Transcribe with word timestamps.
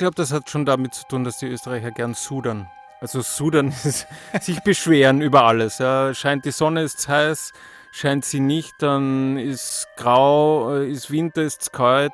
glaube, 0.00 0.14
das 0.14 0.32
hat 0.32 0.48
schon 0.50 0.64
damit 0.64 0.94
zu 0.94 1.06
tun, 1.06 1.24
dass 1.24 1.38
die 1.38 1.46
Österreicher 1.46 1.90
gern 1.90 2.14
sudern. 2.14 2.68
Also 3.00 3.20
sudern 3.20 3.68
ist 3.84 4.06
sich 4.40 4.60
beschweren 4.60 5.20
über 5.20 5.44
alles. 5.44 5.78
Ja. 5.78 6.12
Scheint 6.14 6.44
die 6.46 6.50
Sonne, 6.50 6.82
ist 6.82 7.06
heiß, 7.06 7.52
scheint 7.92 8.24
sie 8.24 8.40
nicht, 8.40 8.74
dann 8.78 9.36
ist 9.36 9.88
grau, 9.96 10.78
äh, 10.78 10.90
ist 10.90 11.10
Winter, 11.10 11.42
ist 11.42 11.62
es 11.62 11.72
kalt. 11.72 12.12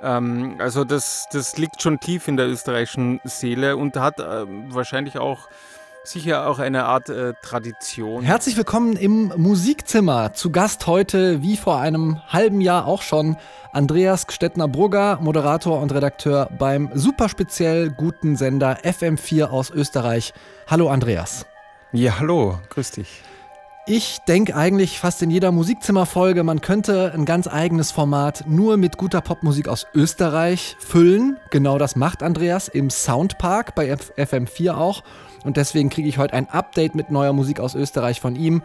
Ähm, 0.00 0.56
also 0.58 0.84
das, 0.84 1.26
das 1.30 1.58
liegt 1.58 1.82
schon 1.82 2.00
tief 2.00 2.28
in 2.28 2.38
der 2.38 2.48
österreichischen 2.48 3.20
Seele 3.24 3.76
und 3.76 3.96
hat 3.96 4.20
äh, 4.20 4.46
wahrscheinlich 4.72 5.18
auch 5.18 5.48
sicher 6.08 6.46
auch 6.46 6.58
eine 6.58 6.84
Art 6.84 7.08
äh, 7.08 7.34
Tradition. 7.42 8.24
Herzlich 8.24 8.56
willkommen 8.56 8.96
im 8.96 9.32
Musikzimmer. 9.36 10.32
Zu 10.32 10.50
Gast 10.50 10.86
heute, 10.86 11.42
wie 11.42 11.56
vor 11.56 11.80
einem 11.80 12.20
halben 12.28 12.60
Jahr 12.60 12.86
auch 12.86 13.02
schon, 13.02 13.36
Andreas 13.72 14.26
Gstettner-Brugger, 14.26 15.18
Moderator 15.20 15.80
und 15.80 15.92
Redakteur 15.92 16.48
beim 16.58 16.90
super 16.94 17.28
speziell 17.28 17.90
guten 17.90 18.36
Sender 18.36 18.78
FM4 18.82 19.44
aus 19.46 19.70
Österreich. 19.70 20.32
Hallo 20.66 20.88
Andreas. 20.88 21.46
Ja, 21.92 22.18
hallo, 22.18 22.58
grüß 22.70 22.92
dich. 22.92 23.22
Ich 23.86 24.18
denke 24.28 24.54
eigentlich 24.54 24.98
fast 24.98 25.22
in 25.22 25.30
jeder 25.30 25.50
Musikzimmerfolge, 25.50 26.42
man 26.42 26.60
könnte 26.60 27.12
ein 27.14 27.24
ganz 27.24 27.48
eigenes 27.48 27.90
Format 27.90 28.44
nur 28.46 28.76
mit 28.76 28.98
guter 28.98 29.22
Popmusik 29.22 29.66
aus 29.68 29.86
Österreich 29.94 30.76
füllen. 30.78 31.38
Genau 31.50 31.78
das 31.78 31.96
macht 31.96 32.22
Andreas 32.22 32.68
im 32.68 32.90
Soundpark 32.90 33.74
bei 33.74 33.90
FM4 33.92 34.74
auch. 34.74 35.02
Und 35.44 35.56
deswegen 35.56 35.88
kriege 35.88 36.08
ich 36.08 36.18
heute 36.18 36.34
ein 36.34 36.48
Update 36.50 36.94
mit 36.94 37.10
neuer 37.10 37.32
Musik 37.32 37.60
aus 37.60 37.74
Österreich 37.74 38.20
von 38.20 38.36
ihm. 38.36 38.62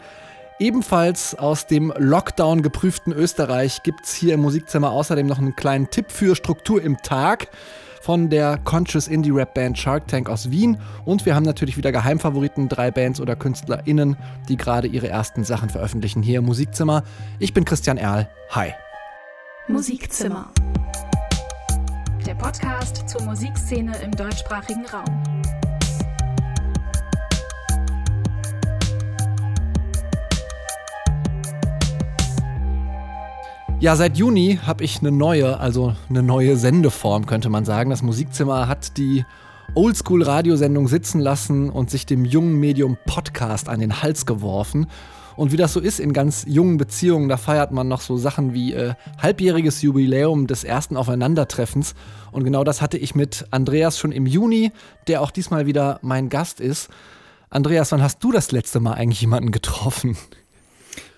Ebenfalls 0.58 1.34
aus 1.34 1.66
dem 1.66 1.92
Lockdown 1.96 2.62
geprüften 2.62 3.12
Österreich 3.12 3.82
gibt 3.82 4.04
es 4.04 4.14
hier 4.14 4.34
im 4.34 4.40
Musikzimmer 4.40 4.90
außerdem 4.90 5.26
noch 5.26 5.38
einen 5.38 5.56
kleinen 5.56 5.90
Tipp 5.90 6.12
für 6.12 6.36
Struktur 6.36 6.80
im 6.80 6.98
Tag 6.98 7.48
von 8.04 8.28
der 8.28 8.58
Conscious 8.58 9.08
Indie 9.08 9.30
Rap 9.30 9.54
Band 9.54 9.78
Shark 9.78 10.06
Tank 10.06 10.28
aus 10.28 10.50
Wien. 10.50 10.76
Und 11.06 11.24
wir 11.24 11.34
haben 11.34 11.44
natürlich 11.44 11.78
wieder 11.78 11.90
Geheimfavoriten, 11.90 12.68
drei 12.68 12.90
Bands 12.90 13.18
oder 13.18 13.34
KünstlerInnen, 13.34 14.16
die 14.48 14.58
gerade 14.58 14.86
ihre 14.86 15.08
ersten 15.08 15.42
Sachen 15.42 15.70
veröffentlichen 15.70 16.22
hier 16.22 16.40
im 16.40 16.44
Musikzimmer. 16.44 17.02
Ich 17.38 17.54
bin 17.54 17.64
Christian 17.64 17.96
Erl. 17.96 18.28
Hi. 18.50 18.74
Musikzimmer. 19.68 20.50
Der 22.26 22.34
Podcast 22.34 23.08
zur 23.08 23.22
Musikszene 23.22 23.96
im 24.02 24.10
deutschsprachigen 24.10 24.84
Raum. 24.86 25.24
Ja, 33.84 33.96
seit 33.96 34.16
Juni 34.16 34.58
habe 34.64 34.82
ich 34.82 35.00
eine 35.00 35.12
neue, 35.12 35.60
also 35.60 35.94
eine 36.08 36.22
neue 36.22 36.56
Sendeform, 36.56 37.26
könnte 37.26 37.50
man 37.50 37.66
sagen. 37.66 37.90
Das 37.90 38.00
Musikzimmer 38.00 38.66
hat 38.66 38.96
die 38.96 39.26
Oldschool-Radiosendung 39.74 40.88
sitzen 40.88 41.20
lassen 41.20 41.68
und 41.68 41.90
sich 41.90 42.06
dem 42.06 42.24
jungen 42.24 42.58
Medium 42.58 42.96
Podcast 43.04 43.68
an 43.68 43.80
den 43.80 44.00
Hals 44.02 44.24
geworfen. 44.24 44.86
Und 45.36 45.52
wie 45.52 45.58
das 45.58 45.74
so 45.74 45.80
ist 45.80 46.00
in 46.00 46.14
ganz 46.14 46.46
jungen 46.48 46.78
Beziehungen, 46.78 47.28
da 47.28 47.36
feiert 47.36 47.72
man 47.72 47.86
noch 47.86 48.00
so 48.00 48.16
Sachen 48.16 48.54
wie 48.54 48.72
äh, 48.72 48.94
halbjähriges 49.20 49.82
Jubiläum 49.82 50.46
des 50.46 50.64
ersten 50.64 50.96
Aufeinandertreffens. 50.96 51.94
Und 52.32 52.44
genau 52.44 52.64
das 52.64 52.80
hatte 52.80 52.96
ich 52.96 53.14
mit 53.14 53.44
Andreas 53.50 53.98
schon 53.98 54.12
im 54.12 54.24
Juni, 54.24 54.72
der 55.08 55.20
auch 55.20 55.30
diesmal 55.30 55.66
wieder 55.66 55.98
mein 56.00 56.30
Gast 56.30 56.58
ist. 56.58 56.88
Andreas, 57.50 57.92
wann 57.92 58.00
hast 58.00 58.24
du 58.24 58.32
das 58.32 58.50
letzte 58.50 58.80
Mal 58.80 58.94
eigentlich 58.94 59.20
jemanden 59.20 59.50
getroffen? 59.50 60.16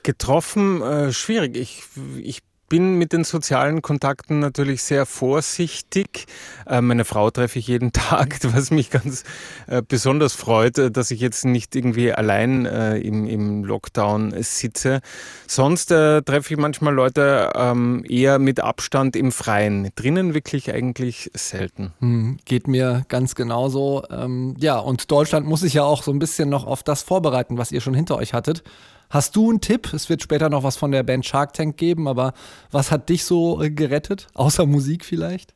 Getroffen, 0.02 0.82
äh, 0.82 1.12
schwierig. 1.12 1.56
Ich, 1.56 1.84
ich 2.20 2.42
bin 2.68 2.96
mit 2.96 3.12
den 3.12 3.24
sozialen 3.24 3.82
Kontakten 3.82 4.38
natürlich 4.40 4.82
sehr 4.82 5.06
vorsichtig. 5.06 6.26
Äh, 6.66 6.80
meine 6.80 7.04
Frau 7.04 7.30
treffe 7.30 7.58
ich 7.58 7.68
jeden 7.68 7.92
Tag, 7.92 8.38
was 8.42 8.70
mich 8.70 8.90
ganz 8.90 9.24
äh, 9.66 9.82
besonders 9.86 10.34
freut, 10.34 10.78
äh, 10.78 10.90
dass 10.90 11.10
ich 11.10 11.20
jetzt 11.20 11.44
nicht 11.44 11.74
irgendwie 11.76 12.12
allein 12.12 12.66
im, 12.66 13.64
Lockdown 13.64 14.34
sitze. 14.42 15.00
Sonst 15.46 15.86
treffe 15.86 16.54
ich 16.54 16.56
manchmal 16.58 16.94
Leute 16.94 17.52
ähm, 17.54 18.04
eher 18.08 18.38
mit 18.38 18.60
Abstand 18.60 19.16
im 19.16 19.32
Freien. 19.32 19.90
Drinnen 19.94 20.34
wirklich 20.34 20.72
eigentlich 20.72 21.30
selten. 21.34 21.92
Hm, 22.00 22.38
geht 22.44 22.68
mir 22.68 23.04
ganz 23.08 23.34
genauso. 23.34 24.04
Ähm, 24.10 24.54
ja, 24.58 24.78
und 24.78 25.10
Deutschland 25.10 25.46
muss 25.46 25.60
sich 25.60 25.74
ja 25.74 25.84
auch 25.84 26.02
so 26.02 26.12
ein 26.12 26.18
bisschen 26.18 26.48
noch 26.48 26.66
auf 26.66 26.82
das 26.82 27.02
vorbereiten, 27.02 27.58
was 27.58 27.72
ihr 27.72 27.80
schon 27.80 27.94
hinter 27.94 28.16
euch 28.16 28.34
hattet. 28.34 28.62
Hast 29.10 29.36
du 29.36 29.50
einen 29.50 29.60
Tipp? 29.60 29.92
Es 29.92 30.08
wird 30.08 30.22
später 30.22 30.48
noch 30.48 30.62
was 30.62 30.76
von 30.76 30.90
der 30.90 31.02
Band 31.02 31.24
Shark 31.24 31.52
Tank 31.52 31.76
geben, 31.76 32.08
aber 32.08 32.32
was 32.70 32.90
hat 32.90 33.08
dich 33.08 33.24
so 33.24 33.62
äh, 33.62 33.70
gerettet? 33.70 34.28
Außer 34.34 34.66
Musik 34.66 35.04
vielleicht? 35.04 35.54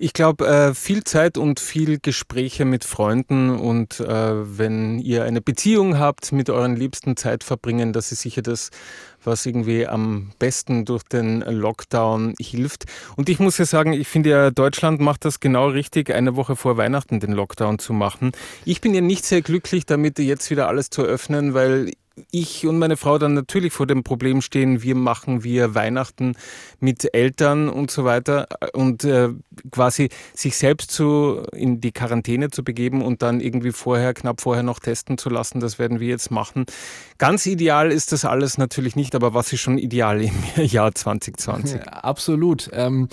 Ich 0.00 0.12
glaube, 0.12 0.46
äh, 0.46 0.74
viel 0.74 1.02
Zeit 1.02 1.36
und 1.36 1.58
viel 1.58 1.98
Gespräche 2.00 2.64
mit 2.64 2.84
Freunden 2.84 3.50
und 3.50 3.98
äh, 3.98 4.58
wenn 4.58 5.00
ihr 5.00 5.24
eine 5.24 5.40
Beziehung 5.40 5.98
habt, 5.98 6.30
mit 6.30 6.50
euren 6.50 6.76
Liebsten 6.76 7.16
Zeit 7.16 7.42
verbringen, 7.42 7.92
das 7.92 8.12
ist 8.12 8.20
sicher 8.20 8.42
das, 8.42 8.70
was 9.24 9.44
irgendwie 9.44 9.88
am 9.88 10.30
besten 10.38 10.84
durch 10.84 11.02
den 11.02 11.40
Lockdown 11.40 12.34
hilft. 12.40 12.84
Und 13.16 13.28
ich 13.28 13.40
muss 13.40 13.58
ja 13.58 13.64
sagen, 13.64 13.92
ich 13.92 14.06
finde 14.06 14.30
ja, 14.30 14.50
Deutschland 14.52 15.00
macht 15.00 15.24
das 15.24 15.40
genau 15.40 15.68
richtig, 15.68 16.14
eine 16.14 16.36
Woche 16.36 16.54
vor 16.54 16.76
Weihnachten 16.76 17.18
den 17.18 17.32
Lockdown 17.32 17.80
zu 17.80 17.92
machen. 17.92 18.30
Ich 18.64 18.80
bin 18.80 18.94
ja 18.94 19.00
nicht 19.00 19.24
sehr 19.24 19.42
glücklich 19.42 19.84
damit, 19.84 20.20
jetzt 20.20 20.48
wieder 20.50 20.68
alles 20.68 20.90
zu 20.90 21.02
öffnen, 21.02 21.54
weil 21.54 21.90
ich 22.30 22.66
und 22.66 22.78
meine 22.78 22.96
Frau 22.96 23.18
dann 23.18 23.34
natürlich 23.34 23.72
vor 23.72 23.86
dem 23.86 24.04
Problem 24.04 24.42
stehen, 24.42 24.82
wie 24.82 24.94
machen 24.94 25.44
wir 25.44 25.74
Weihnachten 25.74 26.34
mit 26.80 27.14
Eltern 27.14 27.68
und 27.68 27.90
so 27.90 28.04
weiter 28.04 28.46
und 28.72 29.04
äh, 29.04 29.30
quasi 29.70 30.08
sich 30.34 30.56
selbst 30.56 30.90
zu, 30.90 31.42
in 31.52 31.80
die 31.80 31.92
Quarantäne 31.92 32.50
zu 32.50 32.64
begeben 32.64 33.02
und 33.02 33.22
dann 33.22 33.40
irgendwie 33.40 33.72
vorher, 33.72 34.14
knapp 34.14 34.40
vorher 34.40 34.62
noch 34.62 34.78
testen 34.78 35.18
zu 35.18 35.30
lassen, 35.30 35.60
das 35.60 35.78
werden 35.78 36.00
wir 36.00 36.08
jetzt 36.08 36.30
machen. 36.30 36.66
Ganz 37.18 37.46
ideal 37.46 37.90
ist 37.92 38.12
das 38.12 38.24
alles 38.24 38.58
natürlich 38.58 38.96
nicht, 38.96 39.14
aber 39.14 39.34
was 39.34 39.52
ist 39.52 39.60
schon 39.60 39.78
ideal 39.78 40.22
im 40.22 40.32
Jahr 40.56 40.94
2020? 40.94 41.80
Ja, 41.80 41.86
absolut. 41.86 42.70
Ähm 42.72 43.08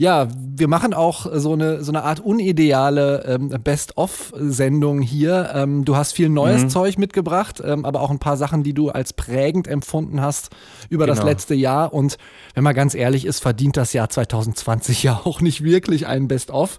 ja, 0.00 0.28
wir 0.32 0.68
machen 0.68 0.94
auch 0.94 1.26
so 1.34 1.52
eine, 1.52 1.82
so 1.82 1.90
eine 1.90 2.04
Art 2.04 2.20
unideale 2.20 3.24
ähm, 3.26 3.48
Best-of-Sendung 3.48 5.00
hier. 5.00 5.50
Ähm, 5.52 5.84
du 5.84 5.96
hast 5.96 6.12
viel 6.12 6.28
neues 6.28 6.62
mhm. 6.62 6.70
Zeug 6.70 6.98
mitgebracht, 6.98 7.60
ähm, 7.64 7.84
aber 7.84 8.00
auch 8.00 8.10
ein 8.10 8.20
paar 8.20 8.36
Sachen, 8.36 8.62
die 8.62 8.74
du 8.74 8.90
als 8.90 9.12
prägend 9.12 9.66
empfunden 9.66 10.20
hast 10.20 10.50
über 10.88 11.06
genau. 11.06 11.16
das 11.16 11.24
letzte 11.24 11.56
Jahr. 11.56 11.92
Und 11.92 12.16
wenn 12.54 12.62
man 12.62 12.76
ganz 12.76 12.94
ehrlich 12.94 13.24
ist, 13.24 13.40
verdient 13.40 13.76
das 13.76 13.92
Jahr 13.92 14.08
2020 14.08 15.02
ja 15.02 15.20
auch 15.24 15.40
nicht 15.40 15.64
wirklich 15.64 16.06
ein 16.06 16.28
Best-of. 16.28 16.78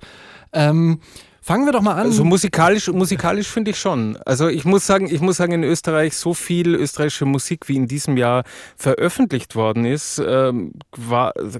Ähm, 0.53 1.01
Fangen 1.49 1.65
wir 1.65 1.71
doch 1.71 1.81
mal 1.81 1.93
an. 1.93 2.05
Also 2.05 2.23
musikalisch, 2.23 2.89
musikalisch 2.89 3.47
finde 3.47 3.71
ich 3.71 3.79
schon. 3.79 4.17
Also 4.17 4.49
ich 4.49 4.65
muss 4.65 4.85
sagen, 4.85 5.09
ich 5.11 5.19
muss 5.19 5.37
sagen, 5.37 5.53
in 5.53 5.63
Österreich 5.63 6.15
so 6.15 6.35
viel 6.35 6.75
österreichische 6.75 7.25
Musik 7.25 7.67
wie 7.67 7.75
in 7.75 7.87
diesem 7.87 8.17
Jahr 8.17 8.43
veröffentlicht 8.77 9.55
worden 9.55 9.83
ist, 9.83 10.21
ähm, 10.23 10.73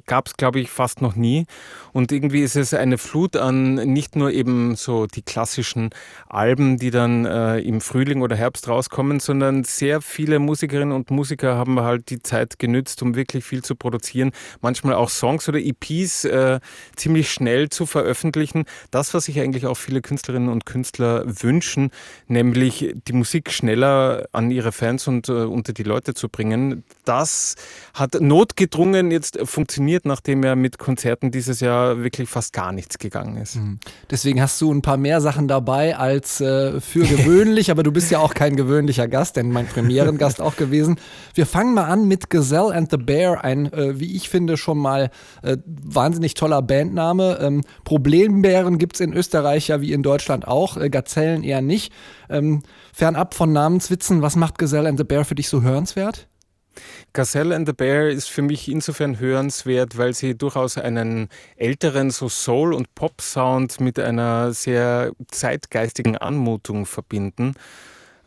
gab 0.05 0.27
es 0.27 0.37
glaube 0.37 0.59
ich 0.59 0.69
fast 0.69 1.01
noch 1.01 1.15
nie. 1.15 1.47
Und 1.91 2.11
irgendwie 2.11 2.41
ist 2.41 2.55
es 2.55 2.75
eine 2.75 2.99
Flut 2.99 3.35
an 3.35 3.73
nicht 3.73 4.15
nur 4.15 4.31
eben 4.31 4.75
so 4.75 5.07
die 5.07 5.23
klassischen 5.23 5.89
Alben, 6.27 6.77
die 6.77 6.91
dann 6.91 7.25
äh, 7.25 7.57
im 7.57 7.81
Frühling 7.81 8.21
oder 8.21 8.35
Herbst 8.35 8.67
rauskommen, 8.67 9.19
sondern 9.19 9.63
sehr 9.63 10.01
viele 10.01 10.37
Musikerinnen 10.37 10.91
und 10.91 11.09
Musiker 11.09 11.55
haben 11.55 11.79
halt 11.79 12.11
die 12.11 12.21
Zeit 12.21 12.59
genützt, 12.59 13.01
um 13.01 13.15
wirklich 13.15 13.43
viel 13.43 13.63
zu 13.63 13.73
produzieren. 13.73 14.33
Manchmal 14.61 14.93
auch 14.93 15.09
Songs 15.09 15.49
oder 15.49 15.57
EPs 15.57 16.25
äh, 16.25 16.59
ziemlich 16.95 17.31
schnell 17.31 17.69
zu 17.69 17.87
veröffentlichen. 17.87 18.65
Das, 18.91 19.15
was 19.15 19.27
ich 19.27 19.39
eigentlich 19.39 19.65
auch 19.65 19.78
viele 19.79 20.01
Künstlerinnen 20.01 20.49
und 20.49 20.65
Künstler 20.65 21.23
wünschen, 21.25 21.91
nämlich 22.27 22.93
die 23.07 23.13
Musik 23.13 23.51
schneller 23.51 24.27
an 24.31 24.51
ihre 24.51 24.71
Fans 24.71 25.07
und 25.07 25.29
äh, 25.29 25.31
unter 25.31 25.73
die 25.73 25.83
Leute 25.83 26.13
zu 26.13 26.29
bringen. 26.29 26.83
Das 27.05 27.55
hat 27.93 28.19
notgedrungen 28.21 29.11
jetzt 29.11 29.39
funktioniert, 29.43 30.05
nachdem 30.05 30.43
er 30.43 30.55
mit 30.55 30.77
Konzerten 30.77 31.31
dieses 31.31 31.59
Jahr 31.59 32.03
wirklich 32.03 32.29
fast 32.29 32.53
gar 32.53 32.71
nichts 32.71 32.97
gegangen 32.97 33.37
ist. 33.37 33.55
Mhm. 33.55 33.79
Deswegen 34.09 34.41
hast 34.41 34.59
du 34.61 34.71
ein 34.73 34.81
paar 34.81 34.97
mehr 34.97 35.21
Sachen 35.21 35.47
dabei 35.47 35.97
als 35.97 36.41
äh, 36.41 36.79
für 36.81 37.05
gewöhnlich, 37.05 37.71
aber 37.71 37.83
du 37.83 37.91
bist 37.91 38.11
ja 38.11 38.19
auch 38.19 38.33
kein 38.33 38.55
gewöhnlicher 38.55 39.07
Gast, 39.07 39.35
denn 39.35 39.51
mein 39.51 39.67
Premierengast 39.67 40.41
auch 40.41 40.55
gewesen. 40.55 40.99
Wir 41.33 41.45
fangen 41.45 41.73
mal 41.73 41.85
an 41.85 42.07
mit 42.07 42.29
Gazelle 42.29 42.73
and 42.73 42.91
the 42.91 42.97
Bear, 42.97 43.43
ein, 43.43 43.71
äh, 43.71 43.99
wie 43.99 44.15
ich 44.15 44.29
finde, 44.29 44.57
schon 44.57 44.77
mal 44.77 45.09
äh, 45.41 45.57
wahnsinnig 45.65 46.33
toller 46.33 46.61
Bandname. 46.61 47.39
Ähm, 47.41 47.63
Problembären 47.83 48.77
gibt 48.77 48.95
es 48.95 49.01
in 49.01 49.13
Österreich 49.13 49.68
ja 49.69 49.81
wie 49.81 49.93
in 49.93 50.03
Deutschland 50.03 50.47
auch, 50.47 50.77
äh, 50.77 50.89
Gazellen 50.89 51.43
eher 51.43 51.61
nicht. 51.61 51.93
Ähm, 52.29 52.63
fernab 52.93 53.33
von 53.33 53.53
Namenswitzen, 53.53 54.21
was 54.21 54.35
macht 54.35 54.57
Gazelle 54.57 54.89
and 54.89 54.97
the 54.97 55.05
Bear 55.05 55.25
für 55.25 55.35
dich 55.35 55.47
so 55.47 55.61
hörenswert? 55.61 56.27
Gazelle 57.13 57.55
and 57.55 57.67
the 57.67 57.73
Bear 57.73 58.09
ist 58.09 58.29
für 58.29 58.41
mich 58.41 58.69
insofern 58.69 59.19
hörenswert, 59.19 59.97
weil 59.97 60.13
sie 60.13 60.37
durchaus 60.37 60.77
einen 60.77 61.29
älteren 61.55 62.11
so 62.11 62.29
Soul- 62.29 62.73
und 62.73 62.93
Pop-Sound 62.95 63.79
mit 63.79 63.99
einer 63.99 64.53
sehr 64.53 65.11
zeitgeistigen 65.29 66.17
Anmutung 66.17 66.85
verbinden. 66.85 67.53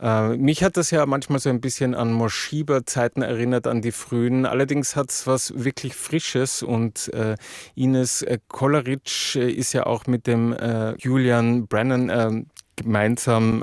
Äh, 0.03 0.37
mich 0.37 0.65
hat 0.65 0.77
das 0.77 0.91
ja 0.91 1.07
manchmal 1.07 1.39
so 1.39 1.49
ein 1.49 1.61
bisschen 1.61 1.95
an 1.95 2.13
Moschiber-Zeiten 2.13 3.23
erinnert, 3.23 3.69
an 3.69 3.83
die 3.83 3.93
frühen. 3.93 4.47
Allerdings 4.47 4.97
hat 4.97 5.11
es 5.11 5.27
was 5.27 5.65
wirklich 5.65 5.95
Frisches 5.95 6.63
und 6.63 7.13
äh, 7.15 7.37
Ines 7.77 8.23
äh, 8.23 8.39
Kolleritsch 8.49 9.37
äh, 9.37 9.51
ist 9.51 9.73
ja 9.73 9.87
auch 9.87 10.07
mit 10.07 10.27
dem 10.27 10.53
äh, 10.53 10.97
Julian 10.97 11.69
Brennan 11.69 12.09
äh, 12.09 12.45
gemeinsam 12.75 13.63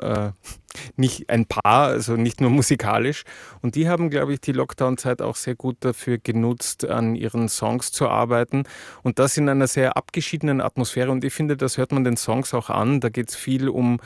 nicht 0.95 1.29
ein 1.31 1.47
Paar, 1.47 1.87
also 1.87 2.15
nicht 2.15 2.41
nur 2.41 2.51
musikalisch. 2.51 3.23
Und 3.61 3.73
die 3.73 3.89
haben, 3.89 4.11
glaube 4.11 4.33
ich, 4.33 4.39
die 4.39 4.51
Lockdown-Zeit 4.51 5.21
auch 5.21 5.35
sehr 5.35 5.55
gut 5.55 5.77
dafür 5.81 6.19
genutzt, 6.19 6.85
an 6.85 7.15
ihren 7.15 7.49
Songs 7.49 7.91
zu 7.91 8.07
arbeiten. 8.07 8.63
Und 9.01 9.17
das 9.17 9.35
in 9.35 9.49
einer 9.49 9.67
sehr 9.67 9.97
abgeschiedenen 9.97 10.61
Atmosphäre. 10.61 11.09
Und 11.09 11.23
ich 11.23 11.33
finde, 11.33 11.57
das 11.57 11.77
hört 11.77 11.91
man 11.91 12.03
den 12.03 12.17
Songs 12.17 12.53
auch 12.53 12.69
an. 12.69 12.99
Da 13.01 13.09
geht 13.09 13.29
es 13.29 13.35
viel 13.35 13.67
um, 13.67 13.99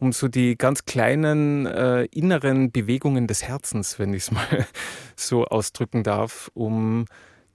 um 0.00 0.12
so 0.12 0.28
die 0.28 0.56
ganz 0.56 0.84
kleinen 0.86 1.66
äh, 1.66 2.04
inneren 2.06 2.72
Bewegungen 2.72 3.26
des 3.26 3.42
Herzens, 3.44 3.98
wenn 3.98 4.12
ich 4.14 4.24
es 4.24 4.30
mal 4.32 4.66
so 5.16 5.44
ausdrücken 5.44 6.02
darf, 6.02 6.50
um 6.54 7.04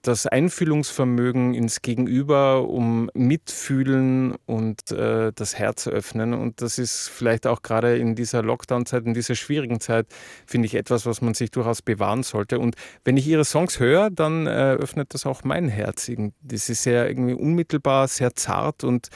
das 0.07 0.27
Einfühlungsvermögen 0.27 1.53
ins 1.53 1.81
Gegenüber, 1.81 2.67
um 2.67 3.09
mitfühlen 3.13 4.35
und 4.45 4.91
äh, 4.91 5.31
das 5.33 5.57
Herz 5.57 5.87
öffnen. 5.87 6.33
Und 6.33 6.61
das 6.61 6.77
ist 6.77 7.09
vielleicht 7.09 7.47
auch 7.47 7.61
gerade 7.61 7.97
in 7.97 8.15
dieser 8.15 8.43
Lockdown-Zeit, 8.43 9.05
in 9.05 9.13
dieser 9.13 9.35
schwierigen 9.35 9.79
Zeit, 9.79 10.07
finde 10.45 10.67
ich 10.67 10.75
etwas, 10.75 11.05
was 11.05 11.21
man 11.21 11.33
sich 11.33 11.51
durchaus 11.51 11.81
bewahren 11.81 12.23
sollte. 12.23 12.59
Und 12.59 12.75
wenn 13.03 13.17
ich 13.17 13.27
ihre 13.27 13.45
Songs 13.45 13.79
höre, 13.79 14.09
dann 14.09 14.47
äh, 14.47 14.73
öffnet 14.73 15.13
das 15.13 15.25
auch 15.25 15.43
mein 15.43 15.69
Herz. 15.69 16.11
Das 16.41 16.69
ist 16.69 16.83
sehr 16.83 17.09
irgendwie 17.09 17.33
unmittelbar, 17.33 18.07
sehr 18.07 18.35
zart 18.35 18.83
und 18.83 19.09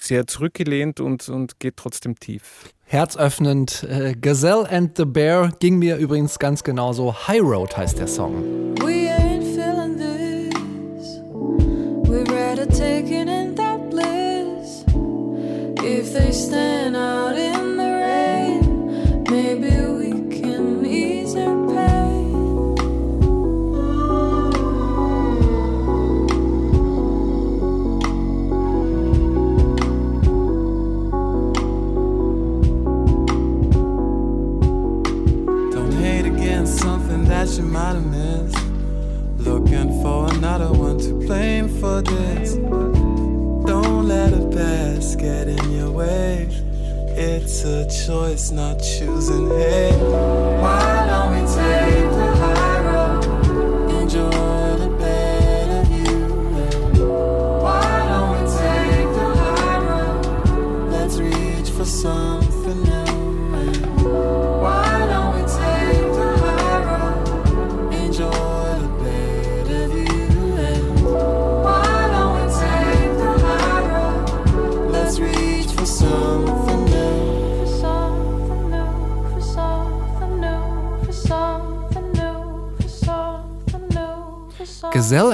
sehr 0.00 0.26
zurückgelehnt 0.26 1.00
und, 1.00 1.28
und 1.28 1.58
geht 1.58 1.76
trotzdem 1.76 2.18
tief. 2.18 2.70
Herzöffnend. 2.88 3.82
Äh, 3.90 4.14
Gazelle 4.14 4.70
and 4.70 4.96
the 4.96 5.04
Bear 5.04 5.50
ging 5.58 5.78
mir 5.78 5.96
übrigens 5.96 6.38
ganz 6.38 6.62
genauso. 6.62 7.14
High 7.26 7.42
Road 7.42 7.76
heißt 7.76 7.98
der 7.98 8.06
Song. 8.06 8.76
We 8.80 9.15
they 16.16 16.32
stand 16.32 16.96
out 16.96 17.45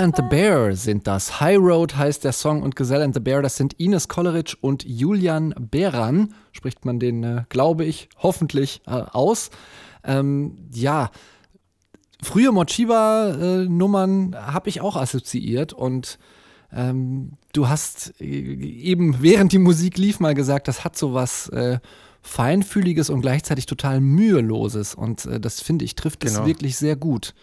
and 0.03 0.17
the 0.17 0.23
Bear 0.23 0.75
sind 0.77 1.07
das. 1.07 1.41
High 1.41 1.59
Road 1.59 1.97
heißt 1.97 2.25
der 2.25 2.33
Song 2.33 2.63
und 2.63 2.77
Gazelle 2.77 3.05
and 3.05 3.15
the 3.15 3.21
Bear, 3.21 3.41
das 3.43 3.57
sind 3.57 3.75
Ines 3.75 4.09
Kolleritsch 4.09 4.57
und 4.61 4.85
Julian 4.85 5.55
Beran. 5.59 6.35
Spricht 6.53 6.85
man 6.85 6.99
den, 6.99 7.23
äh, 7.25 7.45
glaube 7.49 7.85
ich, 7.85 8.09
hoffentlich 8.19 8.83
äh, 8.87 8.91
aus. 8.91 9.51
Ähm, 10.05 10.59
ja, 10.75 11.11
frühe 12.23 12.51
Mochiba-Nummern 12.53 14.35
habe 14.37 14.69
ich 14.69 14.81
auch 14.81 14.97
assoziiert 14.97 15.73
und 15.73 16.19
ähm, 16.73 17.33
du 17.53 17.69
hast 17.69 18.21
äh, 18.21 18.25
eben 18.25 19.23
während 19.23 19.53
die 19.53 19.59
Musik 19.59 19.99
lief 19.99 20.21
mal 20.21 20.35
gesagt, 20.35 20.69
das 20.69 20.85
hat 20.85 20.97
so 20.97 21.15
was 21.15 21.49
äh, 21.51 21.79
feinfühliges 22.23 23.11
und 23.11 23.21
gleichzeitig 23.21 23.67
total 23.67 24.01
müheloses 24.01 24.95
und 24.95 25.25
äh, 25.27 25.39
das 25.41 25.61
finde 25.61 25.85
ich 25.85 25.95
trifft 25.97 26.25
es 26.25 26.35
Genau. 26.35 26.47
wirklich 26.47 26.77
sehr 26.77 26.97
gut. 26.97 27.35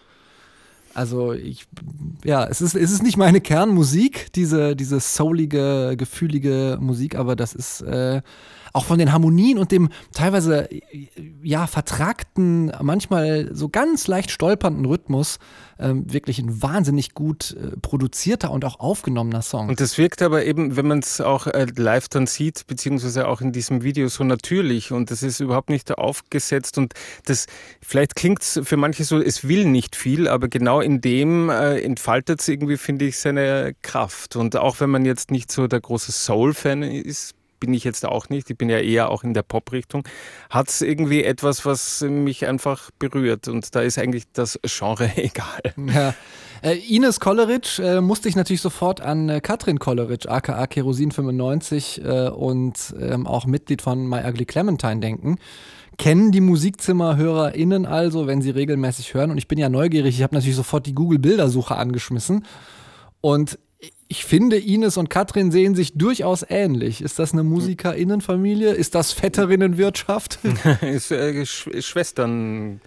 Also 0.94 1.32
ich, 1.32 1.66
ja, 2.24 2.46
es 2.46 2.60
ist, 2.60 2.74
es 2.74 2.90
ist 2.90 3.02
nicht 3.02 3.16
meine 3.16 3.40
Kernmusik, 3.40 4.32
diese, 4.32 4.74
diese 4.74 4.98
soulige, 4.98 5.94
gefühlige 5.96 6.78
Musik, 6.80 7.14
aber 7.14 7.36
das 7.36 7.54
ist 7.54 7.82
äh, 7.82 8.22
auch 8.72 8.84
von 8.84 8.98
den 8.98 9.12
Harmonien 9.12 9.58
und 9.58 9.72
dem 9.72 9.88
teilweise, 10.12 10.70
äh, 10.70 11.08
ja, 11.42 11.66
vertragten, 11.66 12.72
manchmal 12.82 13.50
so 13.54 13.68
ganz 13.68 14.08
leicht 14.08 14.30
stolpernden 14.30 14.84
Rhythmus 14.84 15.38
ähm, 15.80 16.12
wirklich 16.12 16.38
ein 16.38 16.62
wahnsinnig 16.62 17.14
gut 17.14 17.56
äh, 17.56 17.76
produzierter 17.80 18.50
und 18.50 18.64
auch 18.64 18.80
aufgenommener 18.80 19.42
Song. 19.42 19.68
Und 19.68 19.80
das 19.80 19.98
wirkt 19.98 20.22
aber 20.22 20.44
eben, 20.44 20.76
wenn 20.76 20.86
man 20.86 21.00
es 21.00 21.20
auch 21.20 21.46
äh, 21.46 21.66
live 21.76 22.08
dann 22.08 22.26
sieht, 22.26 22.66
beziehungsweise 22.66 23.26
auch 23.26 23.40
in 23.40 23.52
diesem 23.52 23.82
Video 23.82 24.08
so 24.08 24.24
natürlich 24.24 24.92
und 24.92 25.10
das 25.10 25.22
ist 25.22 25.40
überhaupt 25.40 25.70
nicht 25.70 25.96
aufgesetzt 25.96 26.78
und 26.78 26.94
das, 27.24 27.46
vielleicht 27.80 28.16
klingt 28.16 28.42
es 28.42 28.60
für 28.62 28.76
manche 28.76 29.04
so, 29.04 29.20
es 29.20 29.46
will 29.48 29.64
nicht 29.64 29.96
viel, 29.96 30.28
aber 30.28 30.48
genau 30.48 30.80
in 30.80 31.00
dem 31.00 31.48
äh, 31.50 31.80
entfaltet 31.80 32.40
es 32.40 32.48
irgendwie, 32.48 32.76
finde 32.76 33.06
ich, 33.06 33.18
seine 33.18 33.74
Kraft. 33.82 34.36
Und 34.36 34.56
auch 34.56 34.80
wenn 34.80 34.90
man 34.90 35.04
jetzt 35.04 35.30
nicht 35.30 35.50
so 35.50 35.66
der 35.66 35.80
große 35.80 36.12
Soul-Fan 36.12 36.82
ist, 36.82 37.34
bin 37.60 37.74
ich 37.74 37.84
jetzt 37.84 38.04
auch 38.04 38.28
nicht, 38.28 38.50
ich 38.50 38.58
bin 38.58 38.68
ja 38.68 38.78
eher 38.78 39.10
auch 39.10 39.22
in 39.22 39.34
der 39.34 39.42
Pop-Richtung, 39.42 40.02
hat 40.48 40.68
es 40.68 40.80
irgendwie 40.80 41.22
etwas, 41.22 41.64
was 41.64 42.00
mich 42.02 42.46
einfach 42.46 42.90
berührt 42.98 43.48
und 43.48 43.74
da 43.74 43.80
ist 43.80 43.98
eigentlich 43.98 44.24
das 44.32 44.58
Genre 44.64 45.10
egal. 45.16 45.62
Ja. 45.76 46.14
Äh, 46.62 46.76
Ines 46.94 47.20
Kolleritsch 47.20 47.78
äh, 47.78 48.00
musste 48.00 48.28
ich 48.28 48.36
natürlich 48.36 48.60
sofort 48.60 49.00
an 49.00 49.28
äh, 49.28 49.40
Katrin 49.40 49.78
Kolleritsch, 49.78 50.26
aka 50.26 50.66
Kerosin 50.66 51.10
95 51.10 52.04
äh, 52.04 52.28
und 52.28 52.94
ähm, 53.00 53.26
auch 53.26 53.46
Mitglied 53.46 53.80
von 53.80 54.06
My 54.06 54.20
Ugly 54.26 54.44
Clementine 54.44 55.00
denken. 55.00 55.38
Kennen 55.96 56.32
die 56.32 56.40
MusikzimmerhörerInnen 56.40 57.86
also, 57.86 58.26
wenn 58.26 58.42
sie 58.42 58.50
regelmäßig 58.50 59.14
hören. 59.14 59.30
Und 59.30 59.38
ich 59.38 59.48
bin 59.48 59.58
ja 59.58 59.68
neugierig, 59.68 60.16
ich 60.16 60.22
habe 60.22 60.34
natürlich 60.34 60.56
sofort 60.56 60.86
die 60.86 60.94
Google-Bildersuche 60.94 61.76
angeschmissen. 61.76 62.46
Und 63.20 63.58
ich 64.12 64.24
finde, 64.24 64.56
Ines 64.58 64.96
und 64.96 65.08
Katrin 65.08 65.52
sehen 65.52 65.76
sich 65.76 65.92
durchaus 65.94 66.44
ähnlich. 66.48 67.00
Ist 67.00 67.20
das 67.20 67.32
eine 67.32 67.44
MusikerInnenfamilie? 67.44 68.72
Ist 68.72 68.96
das 68.96 69.12
Vetterinnenwirtschaft? 69.12 70.40
ist 70.82 71.12
äh, 71.12 71.46
Sch 71.46 71.68
Schwesterngeschichte. 71.78 72.80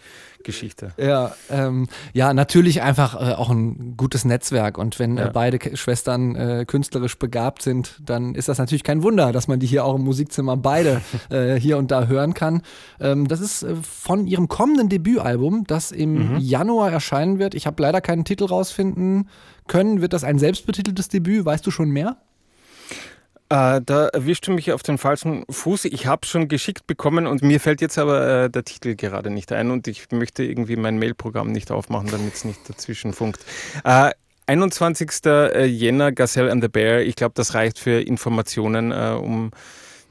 Ja, 0.97 1.33
ähm, 1.49 1.87
ja, 2.11 2.33
natürlich 2.33 2.81
einfach 2.81 3.15
äh, 3.15 3.35
auch 3.35 3.49
ein 3.49 3.93
gutes 3.95 4.25
Netzwerk. 4.25 4.77
Und 4.77 4.99
wenn 4.99 5.15
Ja. 5.15 5.27
äh, 5.27 5.31
beide 5.31 5.59
K 5.59 5.77
Schwestern 5.77 6.35
äh, 6.35 6.65
künstlerisch 6.67 7.17
begabt 7.17 7.61
sind, 7.61 8.01
dann 8.05 8.35
ist 8.35 8.49
das 8.49 8.57
natürlich 8.57 8.83
kein 8.83 9.01
Wunder, 9.01 9.31
dass 9.31 9.47
man 9.47 9.61
die 9.61 9.67
hier 9.67 9.85
auch 9.85 9.95
im 9.95 10.01
Musikzimmer 10.03 10.57
beide 10.57 10.99
äh, 11.29 11.55
hier 11.55 11.77
und 11.77 11.89
da 11.91 12.07
hören 12.07 12.33
kann. 12.33 12.63
Ähm, 12.99 13.29
das 13.29 13.39
ist 13.39 13.63
äh, 13.63 13.75
von 13.81 14.27
ihrem 14.27 14.49
kommenden 14.49 14.89
Debütalbum, 14.89 15.63
das 15.67 15.93
im 15.93 16.37
Januar 16.37 16.91
erscheinen 16.91 17.39
wird. 17.39 17.55
Ich 17.55 17.65
habe 17.65 17.81
leider 17.81 18.01
keinen 18.01 18.25
Titel 18.25 18.43
rausfinden 18.43 19.29
können. 19.67 20.01
Wird 20.01 20.13
das 20.13 20.23
ein 20.23 20.39
selbstbetiteltes 20.39 21.09
Debüt? 21.09 21.45
Weißt 21.45 21.65
du 21.65 21.71
schon 21.71 21.89
mehr? 21.89 22.17
Äh, 23.49 23.81
da 23.85 24.07
erwischst 24.07 24.47
du 24.47 24.51
mich 24.51 24.71
auf 24.71 24.83
den 24.83 24.97
falschen 24.97 25.45
Fuß. 25.49 25.85
Ich 25.85 26.07
habe 26.07 26.25
schon 26.25 26.47
geschickt 26.47 26.87
bekommen 26.87 27.27
und 27.27 27.43
mir 27.43 27.59
fällt 27.59 27.81
jetzt 27.81 27.97
aber 27.97 28.45
äh, 28.45 28.49
der 28.49 28.63
Titel 28.63 28.95
gerade 28.95 29.29
nicht 29.29 29.51
ein 29.51 29.69
und 29.69 29.87
ich 29.87 30.11
möchte 30.11 30.43
irgendwie 30.43 30.75
mein 30.75 30.97
Mailprogramm 30.97 31.51
nicht 31.51 31.69
aufmachen, 31.69 32.09
damit 32.09 32.33
es 32.33 32.45
nicht 32.45 32.67
dazwischen 32.67 33.13
funkt. 33.13 33.45
Äh, 33.83 34.11
21. 34.47 35.09
Jänner, 35.67 36.11
Gazelle 36.11 36.51
and 36.51 36.61
the 36.61 36.67
Bear. 36.67 37.01
Ich 37.01 37.15
glaube, 37.15 37.33
das 37.35 37.53
reicht 37.53 37.79
für 37.79 38.01
Informationen, 38.01 38.91
äh, 38.91 39.15
um 39.17 39.51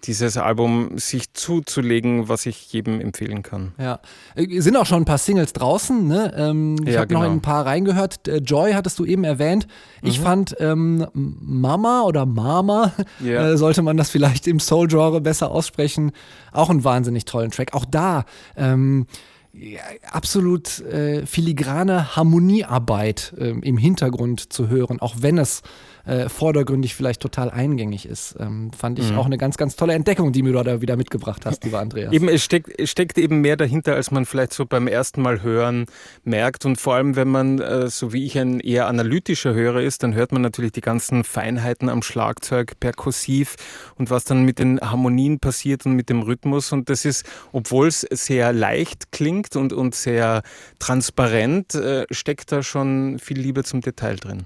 dieses 0.05 0.37
Album 0.37 0.99
sich 0.99 1.33
zuzulegen, 1.33 2.29
was 2.29 2.47
ich 2.47 2.73
jedem 2.73 3.01
empfehlen 3.01 3.43
kann. 3.43 3.73
Ja, 3.79 4.01
äh, 4.35 4.61
sind 4.61 4.77
auch 4.77 4.87
schon 4.87 5.03
ein 5.03 5.05
paar 5.05 5.19
Singles 5.19 5.53
draußen. 5.53 6.07
Ne? 6.07 6.33
Ähm, 6.37 6.77
ich 6.85 6.95
Ja, 6.95 7.01
habe 7.01 7.13
noch 7.15 7.21
genau. 7.21 7.33
in 7.33 7.39
ein 7.39 7.43
paar 7.43 7.65
reingehört. 7.67 8.27
Äh, 8.27 8.39
Joy 8.39 8.73
hattest 8.73 8.99
du 8.99 9.05
eben 9.05 9.25
erwähnt. 9.25 9.67
Ich 10.03 10.19
Mhm. 10.19 10.23
fand 10.25 10.57
ähm, 10.59 11.07
Mama 11.15 12.03
oder 12.03 12.27
Mama, 12.27 12.93
Ja. 13.21 13.51
äh, 13.51 13.57
sollte 13.57 13.83
man 13.83 13.97
das 13.97 14.11
vielleicht 14.11 14.47
im 14.49 14.59
Soul-Genre 14.61 15.21
besser 15.21 15.51
aussprechen, 15.51 16.13
auch 16.53 16.69
einen 16.71 16.85
wahnsinnig 16.85 17.25
tollen 17.25 17.51
Track. 17.51 17.75
Auch 17.75 17.85
da 17.85 18.25
ähm, 18.57 19.07
ja, 19.55 19.81
absolut 20.11 20.81
äh, 20.81 21.27
filigrane 21.27 22.17
Harmoniearbeit 22.17 23.35
ähm, 23.39 23.63
im 23.63 23.77
Hintergrund 23.77 24.53
zu 24.53 24.69
hören, 24.69 24.99
auch 25.01 25.17
wenn 25.21 25.37
es 25.39 25.63
äh, 26.05 26.29
vordergründig 26.29 26.95
vielleicht 26.95 27.21
total 27.21 27.51
eingängig 27.51 28.07
ist. 28.07 28.35
Ähm, 28.39 28.71
fand 28.73 28.99
Mhm. 28.99 29.05
ich 29.05 29.13
auch 29.15 29.27
eine 29.27 29.39
ganz, 29.39 29.57
ganz 29.57 29.77
tolle 29.77 29.95
Entdeckung, 29.95 30.33
die 30.33 30.43
mir 30.43 30.53
du 30.53 30.63
da 30.63 30.81
wieder 30.81 30.97
mitgebracht 30.97 31.47
hast, 31.47 31.65
lieber 31.65 31.81
Andreas. 31.81 32.13
Eben, 32.13 32.29
es 32.29 32.43
steckt, 32.45 32.71
es 32.79 32.91
steckt 32.91 33.19
eben 33.19 33.41
mehr 33.41 33.57
dahinter, 33.57 33.95
als 33.95 34.11
man 34.11 34.27
vielleicht 34.27 34.53
so 34.53 34.67
beim 34.67 34.87
ersten 34.87 35.23
Mal 35.23 35.43
hören 35.43 35.87
merkt. 36.25 36.65
Und 36.67 36.77
vor 36.81 36.95
allem, 36.95 37.17
wenn 37.17 37.29
man, 37.29 37.61
äh, 37.61 37.89
so 37.89 38.13
wie 38.13 38.25
ich, 38.27 38.39
ein 38.39 38.61
eher 38.61 38.87
analytischer 38.89 39.55
Hörer 39.55 39.83
ist, 39.83 40.03
dann 40.03 40.15
hört 40.15 40.33
man 40.33 40.43
natürlich 40.43 40.73
die 40.73 40.81
ganzen 40.81 41.25
Feinheiten 41.25 41.89
am 41.89 42.03
Schlagzeug, 42.03 42.79
perkussiv 42.81 43.57
und 43.97 44.11
was 44.11 44.25
dann 44.25 44.45
mit 44.45 44.59
den 44.59 44.81
Harmonien 44.81 45.39
passiert 45.39 45.87
und 45.87 45.95
mit 45.95 46.09
dem 46.09 46.23
Rhythmus. 46.23 46.73
Und 46.73 46.89
das 46.91 47.05
ist, 47.05 47.25
obwohl 47.53 47.87
es 47.89 48.01
sehr 48.11 48.53
leicht 48.53 49.13
klingt 49.13 49.57
und, 49.57 49.73
und 49.73 49.95
sehr 49.95 50.43
transparent, 50.79 51.75
äh, 51.75 52.07
steckt 52.11 52.53
da 52.53 52.63
schon 52.63 53.19
viel 53.19 53.39
Liebe 53.39 53.65
zum 53.65 53.81
Detail 53.81 54.17
drin. 54.17 54.45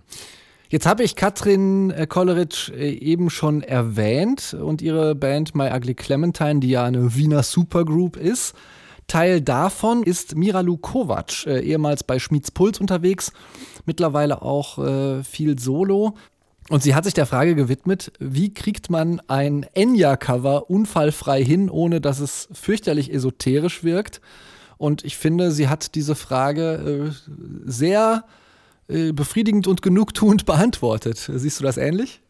Jetzt 0.69 0.87
habe 0.87 1.05
ich 1.05 1.15
Katrin 1.15 1.91
äh, 1.91 2.09
Kolleritsch 2.09 2.71
äh, 2.71 2.91
eben 2.91 3.31
schon 3.31 3.63
erwähnt 3.63 4.53
und 4.55 4.83
ihre 4.83 5.15
Band 5.15 5.55
My 5.55 5.71
Ugly 5.71 5.95
Clementine, 5.95 6.59
die 6.59 6.71
ja 6.71 6.85
eine 6.85 7.15
Wiener 7.15 7.45
Supergroup 7.45 8.17
ist. 8.17 8.55
Teil 9.07 9.41
davon 9.41 10.03
ist 10.03 10.35
Miralu 10.35 10.77
Kovac, 10.79 11.47
äh, 11.47 11.61
ehemals 11.61 12.03
bei 12.03 12.19
Schmieds 12.19 12.51
Puls 12.51 12.81
unterwegs, 12.81 13.33
mittlerweile 13.85 14.43
auch 14.43 14.79
viel 15.23 15.59
Solo. 15.59 16.15
Und 16.69 16.83
sie 16.83 16.97
hat 16.97 17.05
sich 17.05 17.15
der 17.15 17.27
Frage 17.27 17.55
gewidmet, 17.55 18.11
wie 18.19 18.53
kriegt 18.53 18.91
man 18.91 19.21
ein 19.29 19.65
Enya-Cover 19.75 20.69
unfallfrei 20.69 21.45
hin, 21.45 21.71
ohne 21.71 22.01
dass 22.01 22.19
es 22.19 22.49
fürchterlich 22.53 23.15
esoterisch 23.15 23.85
wirkt. 23.85 24.21
Und 24.77 25.05
ich 25.05 25.17
finde, 25.17 25.53
sie 25.53 25.69
hat 25.69 25.95
diese 25.95 26.17
Frage 26.17 27.15
sehr 27.65 28.25
befriedigend 28.87 29.67
und 29.67 29.83
genugtuend 29.83 30.47
beantwortet. 30.47 31.31
Siehst 31.33 31.61
du 31.61 31.65
das 31.65 31.77
ähnlich? 31.77 32.21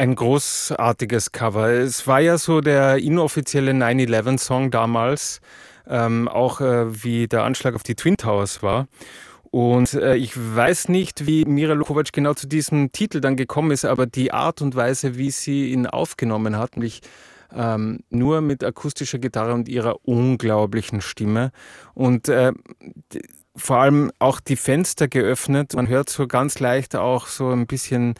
Ein 0.00 0.14
großartiges 0.14 1.32
Cover. 1.32 1.68
Es 1.68 2.06
war 2.06 2.20
ja 2.20 2.38
so 2.38 2.62
der 2.62 2.96
inoffizielle 2.96 3.72
9-11-Song 3.72 4.70
damals, 4.70 5.42
ähm, 5.86 6.26
auch 6.26 6.62
äh, 6.62 7.04
wie 7.04 7.28
der 7.28 7.44
Anschlag 7.44 7.74
auf 7.74 7.82
die 7.82 7.94
Twin 7.94 8.16
Towers 8.16 8.62
war. 8.62 8.88
Und 9.50 9.94
äh, 9.94 10.16
ich 10.16 10.32
weiß 10.36 10.88
nicht, 10.88 11.26
wie 11.26 11.44
Mira 11.44 11.74
Lukovac 11.74 12.12
genau 12.12 12.34
zu 12.34 12.46
diesem 12.46 12.92
Titel 12.92 13.20
dann 13.20 13.36
gekommen 13.36 13.72
ist, 13.72 13.84
aber 13.84 14.06
die 14.06 14.32
Art 14.32 14.62
und 14.62 14.76
Weise, 14.76 15.18
wie 15.18 15.30
sie 15.30 15.70
ihn 15.72 15.86
aufgenommen 15.86 16.56
hat, 16.56 16.76
nämlich 16.76 17.02
ähm, 17.52 18.00
nur 18.10 18.40
mit 18.40 18.62
akustischer 18.62 19.18
Gitarre 19.18 19.52
und 19.52 19.68
ihrer 19.68 19.96
unglaublichen 20.06 21.00
Stimme. 21.00 21.50
Und 21.94 22.28
äh, 22.28 22.52
vor 23.56 23.78
allem 23.78 24.12
auch 24.18 24.40
die 24.40 24.56
Fenster 24.56 25.08
geöffnet. 25.08 25.74
Man 25.74 25.88
hört 25.88 26.08
so 26.08 26.26
ganz 26.26 26.60
leicht 26.60 26.96
auch 26.96 27.26
so 27.26 27.50
ein 27.50 27.66
bisschen 27.66 28.14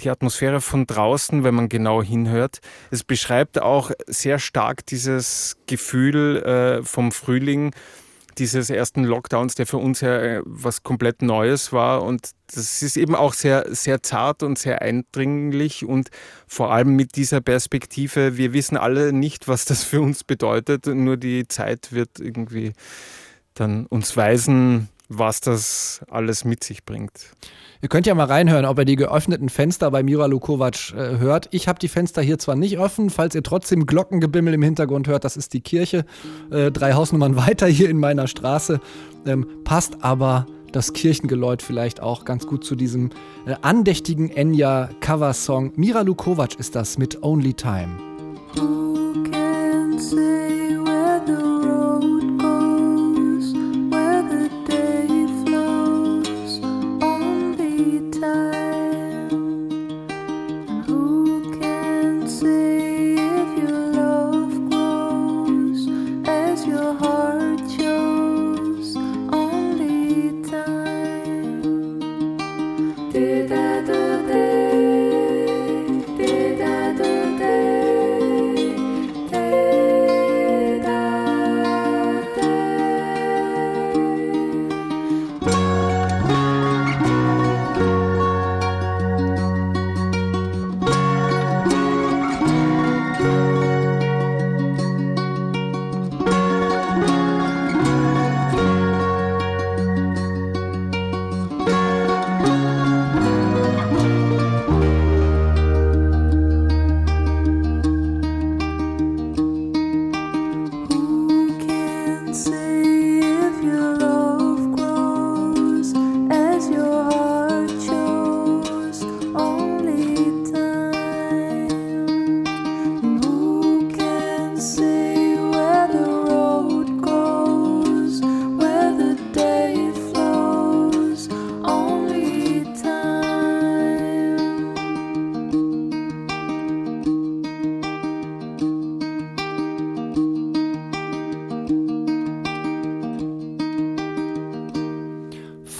die 0.00 0.10
Atmosphäre 0.10 0.60
von 0.60 0.86
draußen, 0.86 1.42
wenn 1.44 1.54
man 1.54 1.68
genau 1.68 2.02
hinhört. 2.02 2.58
Es 2.90 3.02
beschreibt 3.02 3.60
auch 3.60 3.90
sehr 4.06 4.38
stark 4.38 4.86
dieses 4.86 5.56
Gefühl 5.66 6.42
äh, 6.42 6.82
vom 6.84 7.10
Frühling, 7.10 7.72
dieses 8.38 8.70
ersten 8.70 9.02
Lockdowns, 9.02 9.56
der 9.56 9.66
für 9.66 9.78
uns 9.78 10.00
ja 10.00 10.16
äh, 10.16 10.42
was 10.44 10.84
komplett 10.84 11.22
Neues 11.22 11.72
war. 11.72 12.04
Und 12.04 12.30
das 12.54 12.82
ist 12.82 12.96
eben 12.96 13.16
auch 13.16 13.32
sehr, 13.32 13.66
sehr 13.74 14.02
zart 14.02 14.44
und 14.44 14.58
sehr 14.58 14.80
eindringlich 14.82 15.84
und 15.84 16.10
vor 16.46 16.72
allem 16.72 16.94
mit 16.94 17.16
dieser 17.16 17.40
Perspektive, 17.40 18.36
wir 18.36 18.52
wissen 18.52 18.76
alle 18.76 19.12
nicht, 19.12 19.48
was 19.48 19.64
das 19.64 19.82
für 19.82 20.00
uns 20.00 20.22
bedeutet, 20.22 20.86
nur 20.86 21.16
die 21.16 21.48
Zeit 21.48 21.92
wird 21.92 22.20
irgendwie 22.20 22.72
dann 23.60 23.86
uns 23.86 24.16
weisen, 24.16 24.88
was 25.08 25.40
das 25.40 26.02
alles 26.10 26.44
mit 26.44 26.64
sich 26.64 26.84
bringt. 26.84 27.12
Ihr 27.80 27.88
könnt 27.88 28.06
ja 28.06 28.14
mal 28.14 28.24
reinhören, 28.26 28.64
ob 28.64 28.78
ihr 28.78 28.84
die 28.84 28.96
geöffneten 28.96 29.48
Fenster 29.48 29.90
bei 29.92 30.02
Mira 30.02 30.26
Lukovac 30.26 30.92
äh, 30.94 31.18
hört. 31.18 31.48
Ich 31.52 31.68
habe 31.68 31.78
die 31.78 31.86
Fenster 31.86 32.20
hier 32.20 32.38
zwar 32.38 32.56
nicht 32.56 32.78
offen, 32.78 33.08
falls 33.08 33.36
ihr 33.36 33.42
trotzdem 33.44 33.86
Glockengebimmel 33.86 34.54
im 34.54 34.62
Hintergrund 34.62 35.06
hört, 35.06 35.24
das 35.24 35.36
ist 35.36 35.54
die 35.54 35.60
Kirche, 35.60 36.04
äh, 36.50 36.72
drei 36.72 36.94
Hausnummern 36.94 37.36
weiter 37.46 37.68
hier 37.68 37.88
in 37.88 37.98
meiner 37.98 38.26
Straße. 38.26 38.80
Ähm, 39.26 39.46
passt 39.62 40.02
aber 40.02 40.46
das 40.72 40.92
Kirchengeläut 40.92 41.62
vielleicht 41.62 42.00
auch 42.00 42.24
ganz 42.24 42.46
gut 42.46 42.64
zu 42.64 42.74
diesem 42.74 43.10
äh, 43.46 43.54
andächtigen 43.62 44.28
Enya-Cover-Song. 44.30 45.72
Mira 45.76 46.02
Lukovac 46.02 46.58
ist 46.58 46.74
das 46.74 46.98
mit 46.98 47.22
Only 47.22 47.54
Time. 47.54 47.96
Who 48.56 49.22
can 49.30 49.98
say 49.98 50.27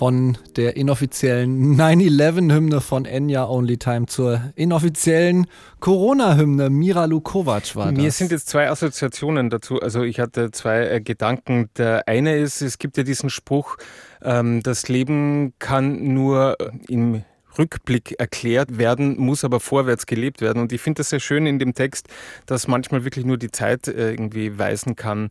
Von 0.08 0.38
der 0.56 0.74
inoffiziellen 0.78 1.78
9-11-Hymne 1.78 2.80
von 2.80 3.04
Enya 3.04 3.46
Only 3.46 3.76
Time 3.76 4.06
zur 4.06 4.40
inoffiziellen 4.54 5.46
Corona-Hymne 5.80 6.70
Mira 6.70 7.04
Lukovac 7.04 7.76
war 7.76 7.92
Mir 7.92 8.06
das. 8.06 8.16
sind 8.16 8.30
jetzt 8.30 8.48
zwei 8.48 8.70
Assoziationen 8.70 9.50
dazu. 9.50 9.82
Also 9.82 10.04
ich 10.04 10.18
hatte 10.18 10.50
zwei 10.50 10.88
äh, 10.88 11.00
Gedanken. 11.02 11.68
Der 11.76 12.08
eine 12.08 12.38
ist, 12.38 12.62
es 12.62 12.78
gibt 12.78 12.96
ja 12.96 13.02
diesen 13.02 13.28
Spruch, 13.28 13.76
ähm, 14.22 14.62
das 14.62 14.88
Leben 14.88 15.52
kann 15.58 16.14
nur 16.14 16.56
äh, 16.58 16.70
im 16.88 17.22
Rückblick 17.58 18.18
erklärt 18.18 18.78
werden, 18.78 19.18
muss 19.18 19.44
aber 19.44 19.60
vorwärts 19.60 20.06
gelebt 20.06 20.40
werden. 20.40 20.62
Und 20.62 20.72
ich 20.72 20.80
finde 20.80 21.00
das 21.00 21.10
sehr 21.10 21.20
schön 21.20 21.44
in 21.44 21.58
dem 21.58 21.74
Text, 21.74 22.08
dass 22.46 22.66
manchmal 22.66 23.04
wirklich 23.04 23.26
nur 23.26 23.36
die 23.36 23.50
Zeit 23.50 23.88
äh, 23.88 24.12
irgendwie 24.12 24.58
weisen 24.58 24.96
kann, 24.96 25.28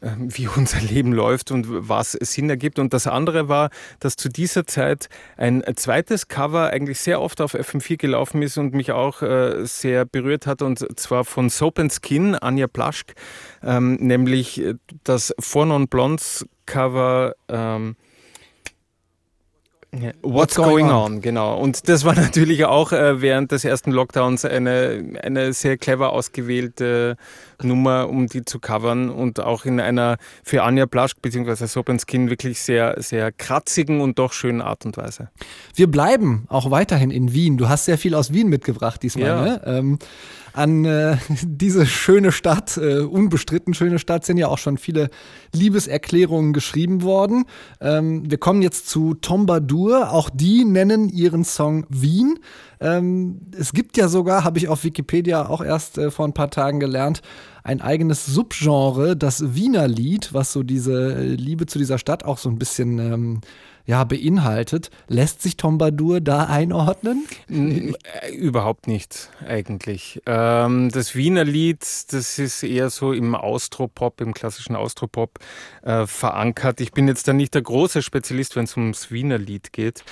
wie 0.00 0.48
unser 0.48 0.80
Leben 0.80 1.12
läuft 1.12 1.50
und 1.50 1.66
was 1.68 2.12
Sinn 2.12 2.50
ergibt. 2.50 2.78
Und 2.78 2.92
das 2.92 3.06
andere 3.06 3.48
war, 3.48 3.70
dass 4.00 4.16
zu 4.16 4.28
dieser 4.28 4.66
Zeit 4.66 5.08
ein 5.36 5.62
zweites 5.76 6.28
Cover 6.28 6.70
eigentlich 6.70 7.00
sehr 7.00 7.20
oft 7.20 7.40
auf 7.40 7.54
FM4 7.54 7.96
gelaufen 7.96 8.42
ist 8.42 8.58
und 8.58 8.74
mich 8.74 8.92
auch 8.92 9.22
äh, 9.22 9.64
sehr 9.64 10.04
berührt 10.04 10.46
hat, 10.46 10.62
und 10.62 10.98
zwar 10.98 11.24
von 11.24 11.50
Soap 11.50 11.78
and 11.78 11.92
Skin, 11.92 12.34
Anja 12.34 12.66
Plaschk, 12.66 13.14
ähm, 13.62 13.94
nämlich 13.94 14.62
das 15.04 15.34
Four 15.38 15.66
Non 15.66 15.88
Blondes 15.88 16.46
Cover. 16.66 17.34
Ähm, 17.48 17.96
What's, 20.22 20.54
going, 20.54 20.90
on? 20.90 21.22
genau. 21.22 21.58
Und 21.58 21.88
das 21.88 22.04
war 22.04 22.14
natürlich 22.16 22.66
auch 22.66 22.92
äh, 22.92 23.22
während 23.22 23.52
des 23.52 23.64
ersten 23.64 23.90
Lockdowns 23.90 24.44
eine, 24.44 25.18
eine 25.22 25.54
sehr 25.54 25.78
clever 25.78 26.12
ausgewählte 26.12 27.16
Nummer, 27.62 28.08
um 28.08 28.26
die 28.26 28.44
zu 28.44 28.60
covern 28.60 29.08
und 29.08 29.40
auch 29.40 29.64
in 29.64 29.80
einer 29.80 30.18
für 30.44 30.62
Anja 30.62 30.86
Plaschk 30.86 31.22
bzw. 31.22 31.66
Sopenskin 31.66 32.28
wirklich 32.28 32.60
sehr, 32.60 32.96
sehr 32.98 33.32
kratzigen 33.32 34.02
und 34.02 34.18
doch 34.18 34.34
schönen 34.34 34.60
Art 34.60 34.84
und 34.84 34.96
Weise. 34.98 35.30
Wir 35.74 35.90
bleiben 35.90 36.44
auch 36.48 36.70
weiterhin 36.70 37.10
in 37.10 37.32
Wien. 37.32 37.56
Du 37.56 37.68
hast 37.68 37.86
sehr 37.86 37.98
viel 37.98 38.14
aus 38.14 38.32
Wien 38.32 38.48
mitgebracht 38.48 39.02
diesmal. 39.02 39.26
Ja. 39.26 39.42
Ne? 39.42 39.62
Ähm, 39.64 39.98
an 40.58 40.84
äh, 40.84 41.16
diese 41.42 41.86
schöne 41.86 42.32
Stadt, 42.32 42.76
äh, 42.76 42.98
unbestritten 43.00 43.74
schöne 43.74 43.98
Stadt, 43.98 44.26
sind 44.26 44.36
ja 44.36 44.48
auch 44.48 44.58
schon 44.58 44.76
viele 44.76 45.08
Liebeserklärungen 45.54 46.52
geschrieben 46.52 47.02
worden. 47.02 47.44
Ähm, 47.80 48.30
wir 48.30 48.38
kommen 48.38 48.60
jetzt 48.60 48.88
zu 48.88 49.14
Tombadur. 49.14 50.12
Auch 50.12 50.28
die 50.30 50.64
nennen 50.64 51.08
ihren 51.08 51.44
Song 51.44 51.86
Wien. 51.88 52.38
Ähm, 52.80 53.40
es 53.58 53.72
gibt 53.72 53.96
ja 53.96 54.08
sogar, 54.08 54.44
habe 54.44 54.58
ich 54.58 54.68
auf 54.68 54.84
Wikipedia 54.84 55.48
auch 55.48 55.62
erst 55.62 55.98
äh, 55.98 56.10
vor 56.10 56.26
ein 56.26 56.34
paar 56.34 56.50
Tagen 56.50 56.80
gelernt, 56.80 57.22
ein 57.64 57.80
eigenes 57.80 58.26
Subgenre, 58.26 59.16
das 59.16 59.54
Wiener 59.54 59.88
Lied, 59.88 60.32
was 60.32 60.52
so 60.52 60.62
diese 60.62 61.14
äh, 61.14 61.34
Liebe 61.34 61.66
zu 61.66 61.78
dieser 61.78 61.98
Stadt 61.98 62.24
auch 62.24 62.38
so 62.38 62.48
ein 62.48 62.58
bisschen 62.58 62.98
ähm, 62.98 63.40
ja, 63.88 64.04
beinhaltet. 64.04 64.90
Lässt 65.06 65.40
sich 65.40 65.56
Tombadur 65.56 66.20
da 66.20 66.44
einordnen? 66.44 67.26
Äh, 67.48 68.34
überhaupt 68.34 68.86
nicht, 68.86 69.30
eigentlich. 69.48 70.20
Ähm, 70.26 70.90
das 70.90 71.14
Wiener 71.14 71.44
Lied, 71.44 71.80
das 72.12 72.38
ist 72.38 72.62
eher 72.62 72.90
so 72.90 73.14
im 73.14 73.34
Austropop, 73.34 74.20
im 74.20 74.34
klassischen 74.34 74.76
Austropop 74.76 75.38
äh, 75.80 76.06
verankert. 76.06 76.82
Ich 76.82 76.92
bin 76.92 77.08
jetzt 77.08 77.28
da 77.28 77.32
nicht 77.32 77.54
der 77.54 77.62
große 77.62 78.02
Spezialist, 78.02 78.56
wenn 78.56 78.64
es 78.64 78.76
ums 78.76 79.10
Wiener 79.10 79.38
Lied 79.38 79.72
geht. 79.72 80.04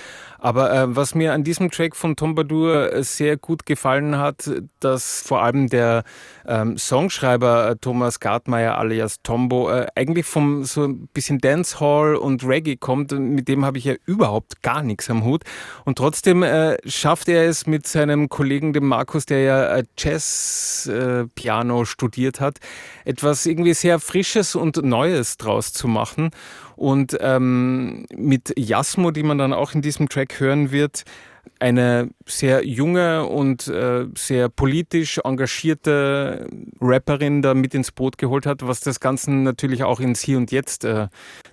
Aber 0.46 0.72
äh, 0.72 0.94
was 0.94 1.16
mir 1.16 1.32
an 1.32 1.42
diesem 1.42 1.72
Track 1.72 1.96
von 1.96 2.14
Tombadur 2.14 2.92
äh, 2.92 3.02
sehr 3.02 3.36
gut 3.36 3.66
gefallen 3.66 4.16
hat, 4.16 4.48
dass 4.78 5.20
vor 5.22 5.42
allem 5.42 5.66
der 5.66 6.04
ähm, 6.46 6.78
Songschreiber 6.78 7.70
äh, 7.70 7.76
Thomas 7.80 8.20
Gartmeier 8.20 8.78
alias 8.78 9.16
Tombo 9.24 9.68
äh, 9.68 9.88
eigentlich 9.96 10.24
vom 10.24 10.62
so 10.62 10.84
ein 10.84 11.08
bisschen 11.08 11.40
Dancehall 11.40 12.14
und 12.14 12.44
Reggae 12.46 12.76
kommt. 12.76 13.10
Mit 13.10 13.48
dem 13.48 13.64
habe 13.64 13.78
ich 13.78 13.86
ja 13.86 13.94
überhaupt 14.04 14.62
gar 14.62 14.84
nichts 14.84 15.10
am 15.10 15.24
Hut. 15.24 15.42
Und 15.84 15.98
trotzdem 15.98 16.44
äh, 16.44 16.76
schafft 16.88 17.28
er 17.28 17.48
es 17.48 17.66
mit 17.66 17.88
seinem 17.88 18.28
Kollegen, 18.28 18.72
dem 18.72 18.86
Markus, 18.86 19.26
der 19.26 19.42
ja 19.42 19.66
äh, 19.78 19.82
Jazz-Piano 19.98 21.84
studiert 21.86 22.40
hat, 22.40 22.58
etwas 23.04 23.46
irgendwie 23.46 23.74
sehr 23.74 23.98
Frisches 23.98 24.54
und 24.54 24.76
Neues 24.76 25.38
draus 25.38 25.72
zu 25.72 25.88
machen. 25.88 26.30
Und 26.76 27.16
ähm, 27.20 28.04
mit 28.14 28.52
Jasmo, 28.56 29.10
die 29.10 29.22
man 29.22 29.38
dann 29.38 29.52
auch 29.52 29.74
in 29.74 29.82
diesem 29.82 30.08
Track 30.08 30.38
hören 30.38 30.70
wird, 30.70 31.04
eine 31.58 32.10
sehr 32.26 32.66
junge 32.66 33.26
und 33.26 33.68
äh, 33.68 34.06
sehr 34.16 34.48
politisch 34.48 35.20
engagierte 35.24 36.46
Rapperin 36.80 37.42
da 37.42 37.54
mit 37.54 37.74
ins 37.74 37.92
Boot 37.92 38.18
geholt 38.18 38.46
hat, 38.46 38.66
was 38.66 38.80
das 38.80 39.00
Ganze 39.00 39.30
natürlich 39.32 39.82
auch 39.84 40.00
ins 40.00 40.20
Hier 40.20 40.36
und 40.36 40.50
Jetzt 40.50 40.84
äh, 40.84 41.08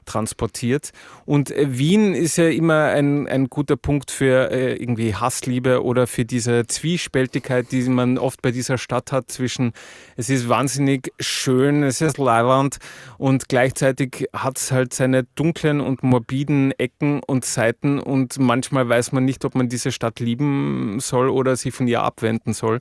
transportiert. 0.05 0.91
Und 1.25 1.51
äh, 1.51 1.77
Wien 1.77 2.13
ist 2.13 2.37
ja 2.37 2.49
immer 2.49 2.85
ein, 2.85 3.27
ein 3.27 3.49
guter 3.49 3.77
Punkt 3.77 4.11
für 4.11 4.51
äh, 4.51 4.75
irgendwie 4.75 5.15
Hassliebe 5.15 5.83
oder 5.83 6.07
für 6.07 6.25
diese 6.25 6.67
Zwiespältigkeit, 6.67 7.71
die 7.71 7.83
man 7.83 8.17
oft 8.17 8.41
bei 8.41 8.51
dieser 8.51 8.77
Stadt 8.77 9.11
hat 9.11 9.31
zwischen 9.31 9.73
es 10.17 10.29
ist 10.29 10.49
wahnsinnig 10.49 11.11
schön, 11.19 11.83
es 11.83 12.01
ist 12.01 12.17
leiwand 12.17 12.77
und 13.17 13.49
gleichzeitig 13.49 14.27
hat 14.33 14.57
es 14.57 14.71
halt 14.71 14.93
seine 14.93 15.23
dunklen 15.35 15.81
und 15.81 16.03
morbiden 16.03 16.71
Ecken 16.77 17.21
und 17.25 17.45
Seiten 17.45 17.99
und 17.99 18.39
manchmal 18.39 18.87
weiß 18.89 19.11
man 19.11 19.25
nicht, 19.25 19.45
ob 19.45 19.55
man 19.55 19.69
diese 19.69 19.82
Stadt 19.91 20.19
lieben 20.19 20.99
soll 20.99 21.29
oder 21.29 21.55
sich 21.55 21.73
von 21.73 21.87
ihr 21.87 22.01
abwenden 22.01 22.53
soll. 22.53 22.79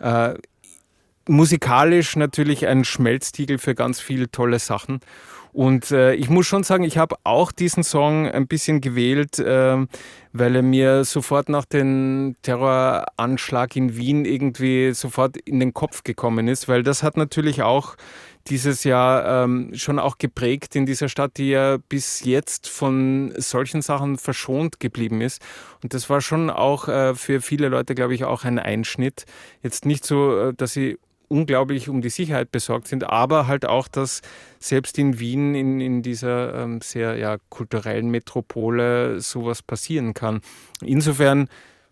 Äh, 0.00 0.34
musikalisch 1.28 2.16
natürlich 2.16 2.66
ein 2.66 2.84
Schmelztiegel 2.84 3.58
für 3.58 3.74
ganz 3.74 4.00
viele 4.00 4.30
tolle 4.30 4.58
Sachen. 4.58 5.00
Und 5.56 5.90
äh, 5.90 6.12
ich 6.12 6.28
muss 6.28 6.46
schon 6.46 6.64
sagen, 6.64 6.84
ich 6.84 6.98
habe 6.98 7.16
auch 7.24 7.50
diesen 7.50 7.82
Song 7.82 8.28
ein 8.28 8.46
bisschen 8.46 8.82
gewählt, 8.82 9.38
äh, 9.38 9.86
weil 10.34 10.54
er 10.54 10.60
mir 10.60 11.04
sofort 11.04 11.48
nach 11.48 11.64
dem 11.64 12.36
Terroranschlag 12.42 13.74
in 13.74 13.96
Wien 13.96 14.26
irgendwie 14.26 14.92
sofort 14.92 15.38
in 15.38 15.58
den 15.58 15.72
Kopf 15.72 16.04
gekommen 16.04 16.46
ist, 16.46 16.68
weil 16.68 16.82
das 16.82 17.02
hat 17.02 17.16
natürlich 17.16 17.62
auch 17.62 17.96
dieses 18.48 18.84
Jahr 18.84 19.44
ähm, 19.44 19.70
schon 19.74 19.98
auch 19.98 20.18
geprägt 20.18 20.76
in 20.76 20.86
dieser 20.86 21.08
Stadt, 21.08 21.32
die 21.36 21.50
ja 21.50 21.78
bis 21.88 22.24
jetzt 22.24 22.68
von 22.68 23.32
solchen 23.36 23.82
Sachen 23.82 24.18
verschont 24.18 24.80
geblieben 24.80 25.20
ist. 25.20 25.42
Und 25.82 25.94
das 25.94 26.08
war 26.08 26.20
schon 26.20 26.50
auch 26.50 26.88
äh, 26.88 27.14
für 27.14 27.40
viele 27.40 27.68
Leute, 27.68 27.94
glaube 27.94 28.14
ich, 28.14 28.24
auch 28.24 28.44
ein 28.44 28.58
Einschnitt. 28.58 29.24
Jetzt 29.62 29.86
nicht 29.86 30.04
so, 30.04 30.38
äh, 30.38 30.54
dass 30.54 30.72
sie 30.72 30.98
unglaublich 31.28 31.88
um 31.88 32.00
die 32.00 32.08
Sicherheit 32.08 32.52
besorgt 32.52 32.88
sind, 32.88 33.04
aber 33.04 33.46
halt 33.46 33.66
auch, 33.66 33.88
dass 33.88 34.22
selbst 34.58 34.98
in 34.98 35.18
Wien, 35.18 35.54
in, 35.54 35.80
in 35.80 36.02
dieser 36.02 36.54
ähm, 36.54 36.80
sehr 36.80 37.16
ja, 37.16 37.38
kulturellen 37.48 38.10
Metropole, 38.10 39.20
sowas 39.20 39.62
passieren 39.62 40.14
kann. 40.14 40.40
Insofern 40.82 41.48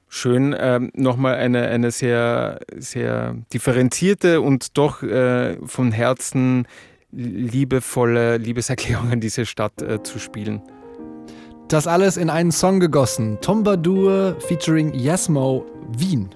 schön, 0.08 0.54
ähm, 0.58 0.90
nochmal 0.94 1.34
eine, 1.36 1.68
eine 1.68 1.90
sehr, 1.90 2.60
sehr 2.76 3.36
differenzierte 3.52 4.40
und 4.40 4.76
doch 4.78 5.02
äh, 5.02 5.56
von 5.66 5.92
Herzen 5.92 6.66
liebevolle 7.10 8.38
Liebeserklärung 8.38 9.12
an 9.12 9.20
diese 9.20 9.46
Stadt 9.46 9.82
äh, 9.82 10.02
zu 10.02 10.18
spielen. 10.18 10.62
Das 11.68 11.86
alles 11.86 12.16
in 12.16 12.28
einen 12.28 12.52
Song 12.52 12.78
gegossen. 12.78 13.38
Tombadur 13.40 14.36
featuring 14.40 14.92
Yasmo 14.94 15.64
Wien. 15.96 16.28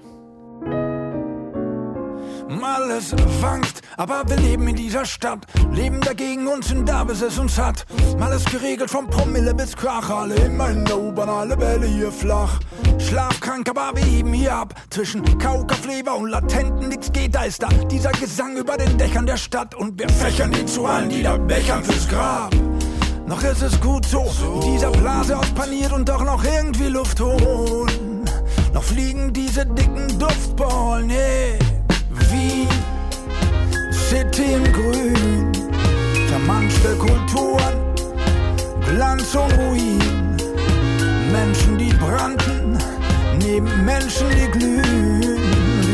Alles 2.49 3.13
wankt, 3.41 3.81
aber 3.95 4.23
wir 4.27 4.37
leben 4.37 4.67
in 4.67 4.75
dieser 4.75 5.05
Stadt. 5.05 5.45
Leben 5.71 6.01
dagegen 6.01 6.47
und 6.47 6.65
sind 6.65 6.89
da, 6.89 7.03
bis 7.03 7.21
es 7.21 7.37
uns 7.37 7.59
hat. 7.59 7.85
Alles 8.19 8.43
geregelt 8.45 8.89
vom 8.89 9.07
Promille 9.07 9.53
bis 9.53 9.75
Krach. 9.75 10.09
Alle 10.09 10.33
in 10.33 10.57
meiner 10.57 10.97
U-Bahn, 10.97 11.29
alle 11.29 11.55
Bälle 11.55 11.85
hier 11.85 12.11
flach. 12.11 12.59
Schlafkrank, 12.97 13.69
aber 13.69 13.91
wir 13.93 14.03
heben 14.03 14.33
hier 14.33 14.55
ab. 14.55 14.73
Zwischen 14.89 15.37
Kaukafleber 15.37 16.15
und 16.15 16.29
Latenten 16.29 16.89
nix 16.89 17.11
geht, 17.11 17.35
da 17.35 17.43
ist 17.43 17.61
da 17.61 17.67
dieser 17.91 18.11
Gesang 18.13 18.57
über 18.57 18.77
den 18.77 18.97
Dächern 18.97 19.27
der 19.27 19.37
Stadt. 19.37 19.75
Und 19.75 19.99
wir 19.99 20.09
fächern 20.09 20.51
ihn 20.53 20.67
zu 20.67 20.87
allen, 20.87 21.09
die 21.09 21.21
da 21.21 21.37
bechern 21.37 21.83
fürs 21.83 22.07
Grab. 22.09 22.55
Noch 23.27 23.43
ist 23.43 23.61
es 23.61 23.79
gut 23.79 24.05
so, 24.05 24.25
in 24.55 24.73
dieser 24.73 24.89
Blase 24.89 25.37
aus 25.37 25.51
paniert 25.51 25.93
und 25.93 26.09
doch 26.09 26.25
noch 26.25 26.43
irgendwie 26.43 26.87
Luft 26.87 27.19
holen. 27.19 28.25
Noch 28.73 28.83
fliegen 28.83 29.31
diese 29.33 29.67
dicken 29.67 30.17
Duftballen, 30.17 31.11
hey. 31.11 31.59
City 34.09 34.53
im 34.53 34.63
Grün, 34.73 35.51
vermanschte 36.29 36.95
Kulturen, 36.95 37.75
Glanz 38.89 39.35
und 39.35 39.53
Ruin, 39.59 40.35
Menschen, 41.31 41.77
die 41.77 41.93
brannten, 41.93 42.75
neben 43.37 43.85
Menschen, 43.85 44.25
die 44.31 44.49
glühen, 44.49 45.37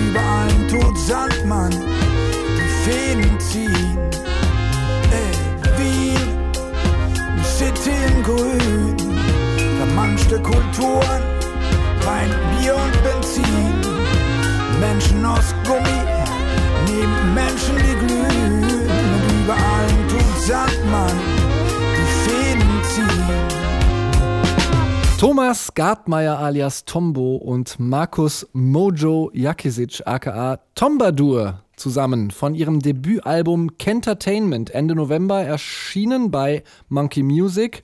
überall 0.08 0.49
tut 0.69 0.97
Sandmann, 0.97 1.71
die 1.71 2.89
Fäden 2.89 3.38
ziehen. 3.41 3.97
Ey, 5.12 5.36
Wien, 5.78 6.54
City 7.43 7.91
im 8.08 8.23
Grün, 8.23 8.95
vermanschte 9.78 10.39
Kulturen, 10.39 11.21
Wein, 12.06 12.32
Bier 12.62 12.75
und 12.75 13.04
Benzin. 13.04 13.75
Menschen 14.80 15.25
aus 15.25 15.54
Gummi, 15.65 16.24
Menschen, 17.34 17.75
die 17.77 17.95
glühen. 18.05 18.63
Und 18.63 19.43
überall 19.43 19.88
tut 20.10 20.41
Sandmann 20.43 21.17
die 21.95 22.29
Fäden 22.29 22.84
ziehen. 22.84 23.65
Thomas 25.19 25.73
Gartmeier 25.73 26.38
alias 26.39 26.86
Tombo 26.86 27.38
und 27.38 27.79
Markus 27.79 28.47
Mojo 28.53 29.31
Jakisic 29.34 30.01
aka 30.05 30.60
Tombadur 30.75 31.62
zusammen 31.77 32.31
von 32.31 32.53
ihrem 32.53 32.79
Debütalbum 32.79 33.77
Kentertainment 33.77 34.71
Ende 34.71 34.93
November 34.95 35.41
erschienen 35.41 36.31
bei 36.31 36.63
Monkey 36.89 37.23
Music. 37.23 37.84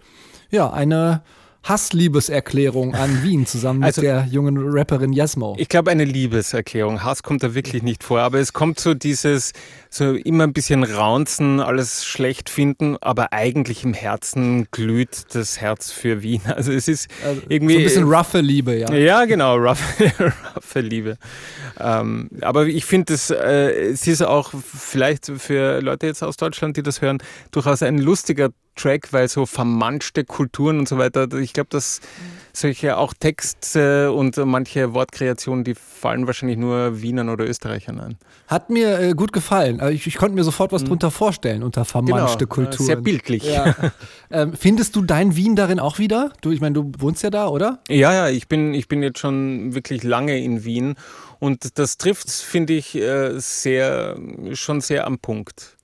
Ja, 0.49 0.71
eine 0.71 1.23
Hassliebeserklärung 1.63 2.95
an 2.95 3.23
Wien 3.23 3.45
zusammen 3.45 3.83
Also- 3.83 4.01
mit 4.01 4.09
der 4.09 4.25
jungen 4.29 4.57
Rapperin 4.59 5.13
Jasmo. 5.13 5.55
Ich 5.59 5.69
glaube, 5.69 5.91
eine 5.91 6.03
Liebeserklärung. 6.05 7.03
Hass 7.03 7.23
kommt 7.23 7.43
da 7.43 7.53
wirklich 7.53 7.83
nicht 7.83 8.03
vor, 8.03 8.21
aber 8.21 8.39
es 8.39 8.53
kommt 8.53 8.79
so 8.79 8.93
dieses, 8.93 9.53
so 9.89 10.13
immer 10.13 10.45
ein 10.45 10.53
bisschen 10.53 10.83
raunzen, 10.83 11.59
alles 11.59 12.05
schlecht 12.05 12.49
finden, 12.49 12.97
aber 13.01 13.31
eigentlich 13.33 13.83
im 13.83 13.93
Herzen 13.93 14.67
glüht 14.71 15.35
das 15.35 15.61
Herz 15.61 15.91
für 15.91 16.21
Wien. 16.23 16.41
Also 16.45 16.71
es 16.71 16.87
ist 16.87 17.07
irgendwie. 17.49 17.73
so 17.73 17.79
ein 17.79 17.83
bisschen 17.83 18.03
roughe 18.11 18.41
Liebe, 18.41 18.75
ja. 18.77 18.91
Ja, 18.93 19.25
genau, 19.25 19.55
roughe, 19.57 20.11
roughe 20.55 20.79
Liebe. 20.81 21.17
Ähm, 21.79 22.29
aber 22.41 22.65
ich 22.67 22.85
finde, 22.85 23.13
es, 23.13 23.29
äh, 23.29 23.91
es 23.91 24.07
ist 24.07 24.21
auch 24.21 24.51
vielleicht 24.53 25.27
für 25.37 25.79
Leute 25.81 26.07
jetzt 26.07 26.23
aus 26.23 26.37
Deutschland, 26.37 26.77
die 26.77 26.83
das 26.83 27.01
hören, 27.01 27.19
durchaus 27.51 27.81
ein 27.83 27.97
lustiger 27.97 28.49
Track, 28.75 29.11
weil 29.13 29.27
so 29.27 29.45
vermanschte 29.45 30.23
Kulturen 30.23 30.79
und 30.79 30.87
so 30.87 30.97
weiter, 30.97 31.31
ich 31.33 31.53
glaube, 31.53 31.69
dass 31.69 32.01
solche 32.53 32.97
auch 32.97 33.13
Texte 33.13 34.11
und 34.11 34.37
manche 34.37 34.93
Wortkreationen, 34.93 35.63
die 35.63 35.75
fallen 35.75 36.27
wahrscheinlich 36.27 36.57
nur 36.57 37.01
Wienern 37.01 37.29
oder 37.29 37.47
Österreichern 37.47 37.99
ein. 37.99 38.17
Hat 38.47 38.69
mir 38.69 38.99
äh, 38.99 39.13
gut 39.13 39.33
gefallen. 39.33 39.81
Ich, 39.91 40.07
ich 40.07 40.15
konnte 40.15 40.35
mir 40.35 40.43
sofort 40.43 40.71
was 40.71 40.83
drunter 40.83 41.11
vorstellen 41.11 41.63
unter 41.63 41.85
vermanschte 41.85 42.45
Genau, 42.47 42.55
Kulturen. 42.55 42.85
sehr 42.85 42.95
bildlich. 42.97 43.43
Ja. 43.43 43.75
ähm, 44.31 44.53
findest 44.53 44.95
du 44.95 45.01
dein 45.01 45.35
Wien 45.35 45.55
darin 45.55 45.79
auch 45.79 45.99
wieder? 45.99 46.33
Du, 46.41 46.51
ich 46.51 46.61
meine, 46.61 46.73
du 46.73 46.91
wohnst 46.97 47.23
ja 47.23 47.29
da, 47.29 47.47
oder? 47.47 47.79
Ja, 47.89 48.13
ja, 48.13 48.29
ich 48.29 48.47
bin, 48.47 48.73
ich 48.73 48.87
bin 48.87 49.03
jetzt 49.03 49.19
schon 49.19 49.73
wirklich 49.73 50.03
lange 50.03 50.37
in 50.39 50.63
Wien 50.63 50.95
und 51.39 51.79
das 51.79 51.97
trifft, 51.97 52.29
finde 52.29 52.73
ich, 52.73 52.95
äh, 52.95 53.39
sehr, 53.39 54.17
schon 54.53 54.81
sehr 54.81 55.07
am 55.07 55.19
Punkt. 55.19 55.77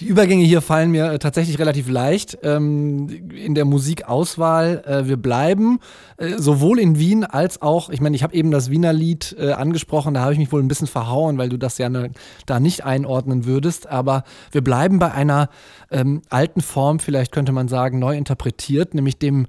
Die 0.00 0.06
Übergänge 0.06 0.44
hier 0.44 0.62
fallen 0.62 0.90
mir 0.90 1.12
äh, 1.12 1.18
tatsächlich 1.18 1.58
relativ 1.58 1.88
leicht 1.88 2.38
ähm, 2.42 3.08
in 3.34 3.54
der 3.54 3.64
Musikauswahl. 3.64 4.82
Äh, 4.86 5.08
wir 5.08 5.16
bleiben 5.16 5.80
äh, 6.16 6.38
sowohl 6.38 6.78
in 6.78 6.98
Wien 6.98 7.24
als 7.24 7.60
auch, 7.60 7.90
ich 7.90 8.00
meine, 8.00 8.16
ich 8.16 8.22
habe 8.22 8.34
eben 8.34 8.50
das 8.50 8.70
Wiener 8.70 8.92
Lied 8.92 9.36
äh, 9.38 9.52
angesprochen, 9.52 10.14
da 10.14 10.20
habe 10.20 10.32
ich 10.32 10.38
mich 10.38 10.52
wohl 10.52 10.62
ein 10.62 10.68
bisschen 10.68 10.86
verhauen, 10.86 11.38
weil 11.38 11.48
du 11.48 11.58
das 11.58 11.78
ja 11.78 11.88
ne, 11.88 12.12
da 12.46 12.60
nicht 12.60 12.84
einordnen 12.84 13.44
würdest. 13.44 13.88
Aber 13.88 14.24
wir 14.52 14.62
bleiben 14.62 14.98
bei 14.98 15.12
einer 15.12 15.50
ähm, 15.90 16.22
alten 16.30 16.60
Form, 16.60 16.98
vielleicht 16.98 17.32
könnte 17.32 17.52
man 17.52 17.68
sagen, 17.68 17.98
neu 17.98 18.16
interpretiert, 18.16 18.94
nämlich 18.94 19.18
dem 19.18 19.46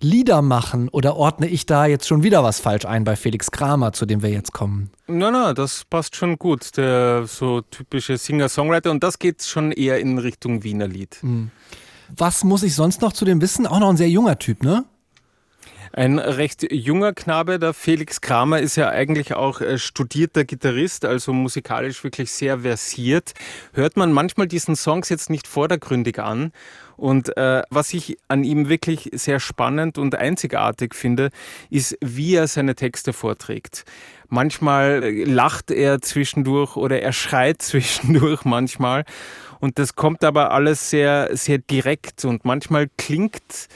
Lieder 0.00 0.42
machen. 0.42 0.88
Oder 0.88 1.16
ordne 1.16 1.48
ich 1.48 1.66
da 1.66 1.86
jetzt 1.86 2.06
schon 2.06 2.22
wieder 2.22 2.42
was 2.42 2.60
falsch 2.60 2.84
ein 2.84 3.04
bei 3.04 3.16
Felix 3.16 3.50
Kramer, 3.50 3.92
zu 3.92 4.06
dem 4.06 4.22
wir 4.22 4.30
jetzt 4.30 4.52
kommen? 4.52 4.90
Na, 5.06 5.30
na, 5.30 5.54
das 5.54 5.84
passt 5.88 6.16
schon 6.16 6.38
gut. 6.38 6.76
Der 6.76 7.26
so 7.26 7.60
typische 7.60 8.16
Singer-Songwriter 8.16 8.90
und 8.90 9.02
das 9.02 9.18
geht 9.18 9.42
schon 9.42 9.72
eher 9.72 10.00
in 10.00 10.18
Richtung 10.18 10.62
Wiener 10.64 10.88
Lied. 10.88 11.18
Was 12.16 12.44
muss 12.44 12.62
ich 12.62 12.74
sonst 12.74 13.02
noch 13.02 13.12
zu 13.12 13.24
dem 13.24 13.40
wissen? 13.40 13.66
Auch 13.66 13.80
noch 13.80 13.90
ein 13.90 13.96
sehr 13.96 14.10
junger 14.10 14.38
Typ, 14.38 14.62
ne? 14.62 14.84
Ein 15.92 16.20
recht 16.20 16.72
junger 16.72 17.12
Knabe, 17.12 17.58
der 17.58 17.74
Felix 17.74 18.20
Kramer, 18.20 18.60
ist 18.60 18.76
ja 18.76 18.90
eigentlich 18.90 19.34
auch 19.34 19.60
äh, 19.60 19.76
studierter 19.76 20.44
Gitarrist, 20.44 21.04
also 21.04 21.32
musikalisch 21.32 22.04
wirklich 22.04 22.30
sehr 22.30 22.60
versiert. 22.60 23.32
Hört 23.72 23.96
man 23.96 24.12
manchmal 24.12 24.46
diesen 24.46 24.76
Songs 24.76 25.08
jetzt 25.08 25.30
nicht 25.30 25.48
vordergründig 25.48 26.20
an. 26.20 26.52
Und 26.96 27.36
äh, 27.36 27.62
was 27.70 27.92
ich 27.92 28.18
an 28.28 28.44
ihm 28.44 28.68
wirklich 28.68 29.10
sehr 29.14 29.40
spannend 29.40 29.98
und 29.98 30.14
einzigartig 30.14 30.94
finde, 30.94 31.30
ist, 31.70 31.98
wie 32.00 32.36
er 32.36 32.46
seine 32.46 32.76
Texte 32.76 33.12
vorträgt. 33.12 33.84
Manchmal 34.28 35.02
äh, 35.02 35.24
lacht 35.24 35.72
er 35.72 36.00
zwischendurch 36.02 36.76
oder 36.76 37.02
er 37.02 37.12
schreit 37.12 37.62
zwischendurch 37.62 38.44
manchmal. 38.44 39.04
Und 39.58 39.80
das 39.80 39.96
kommt 39.96 40.22
aber 40.22 40.52
alles 40.52 40.88
sehr, 40.88 41.36
sehr 41.36 41.58
direkt 41.58 42.24
und 42.24 42.44
manchmal 42.44 42.88
klingt 42.96 43.68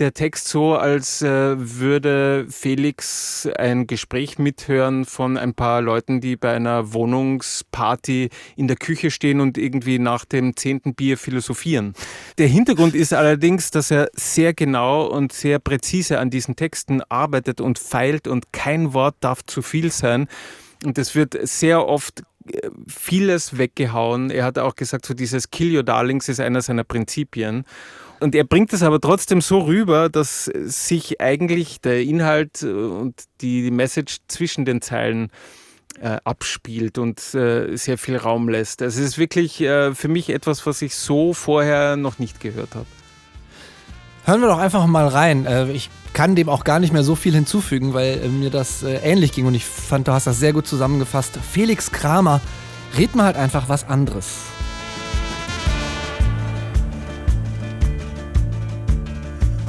der 0.00 0.14
Text 0.14 0.48
so, 0.48 0.74
als 0.74 1.22
äh, 1.22 1.54
würde 1.56 2.46
Felix 2.48 3.48
ein 3.58 3.86
Gespräch 3.86 4.38
mithören 4.38 5.04
von 5.04 5.36
ein 5.36 5.54
paar 5.54 5.82
Leuten, 5.82 6.20
die 6.20 6.36
bei 6.36 6.52
einer 6.52 6.92
Wohnungsparty 6.92 8.30
in 8.56 8.66
der 8.66 8.76
Küche 8.76 9.10
stehen 9.10 9.40
und 9.40 9.58
irgendwie 9.58 9.98
nach 9.98 10.24
dem 10.24 10.56
zehnten 10.56 10.94
Bier 10.94 11.18
philosophieren. 11.18 11.94
Der 12.38 12.48
Hintergrund 12.48 12.94
ist 12.94 13.12
allerdings, 13.12 13.70
dass 13.70 13.90
er 13.90 14.08
sehr 14.14 14.54
genau 14.54 15.06
und 15.06 15.32
sehr 15.32 15.58
präzise 15.58 16.18
an 16.18 16.30
diesen 16.30 16.56
Texten 16.56 17.02
arbeitet 17.08 17.60
und 17.60 17.78
feilt 17.78 18.26
und 18.26 18.52
kein 18.52 18.94
Wort 18.94 19.16
darf 19.20 19.44
zu 19.44 19.62
viel 19.62 19.92
sein. 19.92 20.28
Und 20.84 20.96
es 20.96 21.14
wird 21.14 21.36
sehr 21.46 21.86
oft 21.86 22.22
äh, 22.50 22.70
vieles 22.88 23.58
weggehauen. 23.58 24.30
Er 24.30 24.44
hat 24.44 24.58
auch 24.58 24.74
gesagt, 24.74 25.04
so 25.04 25.14
dieses 25.14 25.50
Kill 25.50 25.76
Your 25.76 25.82
Darlings 25.82 26.28
ist 26.28 26.40
einer 26.40 26.62
seiner 26.62 26.84
Prinzipien. 26.84 27.64
Und 28.20 28.34
er 28.34 28.44
bringt 28.44 28.72
es 28.72 28.82
aber 28.82 29.00
trotzdem 29.00 29.40
so 29.40 29.60
rüber, 29.60 30.08
dass 30.08 30.44
sich 30.44 31.20
eigentlich 31.20 31.80
der 31.80 32.02
Inhalt 32.02 32.62
äh, 32.62 32.66
und 32.66 33.24
die 33.40 33.70
Message 33.70 34.18
zwischen 34.28 34.64
den 34.64 34.82
Zeilen 34.82 35.30
äh, 36.00 36.18
abspielt 36.24 36.98
und 36.98 37.18
äh, 37.34 37.76
sehr 37.76 37.98
viel 37.98 38.16
Raum 38.16 38.48
lässt. 38.48 38.82
Also 38.82 39.00
es 39.00 39.08
ist 39.08 39.18
wirklich 39.18 39.60
äh, 39.60 39.94
für 39.94 40.08
mich 40.08 40.30
etwas, 40.30 40.66
was 40.66 40.82
ich 40.82 40.94
so 40.94 41.34
vorher 41.34 41.96
noch 41.96 42.18
nicht 42.18 42.40
gehört 42.40 42.74
habe. 42.74 42.86
Hören 44.24 44.40
wir 44.40 44.48
doch 44.48 44.58
einfach 44.58 44.86
mal 44.86 45.08
rein. 45.08 45.46
Äh, 45.46 45.72
Ich 45.72 45.90
kann 46.12 46.36
dem 46.36 46.48
auch 46.48 46.64
gar 46.64 46.78
nicht 46.78 46.92
mehr 46.92 47.04
so 47.04 47.14
viel 47.14 47.34
hinzufügen, 47.34 47.94
weil 47.94 48.20
äh, 48.24 48.28
mir 48.28 48.50
das 48.50 48.82
äh, 48.82 48.96
ähnlich 48.96 49.32
ging 49.32 49.46
und 49.46 49.54
ich 49.54 49.64
fand, 49.64 50.08
du 50.08 50.12
hast 50.12 50.26
das 50.26 50.38
sehr 50.38 50.52
gut 50.52 50.66
zusammengefasst. 50.66 51.38
Felix 51.52 51.90
Kramer, 51.90 52.40
red 52.98 53.14
mal 53.14 53.24
halt 53.24 53.36
einfach 53.36 53.68
was 53.68 53.88
anderes. 53.88 54.26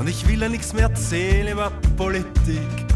Und 0.02 0.10
ich 0.10 0.28
will 0.28 0.42
ja 0.42 0.50
nichts 0.50 0.74
mehr 0.74 0.86
erzählen 0.86 1.50
über 1.50 1.72
Politik. 1.96 2.88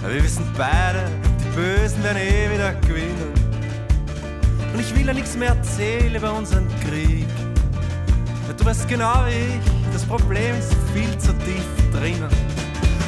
Wir 0.00 0.24
wissen 0.24 0.42
beide, 0.56 1.04
die 1.38 1.54
Bösen 1.54 2.02
werden 2.02 2.16
eh 2.16 2.50
wieder 2.50 2.72
gewinnen. 2.76 3.30
Und 4.72 4.80
ich 4.80 4.96
will 4.96 5.06
ja 5.06 5.12
nichts 5.12 5.36
mehr 5.36 5.50
erzählen 5.50 6.14
über 6.14 6.32
unseren 6.32 6.66
Krieg. 6.80 7.26
Du 8.56 8.64
weißt 8.64 8.88
genau 8.88 9.26
wie 9.26 9.58
ich, 9.58 9.92
das 9.92 10.02
Problem 10.06 10.58
ist 10.58 10.74
viel 10.94 11.14
zu 11.18 11.34
tief 11.40 11.66
drinnen. 11.92 12.30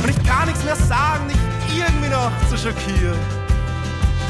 Und 0.03 0.11
ich 0.11 0.23
kann 0.27 0.45
nichts 0.45 0.63
mehr 0.63 0.77
sagen, 0.77 1.27
dich 1.29 1.79
irgendwie 1.79 2.11
noch 2.11 2.31
zu 2.51 2.59
schockieren. 2.59 3.19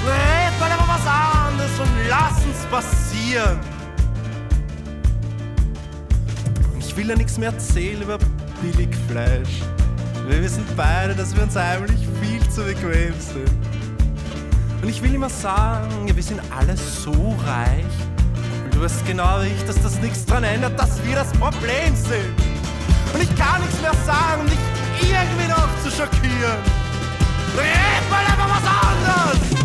Red 0.07 0.61
mal 0.61 0.71
über 0.73 0.87
was 0.87 1.05
anderes 1.05 1.81
und 1.81 1.91
lass 2.09 2.45
uns 2.45 2.65
passieren. 2.71 3.59
Und 6.73 6.79
ich 6.79 6.97
will 6.97 7.09
ja 7.09 7.17
nichts 7.17 7.37
mehr 7.37 7.51
erzählen 7.51 8.01
über 8.01 8.17
Billigfleisch. 8.63 9.63
Wir 10.29 10.43
wissen 10.43 10.65
beide, 10.77 11.15
dass 11.15 11.35
wir 11.37 11.43
uns 11.43 11.55
heimlich 11.57 12.07
viel 12.21 12.41
zu 12.51 12.63
bequem 12.65 13.15
sind. 13.21 13.51
Und 14.83 14.89
ich 14.89 15.03
will 15.03 15.15
immer 15.15 15.29
sagen, 15.29 16.11
wir 16.15 16.23
sind 16.23 16.41
alle 16.57 16.77
so 16.77 17.13
reich. 17.47 17.85
Und 18.65 18.75
du 18.75 18.81
weißt 18.81 19.07
genau 19.07 19.41
wie 19.43 19.49
ich, 19.49 19.65
dass 19.65 19.81
das 19.83 20.01
nichts 20.01 20.25
dran 20.25 20.45
ändert, 20.45 20.79
dass 20.79 21.05
wir 21.05 21.15
das 21.15 21.33
Problem 21.33 21.95
sind. 21.95 22.35
Und 23.15 23.23
ich 23.23 23.37
kann 23.37 23.61
nichts 23.61 23.81
mehr 23.81 23.95
sagen, 24.05 24.43
um 24.43 24.47
dich 24.47 24.59
irgendwie 25.03 25.49
noch 25.49 25.69
zu 25.83 25.91
schockieren. 25.91 26.59
Red 27.57 28.11
mal 28.11 28.25
einfach 28.27 28.51
was 28.51 29.41
anderes! 29.41 29.56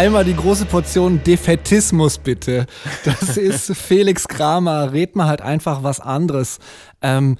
Einmal 0.00 0.24
die 0.24 0.34
große 0.34 0.64
Portion 0.64 1.22
Defetismus 1.22 2.16
bitte. 2.16 2.64
Das 3.04 3.36
ist 3.36 3.76
Felix 3.76 4.26
Kramer. 4.26 4.94
Red 4.94 5.14
mal 5.14 5.26
halt 5.26 5.42
einfach 5.42 5.82
was 5.82 6.00
anderes. 6.00 6.58
Ähm, 7.02 7.36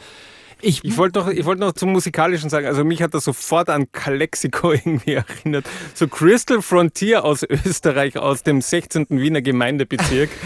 ich, 0.61 0.85
Ich 0.85 0.99
wollte 0.99 1.21
noch, 1.21 1.29
ich 1.29 1.47
wollte 1.47 1.63
noch 1.63 1.73
zum 1.73 1.91
Musikalischen 1.93 2.51
sagen, 2.51 2.67
also 2.67 2.85
mich 2.85 3.01
hat 3.01 3.15
das 3.15 3.25
sofort 3.25 3.71
an 3.71 3.91
Calexico 3.93 4.73
irgendwie 4.73 5.15
erinnert. 5.15 5.65
So 5.95 6.07
Crystal 6.07 6.61
Frontier 6.61 7.25
aus 7.25 7.45
Österreich, 7.45 8.19
aus 8.19 8.43
dem 8.43 8.61
16. 8.61 9.07
Wiener 9.09 9.41
Gemeindebezirk. 9.41 10.29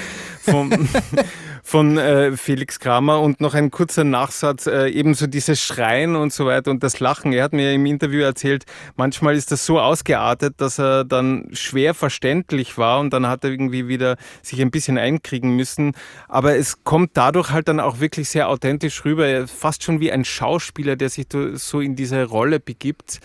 vom, 0.44 0.70
von 1.62 1.98
äh, 1.98 2.36
Felix 2.36 2.78
Kramer 2.78 3.20
und 3.20 3.40
noch 3.40 3.54
ein 3.54 3.70
kurzer 3.70 4.04
Nachsatz, 4.04 4.66
äh, 4.66 4.88
ebenso 4.88 5.26
dieses 5.26 5.60
Schreien 5.60 6.16
und 6.16 6.32
so 6.32 6.46
weiter 6.46 6.70
und 6.70 6.82
das 6.82 7.00
Lachen. 7.00 7.32
Er 7.32 7.44
hat 7.44 7.52
mir 7.52 7.72
im 7.72 7.86
Interview 7.86 8.22
erzählt, 8.22 8.64
manchmal 8.96 9.34
ist 9.34 9.50
das 9.50 9.64
so 9.64 9.80
ausgeartet, 9.80 10.54
dass 10.58 10.78
er 10.78 11.04
dann 11.04 11.48
schwer 11.52 11.94
verständlich 11.94 12.76
war 12.78 13.00
und 13.00 13.12
dann 13.12 13.26
hat 13.26 13.44
er 13.44 13.50
irgendwie 13.50 13.88
wieder 13.88 14.16
sich 14.42 14.60
ein 14.60 14.70
bisschen 14.70 14.98
einkriegen 14.98 15.56
müssen. 15.56 15.92
Aber 16.28 16.56
es 16.56 16.84
kommt 16.84 17.12
dadurch 17.14 17.50
halt 17.50 17.68
dann 17.68 17.80
auch 17.80 18.00
wirklich 18.00 18.28
sehr 18.28 18.48
authentisch 18.48 19.04
rüber, 19.04 19.46
fast 19.48 19.82
schon 19.82 20.00
wie 20.00 20.12
ein 20.12 20.24
Schauspieler, 20.24 20.96
der 20.96 21.08
sich 21.08 21.26
so 21.54 21.80
in 21.80 21.96
diese 21.96 22.24
Rolle 22.24 22.60
begibt. 22.60 23.20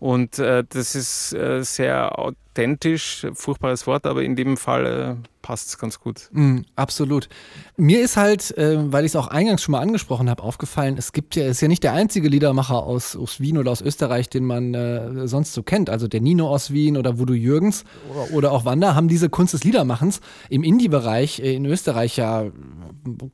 Und 0.00 0.38
äh, 0.38 0.64
das 0.66 0.94
ist 0.94 1.34
äh, 1.34 1.62
sehr 1.62 2.18
authentisch, 2.18 3.26
furchtbares 3.34 3.86
Wort, 3.86 4.06
aber 4.06 4.22
in 4.22 4.34
dem 4.34 4.56
Fall 4.56 4.86
äh, 4.86 5.28
passt 5.42 5.68
es 5.68 5.78
ganz 5.78 6.00
gut. 6.00 6.30
Mm, 6.32 6.60
absolut. 6.74 7.28
Mir 7.76 8.00
ist 8.00 8.16
halt, 8.16 8.56
äh, 8.56 8.78
weil 8.90 9.04
ich 9.04 9.12
es 9.12 9.16
auch 9.16 9.26
eingangs 9.26 9.62
schon 9.62 9.72
mal 9.72 9.80
angesprochen 9.80 10.30
habe, 10.30 10.42
aufgefallen, 10.42 10.96
es 10.96 11.12
gibt 11.12 11.36
ja, 11.36 11.46
ist 11.46 11.60
ja 11.60 11.68
nicht 11.68 11.84
der 11.84 11.92
einzige 11.92 12.30
Liedermacher 12.30 12.82
aus, 12.82 13.14
aus 13.14 13.40
Wien 13.40 13.58
oder 13.58 13.72
aus 13.72 13.82
Österreich, 13.82 14.30
den 14.30 14.46
man 14.46 14.72
äh, 14.72 15.28
sonst 15.28 15.52
so 15.52 15.62
kennt. 15.62 15.90
Also 15.90 16.08
der 16.08 16.22
Nino 16.22 16.48
aus 16.48 16.70
Wien 16.72 16.96
oder 16.96 17.18
Voodoo 17.18 17.34
Jürgens 17.34 17.84
oder, 18.10 18.34
oder 18.34 18.52
auch 18.52 18.64
Wanda 18.64 18.94
haben 18.94 19.08
diese 19.08 19.28
Kunst 19.28 19.52
des 19.52 19.64
Liedermachens 19.64 20.22
im 20.48 20.62
Indie-Bereich 20.62 21.40
äh, 21.40 21.54
in 21.54 21.66
Österreich 21.66 22.16
ja, 22.16 22.46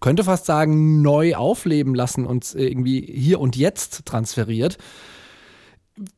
könnte 0.01 0.25
fast 0.25 0.47
sagen, 0.47 1.01
neu 1.01 1.37
aufleben 1.37 1.95
lassen 1.95 2.27
und 2.27 2.57
irgendwie 2.57 3.03
hier 3.03 3.39
und 3.39 3.55
jetzt 3.55 4.05
transferiert 4.05 4.79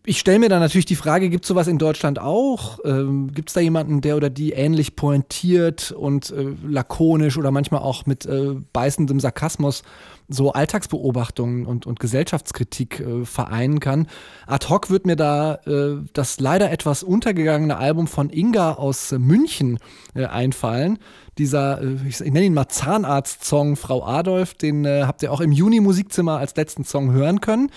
ich 0.05 0.19
stelle 0.19 0.41
mir 0.41 0.49
dann 0.49 0.61
natürlich 0.61 0.87
die 0.87 0.97
Frage, 0.97 1.31
gibt 1.31 1.45
es 1.45 1.49
sowas 1.49 1.69
in 1.69 1.79
Deutschland 1.79 2.19
auch? 2.19 2.81
Ähm, 2.85 3.33
gibt 3.33 3.51
es 3.51 3.55
da 3.55 3.61
jemanden, 3.61 4.01
der 4.01 4.17
oder 4.17 4.29
die 4.29 4.53
ähnlich 4.53 4.97
pointiert 4.97 5.93
und 5.93 6.31
äh, 6.31 6.47
lakonisch 6.67 7.39
oder 7.39 7.51
manchmal 7.51 7.83
auch 7.83 8.05
mit 8.05 8.27
äh, 8.27 8.57
beißendem 8.73 9.21
Sarkasmus 9.21 9.83
so 10.29 10.53
Alltagsbeobachtungen 10.53 11.67
und, 11.67 11.87
und 11.87 12.01
Gesellschaftskritik 12.01 13.01
äh, 13.01 13.25
vereinen 13.25 13.81
kann? 13.81 14.07
Ad 14.47 14.69
hoc 14.69 14.91
wird 14.91 15.07
mir 15.07 15.17
da 15.17 15.57
äh, 15.67 15.97
das 16.13 16.41
leider 16.41 16.71
etwas 16.71 17.03
untergegangene 17.03 17.77
Album 17.77 18.07
von 18.07 18.31
Inga 18.31 18.75
aus 18.75 19.13
München 19.13 19.79
äh, 20.15 20.27
einfallen. 20.27 20.99
Dieser, 21.39 21.83
äh, 21.83 21.97
ich, 22.07 22.21
ich 22.21 22.33
nenne 22.33 22.47
ihn 22.47 22.55
mal 22.55 22.69
Zahnarzt-Song 22.69 23.77
Frau 23.77 24.05
Adolf, 24.05 24.55
den 24.55 24.87
habt 24.87 25.23
ihr 25.23 25.33
auch 25.33 25.41
im 25.41 25.53
Juni 25.53 25.81
Musikzimmer 25.81 26.39
als 26.39 26.57
letzten 26.57 26.85
Song 26.85 27.13
hören 27.13 27.41
können. 27.41 27.71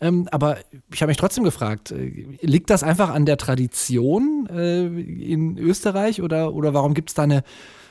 Ähm, 0.00 0.28
aber 0.30 0.58
ich 0.92 1.02
habe 1.02 1.10
mich 1.10 1.16
trotzdem 1.16 1.44
gefragt, 1.44 1.90
äh, 1.90 2.26
liegt 2.40 2.70
das 2.70 2.82
einfach 2.82 3.10
an 3.10 3.26
der 3.26 3.36
Tradition 3.36 4.48
äh, 4.50 4.86
in 4.86 5.58
Österreich 5.58 6.22
oder, 6.22 6.54
oder 6.54 6.74
warum 6.74 6.94
gibt 6.94 7.10
es 7.10 7.14
da 7.14 7.24
eine, 7.24 7.42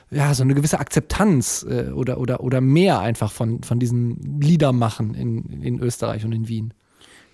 ja, 0.09 0.33
so 0.33 0.43
eine 0.43 0.53
gewisse 0.53 0.79
Akzeptanz 0.79 1.65
äh, 1.69 1.91
oder, 1.91 2.19
oder, 2.19 2.41
oder 2.41 2.61
mehr 2.61 2.99
einfach 2.99 3.31
von, 3.31 3.61
von 3.63 3.79
diesen 3.79 4.39
Liedermachen 4.41 5.13
in, 5.13 5.61
in 5.61 5.79
Österreich 5.79 6.23
und 6.23 6.31
in 6.31 6.47
Wien? 6.47 6.73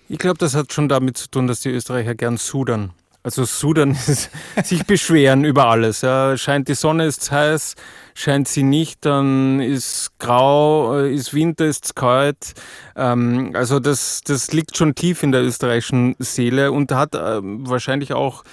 Ich 0.08 0.18
glaube, 0.18 0.38
das 0.38 0.54
hat 0.54 0.72
schon 0.72 0.88
damit 0.88 1.16
zu 1.16 1.30
tun, 1.30 1.46
dass 1.46 1.60
die 1.60 1.70
Österreicher 1.70 2.14
gern 2.14 2.36
sudern. 2.36 2.92
Also 3.22 3.44
sudern 3.44 3.92
ist 4.06 4.30
sich 4.64 4.84
beschweren 4.84 5.44
über 5.44 5.66
alles. 5.66 6.02
Ja. 6.02 6.36
Scheint 6.36 6.68
die 6.68 6.74
Sonne, 6.74 7.06
ist 7.06 7.30
heiß, 7.30 7.74
scheint 8.14 8.48
sie 8.48 8.62
nicht, 8.62 9.06
dann 9.06 9.60
ist 9.60 10.10
grau, 10.18 10.98
äh, 10.98 11.14
ist 11.14 11.32
Winter, 11.32 11.64
ist 11.64 11.96
kalt. 11.96 12.52
Ähm, 12.96 13.52
also 13.54 13.80
das, 13.80 14.20
das 14.26 14.52
liegt 14.52 14.76
schon 14.76 14.94
tief 14.94 15.22
in 15.22 15.32
der 15.32 15.42
österreichischen 15.42 16.16
Seele 16.18 16.70
und 16.70 16.92
hat 16.92 17.14
äh, 17.14 17.40
wahrscheinlich 17.42 18.12
auch 18.12 18.44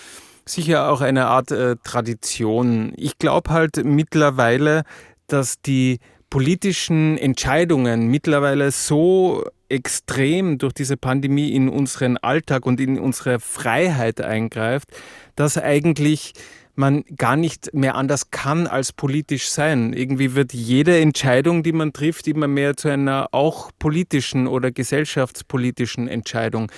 sicher 0.51 0.89
auch 0.89 1.01
eine 1.01 1.27
Art 1.27 1.51
äh, 1.51 1.75
Tradition. 1.83 2.93
Ich 2.95 3.17
glaube 3.17 3.51
halt 3.51 3.83
mittlerweile, 3.83 4.83
dass 5.27 5.61
die 5.61 5.99
politischen 6.29 7.17
Entscheidungen 7.17 8.07
mittlerweile 8.07 8.71
so 8.71 9.43
extrem 9.69 10.57
durch 10.57 10.73
diese 10.73 10.97
Pandemie 10.97 11.51
in 11.53 11.69
unseren 11.69 12.17
Alltag 12.17 12.65
und 12.65 12.79
in 12.79 12.99
unsere 12.99 13.39
Freiheit 13.39 14.21
eingreift, 14.21 14.89
dass 15.35 15.57
eigentlich 15.57 16.33
man 16.75 17.03
gar 17.17 17.35
nicht 17.35 17.73
mehr 17.73 17.95
anders 17.95 18.31
kann 18.31 18.67
als 18.67 18.93
politisch 18.93 19.49
sein. 19.49 19.93
Irgendwie 19.93 20.35
wird 20.35 20.53
jede 20.53 20.99
Entscheidung, 20.99 21.63
die 21.63 21.73
man 21.73 21.93
trifft, 21.93 22.27
immer 22.27 22.47
mehr 22.47 22.77
zu 22.77 22.87
einer 22.87 23.29
auch 23.31 23.71
politischen 23.77 24.47
oder 24.47 24.71
gesellschaftspolitischen 24.71 26.07
Entscheidung. 26.07 26.71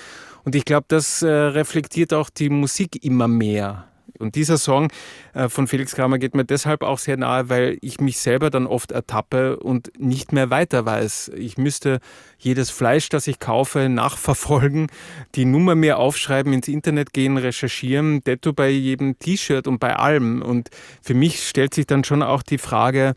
Und 0.44 0.54
ich 0.54 0.64
glaube, 0.64 0.86
das 0.88 1.22
äh, 1.22 1.28
reflektiert 1.28 2.12
auch 2.12 2.30
die 2.30 2.50
Musik 2.50 3.04
immer 3.04 3.28
mehr. 3.28 3.88
Und 4.18 4.36
dieser 4.36 4.58
Song 4.58 4.92
äh, 5.32 5.48
von 5.48 5.66
Felix 5.66 5.94
Kramer 5.94 6.18
geht 6.18 6.34
mir 6.34 6.44
deshalb 6.44 6.82
auch 6.82 6.98
sehr 6.98 7.16
nahe, 7.16 7.48
weil 7.48 7.78
ich 7.80 8.00
mich 8.00 8.18
selber 8.18 8.50
dann 8.50 8.66
oft 8.66 8.92
ertappe 8.92 9.58
und 9.58 9.90
nicht 9.98 10.32
mehr 10.32 10.50
weiter 10.50 10.86
weiß. 10.86 11.32
Ich 11.36 11.58
müsste 11.58 11.98
jedes 12.38 12.70
Fleisch, 12.70 13.08
das 13.08 13.26
ich 13.26 13.40
kaufe, 13.40 13.88
nachverfolgen, 13.88 14.86
die 15.34 15.44
Nummer 15.44 15.74
mir 15.74 15.98
aufschreiben, 15.98 16.52
ins 16.52 16.68
Internet 16.68 17.12
gehen, 17.12 17.36
recherchieren, 17.36 18.22
detto 18.22 18.52
bei 18.52 18.68
jedem 18.68 19.18
T-Shirt 19.18 19.66
und 19.66 19.80
bei 19.80 19.96
allem. 19.96 20.42
Und 20.42 20.70
für 21.02 21.14
mich 21.14 21.48
stellt 21.48 21.74
sich 21.74 21.86
dann 21.86 22.04
schon 22.04 22.22
auch 22.22 22.42
die 22.42 22.58
Frage, 22.58 23.14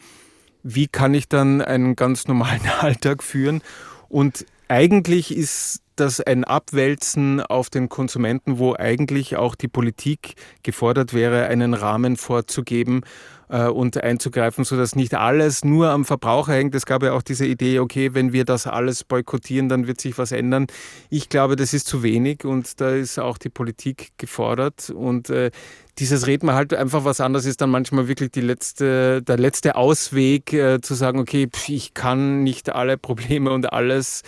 wie 0.64 0.88
kann 0.88 1.14
ich 1.14 1.30
dann 1.30 1.62
einen 1.62 1.96
ganz 1.96 2.28
normalen 2.28 2.68
Alltag 2.80 3.22
führen? 3.22 3.62
Und 4.10 4.46
eigentlich 4.68 5.36
ist 5.36 5.82
das 6.00 6.22
ein 6.22 6.44
Abwälzen 6.44 7.42
auf 7.42 7.70
den 7.70 7.90
Konsumenten, 7.90 8.60
wo 8.60 8.76
eigentlich 8.76 9.36
auch 9.36 9.56
die 9.56 9.68
Politik 9.68 10.36
gefordert 10.64 11.14
wäre, 11.14 11.48
einen 11.48 11.74
Rahmen 11.74 12.18
vorzugeben 12.18 13.02
äh, 13.50 13.68
und 13.68 14.02
einzugreifen, 14.02 14.64
sodass 14.64 14.96
nicht 14.96 15.16
alles 15.16 15.64
nur 15.64 15.90
am 15.90 16.06
Verbraucher 16.06 16.54
hängt. 16.54 16.76
Es 16.76 16.86
gab 16.86 17.04
ja 17.04 17.14
auch 17.14 17.22
diese 17.22 17.46
Idee, 17.46 17.80
okay, 17.80 18.14
wenn 18.14 18.34
wir 18.34 18.46
das 18.46 18.68
alles 18.68 19.04
boykottieren, 19.04 19.70
dann 19.70 19.88
wird 19.88 20.02
sich 20.02 20.18
was 20.18 20.32
ändern. 20.32 20.68
Ich 21.10 21.30
glaube, 21.30 21.56
das 21.56 21.74
ist 21.74 21.88
zu 21.88 22.04
wenig 22.04 22.46
und 22.46 22.80
da 22.82 22.92
ist 22.92 23.20
auch 23.20 23.38
die 23.38 23.50
Politik 23.50 24.12
gefordert 24.18 24.90
und 24.90 25.30
äh, 25.30 25.52
dieses 26.00 26.28
Reden 26.28 26.54
halt 26.54 26.74
einfach 26.74 27.06
was 27.06 27.20
anderes 27.22 27.46
ist 27.46 27.62
dann 27.62 27.72
manchmal 27.72 28.08
wirklich 28.08 28.32
die 28.32 28.42
letzte, 28.42 29.24
der 29.24 29.38
letzte 29.38 29.76
Ausweg, 29.76 30.54
äh, 30.54 30.80
zu 30.80 30.94
sagen, 30.94 31.20
okay, 31.20 31.48
pf, 31.52 31.70
ich 31.70 31.94
kann 31.94 32.44
nicht 32.44 32.70
alle 32.70 32.98
Probleme 32.98 33.52
und 33.52 33.74
alles 33.74 34.22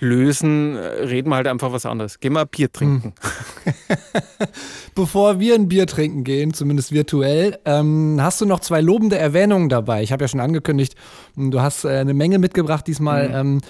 lösen, 0.00 0.76
reden 0.76 1.30
wir 1.30 1.36
halt 1.36 1.46
einfach 1.46 1.72
was 1.72 1.86
anderes. 1.86 2.20
Gehen 2.20 2.32
wir 2.32 2.40
ein 2.40 2.48
Bier 2.48 2.70
trinken. 2.70 3.14
Bevor 4.94 5.40
wir 5.40 5.54
ein 5.54 5.68
Bier 5.68 5.86
trinken 5.86 6.24
gehen, 6.24 6.54
zumindest 6.54 6.92
virtuell, 6.92 7.58
ähm, 7.64 8.18
hast 8.20 8.40
du 8.40 8.46
noch 8.46 8.60
zwei 8.60 8.80
lobende 8.80 9.18
Erwähnungen 9.18 9.68
dabei. 9.68 10.02
Ich 10.02 10.12
habe 10.12 10.24
ja 10.24 10.28
schon 10.28 10.40
angekündigt, 10.40 10.94
du 11.36 11.60
hast 11.60 11.84
äh, 11.84 11.88
eine 11.88 12.14
Menge 12.14 12.38
mitgebracht 12.38 12.86
diesmal. 12.86 13.28
Mhm. 13.28 13.34
Ähm, 13.34 13.60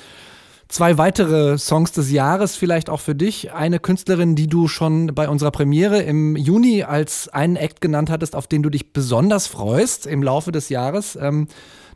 zwei 0.68 0.98
weitere 0.98 1.58
Songs 1.58 1.92
des 1.92 2.10
Jahres 2.10 2.56
vielleicht 2.56 2.90
auch 2.90 3.00
für 3.00 3.14
dich. 3.14 3.52
Eine 3.52 3.78
Künstlerin, 3.78 4.34
die 4.34 4.46
du 4.46 4.68
schon 4.68 5.08
bei 5.14 5.28
unserer 5.28 5.50
Premiere 5.50 6.02
im 6.02 6.36
Juni 6.36 6.82
als 6.82 7.28
einen 7.28 7.56
Act 7.56 7.80
genannt 7.80 8.10
hattest, 8.10 8.34
auf 8.34 8.46
den 8.46 8.62
du 8.62 8.70
dich 8.70 8.92
besonders 8.92 9.46
freust 9.46 10.06
im 10.06 10.22
Laufe 10.22 10.52
des 10.52 10.68
Jahres. 10.68 11.16
Ähm, 11.20 11.48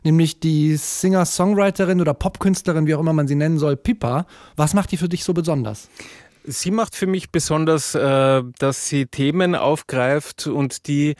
nämlich 0.03 0.39
die 0.39 0.75
Singer-Songwriterin 0.75 2.01
oder 2.01 2.13
Popkünstlerin, 2.13 2.87
wie 2.87 2.95
auch 2.95 2.99
immer 2.99 3.13
man 3.13 3.27
sie 3.27 3.35
nennen 3.35 3.59
soll, 3.59 3.77
Pippa. 3.77 4.25
Was 4.55 4.73
macht 4.73 4.91
die 4.91 4.97
für 4.97 5.09
dich 5.09 5.23
so 5.23 5.33
besonders? 5.33 5.89
Sie 6.43 6.71
macht 6.71 6.95
für 6.95 7.05
mich 7.05 7.29
besonders, 7.29 7.93
äh, 7.93 8.41
dass 8.57 8.87
sie 8.87 9.05
Themen 9.05 9.53
aufgreift 9.53 10.47
und 10.47 10.87
die 10.87 11.15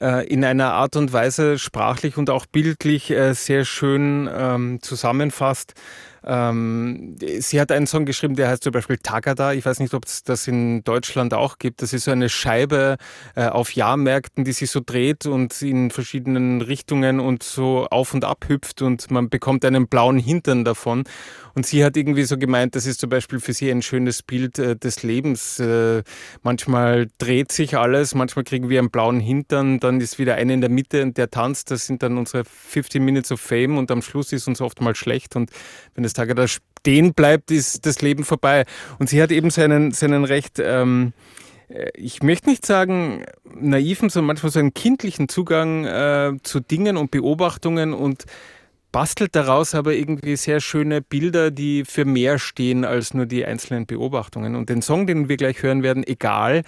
äh, 0.00 0.26
in 0.26 0.44
einer 0.44 0.72
Art 0.72 0.96
und 0.96 1.14
Weise 1.14 1.58
sprachlich 1.58 2.18
und 2.18 2.28
auch 2.28 2.44
bildlich 2.44 3.10
äh, 3.10 3.32
sehr 3.32 3.64
schön 3.64 4.28
ähm, 4.30 4.82
zusammenfasst. 4.82 5.72
Ähm, 6.26 7.16
sie 7.38 7.60
hat 7.60 7.70
einen 7.70 7.86
Song 7.86 8.04
geschrieben, 8.04 8.34
der 8.34 8.48
heißt 8.48 8.64
zum 8.64 8.72
Beispiel 8.72 8.98
Tagada. 8.98 9.52
Ich 9.52 9.64
weiß 9.64 9.78
nicht, 9.78 9.94
ob 9.94 10.04
es 10.04 10.24
das 10.24 10.48
in 10.48 10.82
Deutschland 10.82 11.32
auch 11.34 11.58
gibt. 11.58 11.82
Das 11.82 11.92
ist 11.92 12.04
so 12.04 12.10
eine 12.10 12.28
Scheibe 12.28 12.96
äh, 13.36 13.46
auf 13.46 13.72
Jahrmärkten, 13.72 14.44
die 14.44 14.52
sich 14.52 14.70
so 14.70 14.80
dreht 14.84 15.26
und 15.26 15.62
in 15.62 15.90
verschiedenen 15.90 16.62
Richtungen 16.62 17.20
und 17.20 17.44
so 17.44 17.86
auf 17.90 18.12
und 18.12 18.24
ab 18.24 18.46
hüpft 18.48 18.82
und 18.82 19.10
man 19.10 19.28
bekommt 19.28 19.64
einen 19.64 19.86
blauen 19.86 20.18
Hintern 20.18 20.64
davon. 20.64 21.04
Und 21.54 21.64
sie 21.64 21.82
hat 21.84 21.96
irgendwie 21.96 22.24
so 22.24 22.36
gemeint, 22.36 22.74
das 22.74 22.84
ist 22.84 23.00
zum 23.00 23.08
Beispiel 23.08 23.40
für 23.40 23.54
sie 23.54 23.70
ein 23.70 23.80
schönes 23.80 24.22
Bild 24.22 24.58
äh, 24.58 24.76
des 24.76 25.02
Lebens. 25.02 25.58
Äh, 25.58 26.02
manchmal 26.42 27.08
dreht 27.16 27.50
sich 27.50 27.78
alles, 27.78 28.14
manchmal 28.14 28.44
kriegen 28.44 28.68
wir 28.68 28.78
einen 28.78 28.90
blauen 28.90 29.20
Hintern, 29.20 29.80
dann 29.80 30.00
ist 30.00 30.18
wieder 30.18 30.34
einer 30.34 30.52
in 30.52 30.60
der 30.60 30.68
Mitte 30.68 31.02
und 31.02 31.16
der 31.16 31.30
tanzt. 31.30 31.70
Das 31.70 31.86
sind 31.86 32.02
dann 32.02 32.18
unsere 32.18 32.44
15 32.44 33.02
Minutes 33.02 33.32
of 33.32 33.40
Fame 33.40 33.78
und 33.78 33.90
am 33.90 34.02
Schluss 34.02 34.32
ist 34.32 34.48
uns 34.48 34.60
oft 34.60 34.82
mal 34.82 34.94
schlecht. 34.94 35.34
Und 35.34 35.50
wenn 35.94 36.04
es 36.04 36.12
Tage 36.16 36.34
da 36.34 36.46
stehen 36.48 37.14
bleibt, 37.14 37.50
ist 37.50 37.86
das 37.86 38.02
Leben 38.02 38.24
vorbei. 38.24 38.64
Und 38.98 39.08
sie 39.08 39.22
hat 39.22 39.30
eben 39.32 39.50
seinen, 39.50 39.92
seinen 39.92 40.24
recht, 40.24 40.58
ähm, 40.58 41.12
äh, 41.68 41.90
ich 41.94 42.22
möchte 42.22 42.48
nicht 42.48 42.66
sagen 42.66 43.24
naiven, 43.58 44.08
sondern 44.08 44.28
manchmal 44.28 44.52
so 44.52 44.58
einen 44.58 44.74
kindlichen 44.74 45.28
Zugang 45.28 45.84
äh, 45.84 46.32
zu 46.42 46.60
Dingen 46.60 46.96
und 46.96 47.10
Beobachtungen 47.10 47.92
und 47.92 48.24
bastelt 48.92 49.36
daraus 49.36 49.74
aber 49.74 49.92
irgendwie 49.94 50.36
sehr 50.36 50.60
schöne 50.60 51.02
Bilder, 51.02 51.50
die 51.50 51.84
für 51.84 52.04
mehr 52.04 52.38
stehen 52.38 52.84
als 52.84 53.12
nur 53.12 53.26
die 53.26 53.44
einzelnen 53.44 53.86
Beobachtungen. 53.86 54.56
Und 54.56 54.70
den 54.70 54.80
Song, 54.80 55.06
den 55.06 55.28
wir 55.28 55.36
gleich 55.36 55.62
hören 55.62 55.82
werden, 55.82 56.02
egal, 56.06 56.62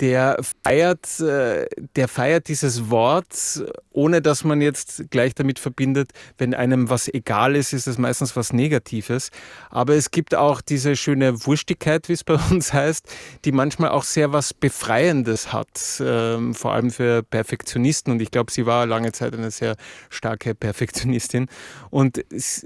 der 0.00 0.38
feiert, 0.64 1.20
äh, 1.20 1.66
der 1.96 2.08
feiert 2.08 2.48
dieses 2.48 2.90
Wort, 2.90 3.64
ohne 3.92 4.20
dass 4.20 4.44
man 4.44 4.60
jetzt 4.60 5.10
gleich 5.10 5.34
damit 5.34 5.58
verbindet, 5.58 6.10
wenn 6.36 6.52
einem 6.54 6.90
was 6.90 7.08
egal 7.08 7.56
ist, 7.56 7.72
ist 7.72 7.86
es 7.86 7.96
meistens 7.96 8.36
was 8.36 8.52
Negatives. 8.52 9.30
Aber 9.70 9.94
es 9.94 10.10
gibt 10.10 10.34
auch 10.34 10.60
diese 10.60 10.96
schöne 10.96 11.46
Wurstigkeit, 11.46 12.08
wie 12.08 12.12
es 12.12 12.24
bei 12.24 12.34
uns 12.50 12.72
heißt, 12.72 13.06
die 13.44 13.52
manchmal 13.52 13.90
auch 13.90 14.04
sehr 14.04 14.32
was 14.32 14.52
Befreiendes 14.52 15.52
hat, 15.52 15.68
ähm, 16.00 16.54
vor 16.54 16.74
allem 16.74 16.90
für 16.90 17.22
Perfektionisten. 17.22 18.12
Und 18.12 18.20
ich 18.20 18.30
glaube, 18.30 18.52
sie 18.52 18.66
war 18.66 18.86
lange 18.86 19.12
Zeit 19.12 19.34
eine 19.34 19.50
sehr 19.50 19.76
starke 20.10 20.54
Perfektionistin. 20.54 21.46
Und 21.90 22.24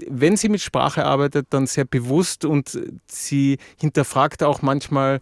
wenn 0.09 0.35
sie 0.35 0.49
mit 0.49 0.61
Sprache 0.61 1.05
arbeitet, 1.05 1.47
dann 1.51 1.65
sehr 1.65 1.85
bewusst 1.85 2.43
und 2.43 2.77
sie 3.07 3.57
hinterfragt 3.79 4.43
auch 4.43 4.61
manchmal, 4.61 5.21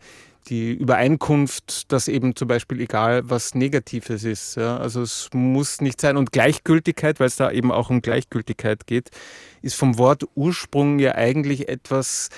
die 0.50 0.72
Übereinkunft, 0.72 1.92
dass 1.92 2.08
eben 2.08 2.36
zum 2.36 2.48
Beispiel 2.48 2.82
egal 2.82 3.22
was 3.30 3.56
Negatives 3.56 4.24
ist. 4.24 4.56
Ja, 4.56 4.78
also 4.78 5.02
es 5.02 5.30
muss 5.34 5.82
nicht 5.82 6.02
sein. 6.02 6.18
Und 6.18 6.32
Gleichgültigkeit, 6.32 7.20
weil 7.20 7.28
es 7.28 7.36
da 7.36 7.52
eben 7.52 7.72
auch 7.72 7.90
um 7.90 8.02
Gleichgültigkeit 8.02 8.88
geht, 8.88 9.10
ist 9.62 9.76
vom 9.76 9.98
Wort 9.98 10.24
Ursprung 10.36 11.00
ja 11.00 11.16
eigentlich 11.16 11.70
etwas, 11.70 12.30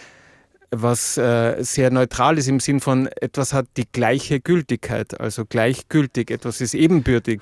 was 0.72 1.18
äh, 1.18 1.62
sehr 1.64 1.92
neutral 1.92 2.38
ist 2.38 2.48
im 2.48 2.60
Sinn 2.60 2.80
von 2.80 3.08
etwas 3.08 3.54
hat 3.54 3.68
die 3.76 3.88
gleiche 3.92 4.40
Gültigkeit, 4.40 5.20
also 5.20 5.46
gleichgültig, 5.46 6.32
etwas 6.32 6.62
ist 6.62 6.74
ebenbürtig. 6.74 7.42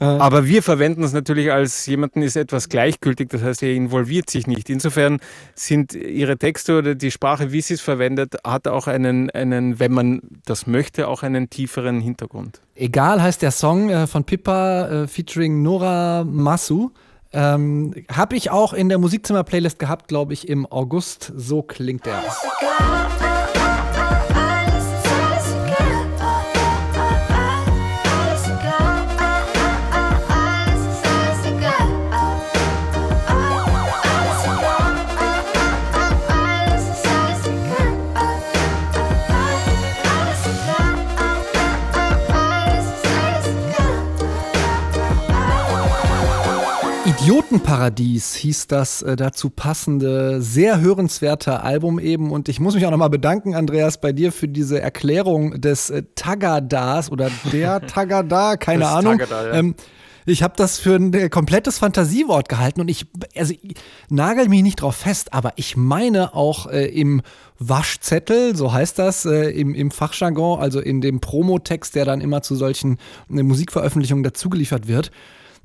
Äh. 0.00 0.04
Aber 0.04 0.46
wir 0.46 0.62
verwenden 0.62 1.02
es 1.02 1.12
natürlich 1.12 1.50
als 1.50 1.86
jemanden 1.86 2.22
ist 2.22 2.36
etwas 2.36 2.68
gleichgültig, 2.68 3.28
das 3.30 3.42
heißt, 3.42 3.62
er 3.62 3.72
involviert 3.72 4.30
sich 4.30 4.46
nicht. 4.46 4.70
Insofern 4.70 5.18
sind 5.54 5.94
ihre 5.94 6.38
Texte 6.38 6.78
oder 6.78 6.94
die 6.94 7.10
Sprache, 7.10 7.52
wie 7.52 7.60
sie 7.60 7.74
es 7.74 7.80
verwendet, 7.80 8.36
hat 8.44 8.68
auch 8.68 8.86
einen, 8.86 9.30
einen, 9.30 9.80
wenn 9.80 9.92
man 9.92 10.20
das 10.44 10.66
möchte, 10.66 11.08
auch 11.08 11.22
einen 11.22 11.50
tieferen 11.50 12.00
Hintergrund. 12.00 12.60
Egal 12.74 13.20
heißt 13.20 13.42
der 13.42 13.50
Song 13.50 13.90
äh, 13.90 14.06
von 14.06 14.24
Pippa 14.24 15.02
äh, 15.02 15.08
featuring 15.08 15.62
Nora 15.62 16.24
Masu. 16.24 16.90
Ähm, 17.32 17.92
Habe 18.10 18.36
ich 18.36 18.50
auch 18.50 18.72
in 18.72 18.88
der 18.88 18.98
Musikzimmer-Playlist 18.98 19.78
gehabt, 19.78 20.08
glaube 20.08 20.32
ich, 20.32 20.48
im 20.48 20.64
August. 20.64 21.32
So 21.36 21.62
klingt 21.62 22.06
der. 22.06 22.22
Idiotenparadies 47.28 48.36
hieß 48.36 48.68
das 48.68 49.02
äh, 49.02 49.14
dazu 49.14 49.50
passende, 49.50 50.40
sehr 50.40 50.80
hörenswerte 50.80 51.60
Album 51.60 51.98
eben. 51.98 52.30
Und 52.30 52.48
ich 52.48 52.58
muss 52.58 52.74
mich 52.74 52.86
auch 52.86 52.90
nochmal 52.90 53.10
bedanken, 53.10 53.54
Andreas, 53.54 54.00
bei 54.00 54.14
dir 54.14 54.32
für 54.32 54.48
diese 54.48 54.80
Erklärung 54.80 55.60
des 55.60 55.90
äh, 55.90 56.04
Tagadas 56.14 57.12
oder 57.12 57.30
der 57.52 57.80
Tagada, 57.86 58.56
keine 58.56 58.84
das 58.84 58.92
Ahnung. 58.94 59.18
Tagada, 59.18 59.46
ja. 59.46 59.54
ähm, 59.56 59.74
ich 60.24 60.42
habe 60.42 60.54
das 60.56 60.78
für 60.78 60.94
ein 60.94 61.12
äh, 61.12 61.28
komplettes 61.28 61.76
Fantasiewort 61.76 62.48
gehalten 62.48 62.80
und 62.80 62.88
ich, 62.88 63.04
also 63.36 63.52
ich 63.52 63.74
nagel 64.08 64.48
mich 64.48 64.62
nicht 64.62 64.80
drauf 64.80 64.96
fest, 64.96 65.34
aber 65.34 65.52
ich 65.56 65.76
meine 65.76 66.34
auch 66.34 66.66
äh, 66.68 66.86
im 66.86 67.20
Waschzettel, 67.58 68.56
so 68.56 68.72
heißt 68.72 68.98
das 68.98 69.26
äh, 69.26 69.50
im, 69.50 69.74
im 69.74 69.90
Fachjargon, 69.90 70.60
also 70.60 70.80
in 70.80 71.02
dem 71.02 71.20
Promotext, 71.20 71.94
der 71.94 72.06
dann 72.06 72.22
immer 72.22 72.40
zu 72.40 72.56
solchen 72.56 72.96
äh, 73.28 73.42
Musikveröffentlichungen 73.42 74.24
dazugeliefert 74.24 74.88
wird, 74.88 75.10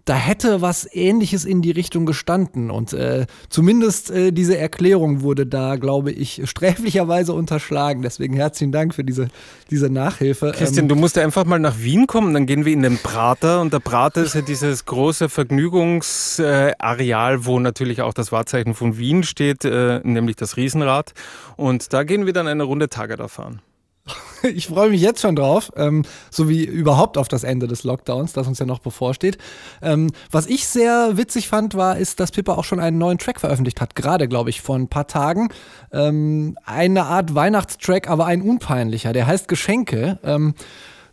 da 0.06 0.14
hätte 0.16 0.62
was 0.62 0.88
Ähnliches 0.94 1.46
in 1.46 1.62
die 1.62 1.72
Richtung 1.72 2.06
gestanden. 2.06 2.70
Und 2.72 2.92
äh, 2.94 3.26
zumindest 3.50 4.12
äh, 4.12 4.34
diese 4.34 4.58
Erklärung 4.58 5.22
wurde 5.22 5.46
da, 5.46 5.78
glaube 5.78 6.12
ich, 6.12 6.42
sträflicherweise 6.46 7.32
unterschlagen. 7.34 8.02
Deswegen 8.02 8.36
herzlichen 8.36 8.74
Dank 8.74 8.94
für 8.94 9.06
diese, 9.06 9.30
diese 9.72 9.90
Nachhilfe. 9.90 10.52
Christian, 10.56 10.86
ähm, 10.86 10.90
du 10.90 10.96
musst 10.96 11.16
ja 11.16 11.24
einfach 11.24 11.46
mal 11.46 11.60
nach 11.60 11.80
Wien 11.80 12.08
kommen, 12.08 12.34
dann 12.34 12.46
gehen 12.46 12.66
wir 12.66 12.74
in 12.74 12.82
den 12.82 12.98
Prater. 12.98 13.62
Und 13.62 13.72
der 13.72 13.80
Prater 13.80 14.24
ist 14.24 14.36
ja 14.36 14.42
dieses 14.42 14.84
große 14.86 15.30
Vergnügungsareal, 15.30 17.46
wo 17.46 17.60
natürlich 17.60 18.02
auch 18.02 18.14
das 18.14 18.34
Wahrzeichen 18.34 18.74
von 18.74 18.98
Wien 18.98 19.24
steht, 19.24 19.64
äh, 19.64 20.02
nämlich 20.04 20.36
das 20.36 20.58
Riesenrad. 20.58 21.14
Und 21.56 21.94
da 21.94 22.04
gehen 22.04 22.26
wir 22.26 22.34
dann 22.34 22.48
eine 22.48 22.64
Runde 22.64 22.90
Tage 22.90 23.16
da 23.16 23.30
fahren. 23.30 23.62
ich 24.44 24.68
freue 24.68 24.90
mich 24.90 25.02
jetzt 25.02 25.22
schon 25.22 25.36
drauf, 25.36 25.72
ähm, 25.76 26.04
so 26.30 26.50
wie 26.50 26.64
überhaupt 26.64 27.18
auf 27.18 27.28
das 27.28 27.44
Ende 27.44 27.68
des 27.68 27.84
Lockdowns, 27.84 28.34
das 28.34 28.48
uns 28.48 28.60
ja 28.60 28.66
noch 28.66 28.80
bevorsteht. 28.80 29.38
Ähm, 29.82 30.12
was 30.32 30.48
ich 30.48 30.68
sehr 30.68 31.18
witzig 31.18 31.48
fand, 31.48 31.76
war, 31.76 31.98
ist, 31.98 32.20
dass 32.20 32.32
Pippa 32.32 32.54
auch 32.54 32.64
schon 32.64 32.80
einen 32.80 32.98
neuen 32.98 33.18
Track 33.18 33.40
veröffentlicht 33.40 33.80
hat, 33.82 33.96
gerade, 33.96 34.28
glaube 34.28 34.50
ich, 34.50 34.62
vor 34.62 34.76
ein 34.76 34.90
paar 34.90 35.08
Tagen. 35.08 35.50
Ähm, 35.92 36.58
eine 36.66 37.06
Art 37.06 37.34
Weihnachtstrack, 37.36 38.10
aber 38.10 38.26
ein 38.26 38.42
unpeinlicher, 38.42 39.14
der 39.14 39.28
heißt 39.28 39.48
Geschenke. 39.48 40.20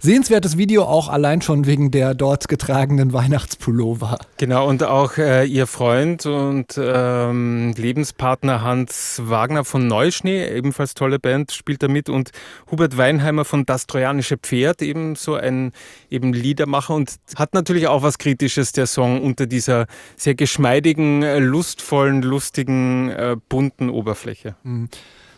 Sehenswertes 0.02 0.56
Video 0.56 0.84
auch 0.84 1.10
allein 1.10 1.42
schon 1.42 1.66
wegen 1.66 1.90
der 1.90 2.14
dort 2.14 2.48
getragenen 2.48 3.12
Weihnachtspullover. 3.12 4.16
Genau, 4.38 4.66
und 4.66 4.82
auch 4.82 5.18
äh, 5.18 5.44
ihr 5.44 5.66
Freund 5.66 6.24
und 6.24 6.80
ähm, 6.82 7.74
Lebenspartner 7.76 8.62
Hans 8.62 9.20
Wagner 9.22 9.62
von 9.62 9.86
Neuschnee, 9.86 10.48
ebenfalls 10.56 10.94
tolle 10.94 11.18
Band, 11.18 11.52
spielt 11.52 11.82
da 11.82 11.88
mit 11.88 12.08
und 12.08 12.30
Hubert 12.70 12.96
Weinheimer 12.96 13.44
von 13.44 13.66
Das 13.66 13.86
Trojanische 13.86 14.38
Pferd, 14.38 14.80
eben 14.80 15.16
so 15.16 15.34
ein 15.34 15.72
eben 16.08 16.32
Liedermacher 16.32 16.94
und 16.94 17.16
hat 17.36 17.52
natürlich 17.52 17.86
auch 17.86 18.02
was 18.02 18.16
Kritisches, 18.16 18.72
der 18.72 18.86
Song, 18.86 19.20
unter 19.20 19.46
dieser 19.46 19.84
sehr 20.16 20.34
geschmeidigen, 20.34 21.22
äh, 21.22 21.40
lustvollen, 21.40 22.22
lustigen, 22.22 23.10
äh, 23.10 23.36
bunten 23.50 23.90
Oberfläche. 23.90 24.56
Mhm. 24.62 24.88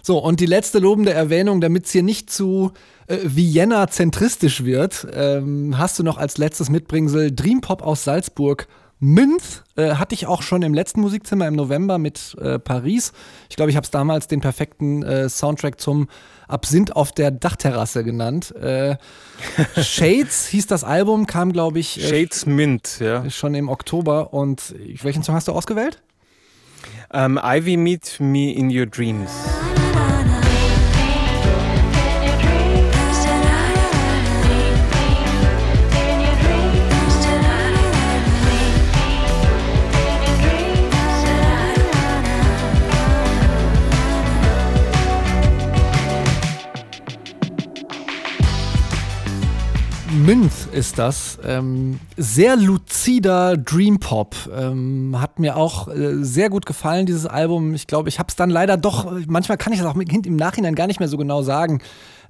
So, 0.03 0.19
und 0.19 0.41
die 0.41 0.47
letzte 0.47 0.81
lobende 0.81 1.13
Erwähnung, 1.13 1.61
damit 1.61 1.87
es 1.87 1.93
hier 1.93 2.03
nicht 2.03 2.29
zu 2.29 2.73
äh, 3.07 3.19
Vienna 3.23 3.89
zentristisch 3.89 4.65
wird, 4.65 5.07
ähm, 5.15 5.79
hast 5.79 5.99
du 5.99 6.03
noch 6.03 6.19
als 6.19 6.39
letztes 6.39 6.69
Mitbringsel 6.69 7.31
Dream 7.33 7.61
Pop 7.61 7.83
aus 7.83 8.05
Salzburg. 8.05 8.67
Münz 8.99 9.65
äh, 9.75 9.95
hatte 9.95 10.15
ich 10.15 10.27
auch 10.27 10.43
schon 10.43 10.63
im 10.63 10.75
letzten 10.75 11.01
Musikzimmer 11.01 11.49
im 11.49 11.57
November 11.57 11.99
mit 11.99 12.37
äh, 12.41 12.61
Paris. 12.61 13.13
Ich 13.51 13.57
glaube, 13.57 13.71
ich 13.71 13.77
habe 13.77 13.85
es 13.85 13.91
damals 13.91 14.29
den 14.29 14.41
perfekten 14.41 15.03
äh, 15.03 15.29
Soundtrack 15.29 15.81
zum 15.81 16.09
Absinth 16.47 16.95
auf 16.95 17.11
der 17.11 17.33
Dachterrasse 17.33 18.05
genannt. 18.05 18.55
Äh, 18.55 18.97
Shades 19.81 20.47
hieß 20.47 20.69
das 20.69 20.85
Album, 20.85 21.27
kam, 21.27 21.53
glaube 21.53 21.81
ich. 21.81 21.99
Äh, 21.99 22.09
Shades 22.09 22.47
Mint, 22.47 23.01
ja. 23.01 23.29
Schon 23.29 23.55
im 23.55 23.69
Oktober. 23.69 24.33
Und 24.33 24.75
welchen 25.03 25.25
Song 25.25 25.35
hast 25.35 25.49
du 25.49 25.53
ausgewählt? 25.53 26.01
Um, 27.13 27.39
ähm, 27.39 27.41
Ivy 27.43 27.77
Meet 27.77 28.21
Me 28.21 28.53
in 28.53 28.71
Your 28.71 28.87
Dreams. 28.87 29.31
Münz 50.13 50.69
ist 50.71 50.99
das. 50.99 51.39
Ähm, 51.45 51.99
sehr 52.17 52.57
luzider 52.57 53.57
Dream 53.57 53.99
Pop. 53.99 54.37
Ähm, 54.55 55.17
hat 55.19 55.39
mir 55.39 55.57
auch 55.57 55.89
äh, 55.89 56.23
sehr 56.23 56.51
gut 56.51 56.67
gefallen, 56.67 57.07
dieses 57.07 57.27
Album. 57.27 57.75
Ich 57.75 57.87
glaube, 57.87 58.09
ich 58.09 58.19
habe 58.19 58.29
es 58.29 58.37
dann 58.37 58.51
leider 58.51 58.77
doch, 58.77 59.11
manchmal 59.27 59.57
kann 59.57 59.73
ich 59.73 59.79
das 59.79 59.89
auch 59.89 59.97
im 59.97 60.37
Nachhinein 60.37 60.75
gar 60.75 60.87
nicht 60.87 61.01
mehr 61.01 61.09
so 61.09 61.17
genau 61.17 61.43
sagen. 61.43 61.81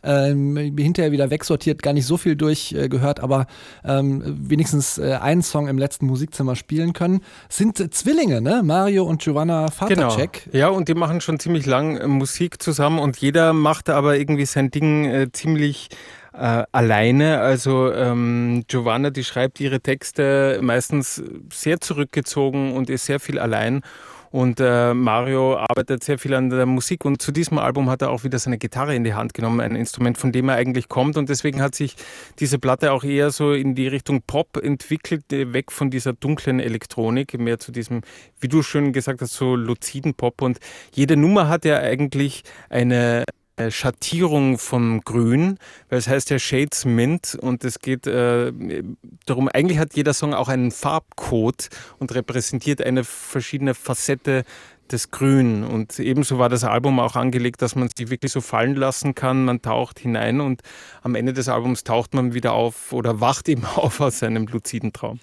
Ähm, 0.04 0.56
hinterher 0.76 1.12
wieder 1.12 1.30
wegsortiert, 1.30 1.80
gar 1.80 1.92
nicht 1.92 2.06
so 2.06 2.16
viel 2.16 2.34
durchgehört, 2.34 3.20
äh, 3.20 3.22
aber 3.22 3.46
ähm, 3.84 4.22
wenigstens 4.48 4.98
äh, 4.98 5.18
einen 5.20 5.42
Song 5.42 5.68
im 5.68 5.78
letzten 5.78 6.06
Musikzimmer 6.06 6.56
spielen 6.56 6.92
können. 6.92 7.20
Sind 7.48 7.78
äh, 7.78 7.88
Zwillinge, 7.88 8.40
ne? 8.40 8.62
Mario 8.64 9.04
und 9.04 9.22
Giovanna 9.22 9.70
Vatercheck. 9.70 10.48
Genau. 10.50 10.58
Ja, 10.58 10.68
und 10.68 10.88
die 10.88 10.94
machen 10.94 11.20
schon 11.20 11.38
ziemlich 11.38 11.66
lang 11.66 11.96
äh, 11.96 12.08
Musik 12.08 12.60
zusammen 12.60 12.98
und 12.98 13.16
jeder 13.18 13.52
macht 13.52 13.90
aber 13.90 14.18
irgendwie 14.18 14.46
sein 14.46 14.72
Ding 14.72 15.04
äh, 15.04 15.30
ziemlich 15.30 15.88
äh, 16.32 16.64
alleine. 16.72 17.40
Also 17.40 17.92
ähm, 17.92 18.64
Giovanna, 18.66 19.10
die 19.10 19.24
schreibt 19.24 19.60
ihre 19.60 19.80
Texte 19.80 20.58
meistens 20.62 21.22
sehr 21.52 21.80
zurückgezogen 21.80 22.72
und 22.72 22.90
ist 22.90 23.06
sehr 23.06 23.20
viel 23.20 23.38
allein. 23.38 23.82
Und 24.32 24.60
äh, 24.60 24.94
Mario 24.94 25.58
arbeitet 25.58 26.02
sehr 26.02 26.18
viel 26.18 26.32
an 26.32 26.48
der 26.48 26.64
Musik 26.64 27.04
und 27.04 27.20
zu 27.20 27.32
diesem 27.32 27.58
Album 27.58 27.90
hat 27.90 28.00
er 28.00 28.10
auch 28.10 28.24
wieder 28.24 28.38
seine 28.38 28.56
Gitarre 28.56 28.96
in 28.96 29.04
die 29.04 29.12
Hand 29.12 29.34
genommen, 29.34 29.60
ein 29.60 29.76
Instrument, 29.76 30.16
von 30.16 30.32
dem 30.32 30.48
er 30.48 30.56
eigentlich 30.56 30.88
kommt. 30.88 31.18
Und 31.18 31.28
deswegen 31.28 31.60
hat 31.60 31.74
sich 31.74 31.96
diese 32.38 32.58
Platte 32.58 32.92
auch 32.92 33.04
eher 33.04 33.30
so 33.30 33.52
in 33.52 33.74
die 33.74 33.88
Richtung 33.88 34.22
Pop 34.22 34.56
entwickelt, 34.56 35.30
äh, 35.34 35.52
weg 35.52 35.70
von 35.70 35.90
dieser 35.90 36.14
dunklen 36.14 36.60
Elektronik, 36.60 37.38
mehr 37.38 37.58
zu 37.58 37.72
diesem, 37.72 38.00
wie 38.40 38.48
du 38.48 38.62
schön 38.62 38.94
gesagt 38.94 39.20
hast, 39.20 39.34
so 39.34 39.54
luziden 39.54 40.14
Pop. 40.14 40.40
Und 40.40 40.60
jede 40.94 41.18
Nummer 41.18 41.48
hat 41.50 41.66
ja 41.66 41.76
eigentlich 41.80 42.42
eine 42.70 43.24
Schattierung 43.68 44.58
vom 44.58 45.02
Grün, 45.02 45.58
weil 45.88 45.98
es 45.98 46.08
heißt 46.08 46.30
ja 46.30 46.38
Shades 46.38 46.84
Mint 46.84 47.34
und 47.34 47.64
es 47.64 47.78
geht 47.80 48.06
äh, 48.06 48.52
darum, 49.26 49.48
eigentlich 49.52 49.78
hat 49.78 49.94
jeder 49.94 50.14
Song 50.14 50.34
auch 50.34 50.48
einen 50.48 50.70
Farbcode 50.70 51.68
und 51.98 52.14
repräsentiert 52.14 52.82
eine 52.82 53.04
verschiedene 53.04 53.74
Facette 53.74 54.44
des 54.90 55.10
Grün. 55.10 55.64
Und 55.64 55.98
ebenso 55.98 56.38
war 56.38 56.48
das 56.48 56.64
Album 56.64 57.00
auch 57.00 57.16
angelegt, 57.16 57.62
dass 57.62 57.74
man 57.74 57.88
sich 57.96 58.10
wirklich 58.10 58.32
so 58.32 58.40
fallen 58.40 58.74
lassen 58.74 59.14
kann. 59.14 59.44
Man 59.44 59.62
taucht 59.62 59.98
hinein 59.98 60.40
und 60.40 60.62
am 61.02 61.14
Ende 61.14 61.32
des 61.32 61.48
Albums 61.48 61.84
taucht 61.84 62.14
man 62.14 62.34
wieder 62.34 62.52
auf 62.52 62.92
oder 62.92 63.20
wacht 63.20 63.48
eben 63.48 63.64
auf 63.76 64.00
aus 64.00 64.18
seinem 64.18 64.46
luziden 64.46 64.92
Traum. 64.92 65.20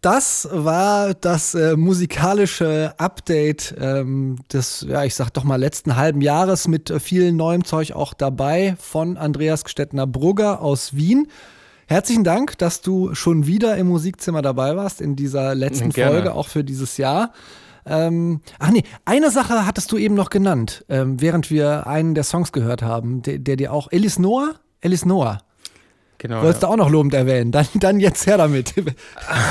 Das 0.00 0.48
war 0.52 1.12
das 1.14 1.56
äh, 1.56 1.76
musikalische 1.76 2.94
Update 2.98 3.74
ähm, 3.80 4.36
des, 4.52 4.86
ja, 4.88 5.02
ich 5.02 5.16
sag 5.16 5.30
doch 5.30 5.42
mal, 5.42 5.56
letzten 5.56 5.96
halben 5.96 6.20
Jahres 6.20 6.68
mit 6.68 6.88
äh, 6.88 7.00
viel 7.00 7.32
neuem 7.32 7.64
Zeug 7.64 7.92
auch 7.92 8.14
dabei 8.14 8.76
von 8.78 9.16
Andreas 9.16 9.64
Gstettner-Brugger 9.64 10.60
aus 10.60 10.94
Wien. 10.94 11.26
Herzlichen 11.88 12.22
Dank, 12.22 12.56
dass 12.58 12.80
du 12.80 13.12
schon 13.16 13.48
wieder 13.48 13.76
im 13.76 13.88
Musikzimmer 13.88 14.40
dabei 14.40 14.76
warst 14.76 15.00
in 15.00 15.16
dieser 15.16 15.56
letzten 15.56 15.90
Gerne. 15.90 16.12
Folge, 16.12 16.34
auch 16.34 16.46
für 16.46 16.62
dieses 16.62 16.96
Jahr. 16.96 17.32
Ähm, 17.84 18.40
ach 18.60 18.70
nee, 18.70 18.84
eine 19.04 19.32
Sache 19.32 19.66
hattest 19.66 19.90
du 19.90 19.96
eben 19.96 20.14
noch 20.14 20.30
genannt, 20.30 20.84
ähm, 20.88 21.20
während 21.20 21.50
wir 21.50 21.88
einen 21.88 22.14
der 22.14 22.24
Songs 22.24 22.52
gehört 22.52 22.82
haben, 22.82 23.22
der, 23.22 23.38
der 23.38 23.56
dir 23.56 23.72
auch, 23.72 23.90
Elis 23.90 24.18
Noah? 24.20 24.54
Elis 24.80 25.04
Noah. 25.04 25.38
Genau. 26.18 26.42
Wolltest 26.42 26.64
du 26.64 26.66
auch 26.66 26.76
noch 26.76 26.90
lobend 26.90 27.14
erwähnen? 27.14 27.52
Dann, 27.52 27.66
dann 27.74 28.00
jetzt 28.00 28.26
her 28.26 28.38
damit. 28.38 28.74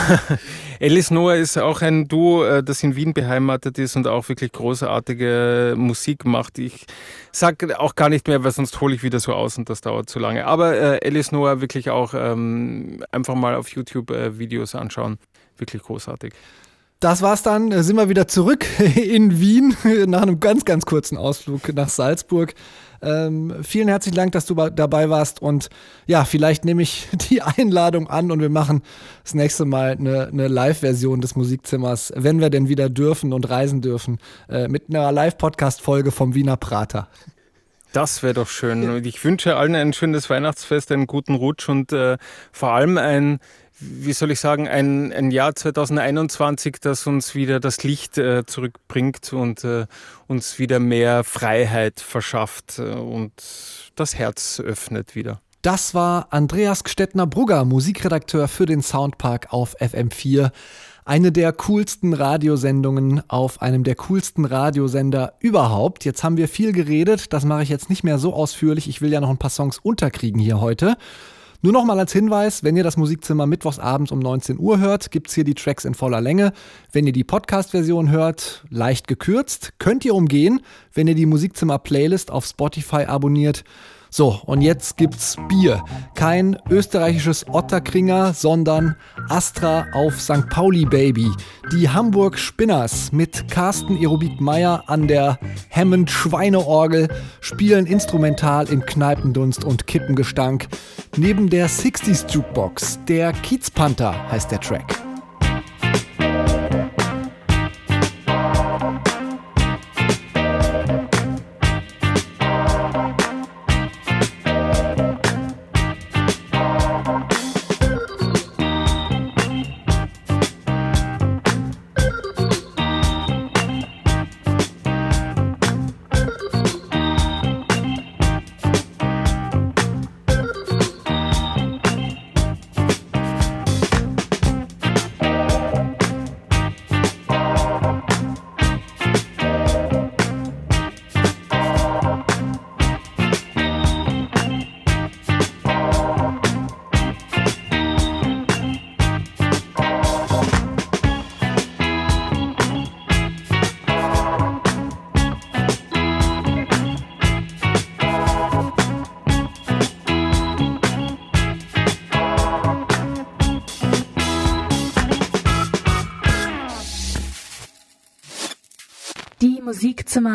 Alice 0.81 1.11
Noah 1.11 1.35
ist 1.35 1.57
auch 1.57 1.81
ein 1.81 2.09
Duo, 2.09 2.43
äh, 2.43 2.61
das 2.61 2.83
in 2.83 2.95
Wien 2.97 3.13
beheimatet 3.13 3.79
ist 3.79 3.95
und 3.95 4.05
auch 4.05 4.27
wirklich 4.27 4.51
großartige 4.51 5.75
Musik 5.77 6.25
macht. 6.25 6.59
Ich 6.59 6.85
sage 7.31 7.79
auch 7.79 7.95
gar 7.95 8.09
nicht 8.09 8.27
mehr, 8.27 8.43
weil 8.43 8.51
sonst 8.51 8.79
hole 8.81 8.93
ich 8.93 9.01
wieder 9.01 9.19
so 9.21 9.33
aus 9.33 9.57
und 9.57 9.69
das 9.69 9.79
dauert 9.79 10.09
zu 10.09 10.19
lange. 10.19 10.45
Aber 10.45 10.75
äh, 10.75 11.07
Alice 11.07 11.31
Noah 11.31 11.61
wirklich 11.61 11.89
auch 11.89 12.13
ähm, 12.13 13.01
einfach 13.11 13.35
mal 13.35 13.55
auf 13.55 13.69
YouTube 13.69 14.11
äh, 14.11 14.37
Videos 14.37 14.75
anschauen. 14.75 15.19
Wirklich 15.57 15.81
großartig. 15.83 16.33
Das 16.99 17.21
war's 17.21 17.43
dann. 17.43 17.71
Äh, 17.71 17.83
Sind 17.83 17.95
wir 17.95 18.09
wieder 18.09 18.27
zurück 18.27 18.65
in 18.95 19.39
Wien 19.39 19.75
nach 20.07 20.23
einem 20.23 20.39
ganz, 20.39 20.65
ganz 20.65 20.85
kurzen 20.85 21.17
Ausflug 21.17 21.73
nach 21.73 21.89
Salzburg. 21.89 22.53
Ähm, 22.99 23.53
vielen 23.61 23.87
herzlichen 23.87 24.15
Dank, 24.15 24.31
dass 24.31 24.47
du 24.47 24.55
dabei 24.55 25.09
warst. 25.09 25.41
Und 25.41 25.69
ja, 26.07 26.25
vielleicht 26.25 26.65
nehme 26.65 26.81
ich 26.81 27.07
die 27.29 27.41
Einladung 27.41 28.09
an 28.09 28.31
und 28.31 28.41
wir 28.41 28.49
machen 28.49 28.81
das 29.23 29.35
nächste 29.35 29.65
Mal 29.65 29.91
eine, 29.91 30.27
eine 30.27 30.47
Live-Version 30.47 31.21
des 31.21 31.35
Musikzimmers, 31.35 32.11
wenn 32.15 32.39
wir 32.39 32.49
denn 32.49 32.69
wieder 32.69 32.89
dürfen 32.89 33.33
und 33.33 33.47
reisen 33.47 33.81
dürfen, 33.81 34.19
äh, 34.49 34.67
mit 34.67 34.85
einer 34.89 35.11
Live-Podcast-Folge 35.11 36.11
vom 36.11 36.33
Wiener 36.33 36.57
Prater. 36.57 37.07
Das 37.93 38.21
wäre 38.21 38.33
doch 38.33 38.49
schön. 38.49 38.89
Und 38.89 39.05
ich 39.05 39.23
wünsche 39.23 39.55
allen 39.55 39.73
ein 39.73 39.93
schönes 39.93 40.29
Weihnachtsfest, 40.29 40.91
einen 40.91 41.07
guten 41.07 41.35
Rutsch 41.35 41.69
und 41.69 41.93
äh, 41.93 42.17
vor 42.51 42.73
allem 42.73 42.97
ein, 42.97 43.39
wie 43.79 44.13
soll 44.13 44.31
ich 44.31 44.39
sagen, 44.39 44.67
ein, 44.67 45.13
ein 45.13 45.31
Jahr 45.31 45.55
2021, 45.55 46.77
das 46.81 47.05
uns 47.05 47.35
wieder 47.35 47.59
das 47.59 47.83
Licht 47.83 48.17
äh, 48.17 48.45
zurückbringt 48.45 49.33
und 49.33 49.63
äh, 49.63 49.85
uns 50.27 50.57
wieder 50.57 50.79
mehr 50.79 51.23
Freiheit 51.23 51.99
verschafft 51.99 52.79
äh, 52.79 52.93
und 52.93 53.31
das 53.95 54.15
Herz 54.15 54.59
öffnet 54.59 55.15
wieder. 55.15 55.41
Das 55.61 55.93
war 55.93 56.27
Andreas 56.31 56.83
Gstettner-Brugger, 56.83 57.65
Musikredakteur 57.65 58.47
für 58.47 58.65
den 58.65 58.81
Soundpark 58.81 59.51
auf 59.51 59.75
FM4. 59.79 60.51
Eine 61.03 61.31
der 61.31 61.53
coolsten 61.53 62.13
Radiosendungen 62.13 63.21
auf 63.29 63.61
einem 63.61 63.83
der 63.83 63.95
coolsten 63.95 64.45
Radiosender 64.45 65.33
überhaupt. 65.39 66.03
Jetzt 66.03 66.23
haben 66.23 66.37
wir 66.37 66.47
viel 66.47 66.73
geredet, 66.73 67.31
das 67.31 67.45
mache 67.45 67.63
ich 67.63 67.69
jetzt 67.69 67.89
nicht 67.89 68.03
mehr 68.03 68.17
so 68.17 68.33
ausführlich. 68.33 68.89
Ich 68.89 69.01
will 69.01 69.11
ja 69.11 69.21
noch 69.21 69.29
ein 69.29 69.37
paar 69.37 69.49
Songs 69.49 69.77
unterkriegen 69.77 70.39
hier 70.39 70.59
heute. 70.59 70.97
Nur 71.61 71.73
noch 71.73 71.85
mal 71.85 71.97
als 71.97 72.13
Hinweis, 72.13 72.63
wenn 72.63 72.77
ihr 72.77 72.83
das 72.83 72.97
Musikzimmer 72.97 73.47
mittwochs 73.47 73.79
abends 73.79 74.11
um 74.11 74.19
19 74.19 74.59
Uhr 74.59 74.79
hört, 74.79 75.09
gibt's 75.09 75.33
hier 75.33 75.43
die 75.43 75.55
Tracks 75.55 75.85
in 75.85 75.95
voller 75.95 76.21
Länge. 76.21 76.53
Wenn 76.91 77.07
ihr 77.07 77.13
die 77.13 77.23
Podcast-Version 77.23 78.11
hört, 78.11 78.63
leicht 78.69 79.07
gekürzt, 79.07 79.73
könnt 79.79 80.05
ihr 80.05 80.13
umgehen, 80.13 80.61
wenn 80.93 81.07
ihr 81.07 81.15
die 81.15 81.25
Musikzimmer-Playlist 81.25 82.29
auf 82.29 82.45
Spotify 82.45 83.05
abonniert. 83.05 83.63
So, 84.09 84.39
und 84.45 84.61
jetzt 84.61 84.97
gibt's 84.97 85.35
Bier. 85.47 85.83
Kein 86.15 86.57
österreichisches 86.69 87.45
Otterkringer, 87.47 88.33
sondern 88.33 88.95
Astra 89.29 89.87
auf 89.93 90.19
St. 90.19 90.49
Pauli 90.49 90.85
Baby. 90.85 91.31
Die 91.71 91.89
Hamburg 91.89 92.37
Spinners 92.37 93.11
mit 93.11 93.49
Carsten 93.49 93.97
Aerobik 93.97 94.39
Meyer 94.39 94.83
an 94.87 95.07
der 95.07 95.39
Hammond 95.71 96.09
Schweineorgel 96.09 97.07
spielen 97.41 97.85
instrumental 97.85 98.69
im 98.69 98.85
Kneipendunst 98.85 99.63
und 99.63 99.87
Kippengestank. 99.87 100.67
Neben 101.17 101.49
der 101.49 101.69
60s 101.69 102.31
Jukebox, 102.31 102.99
der 103.07 103.33
Kiezpanther 103.33 104.15
heißt 104.31 104.51
der 104.51 104.61
Track. 104.61 105.06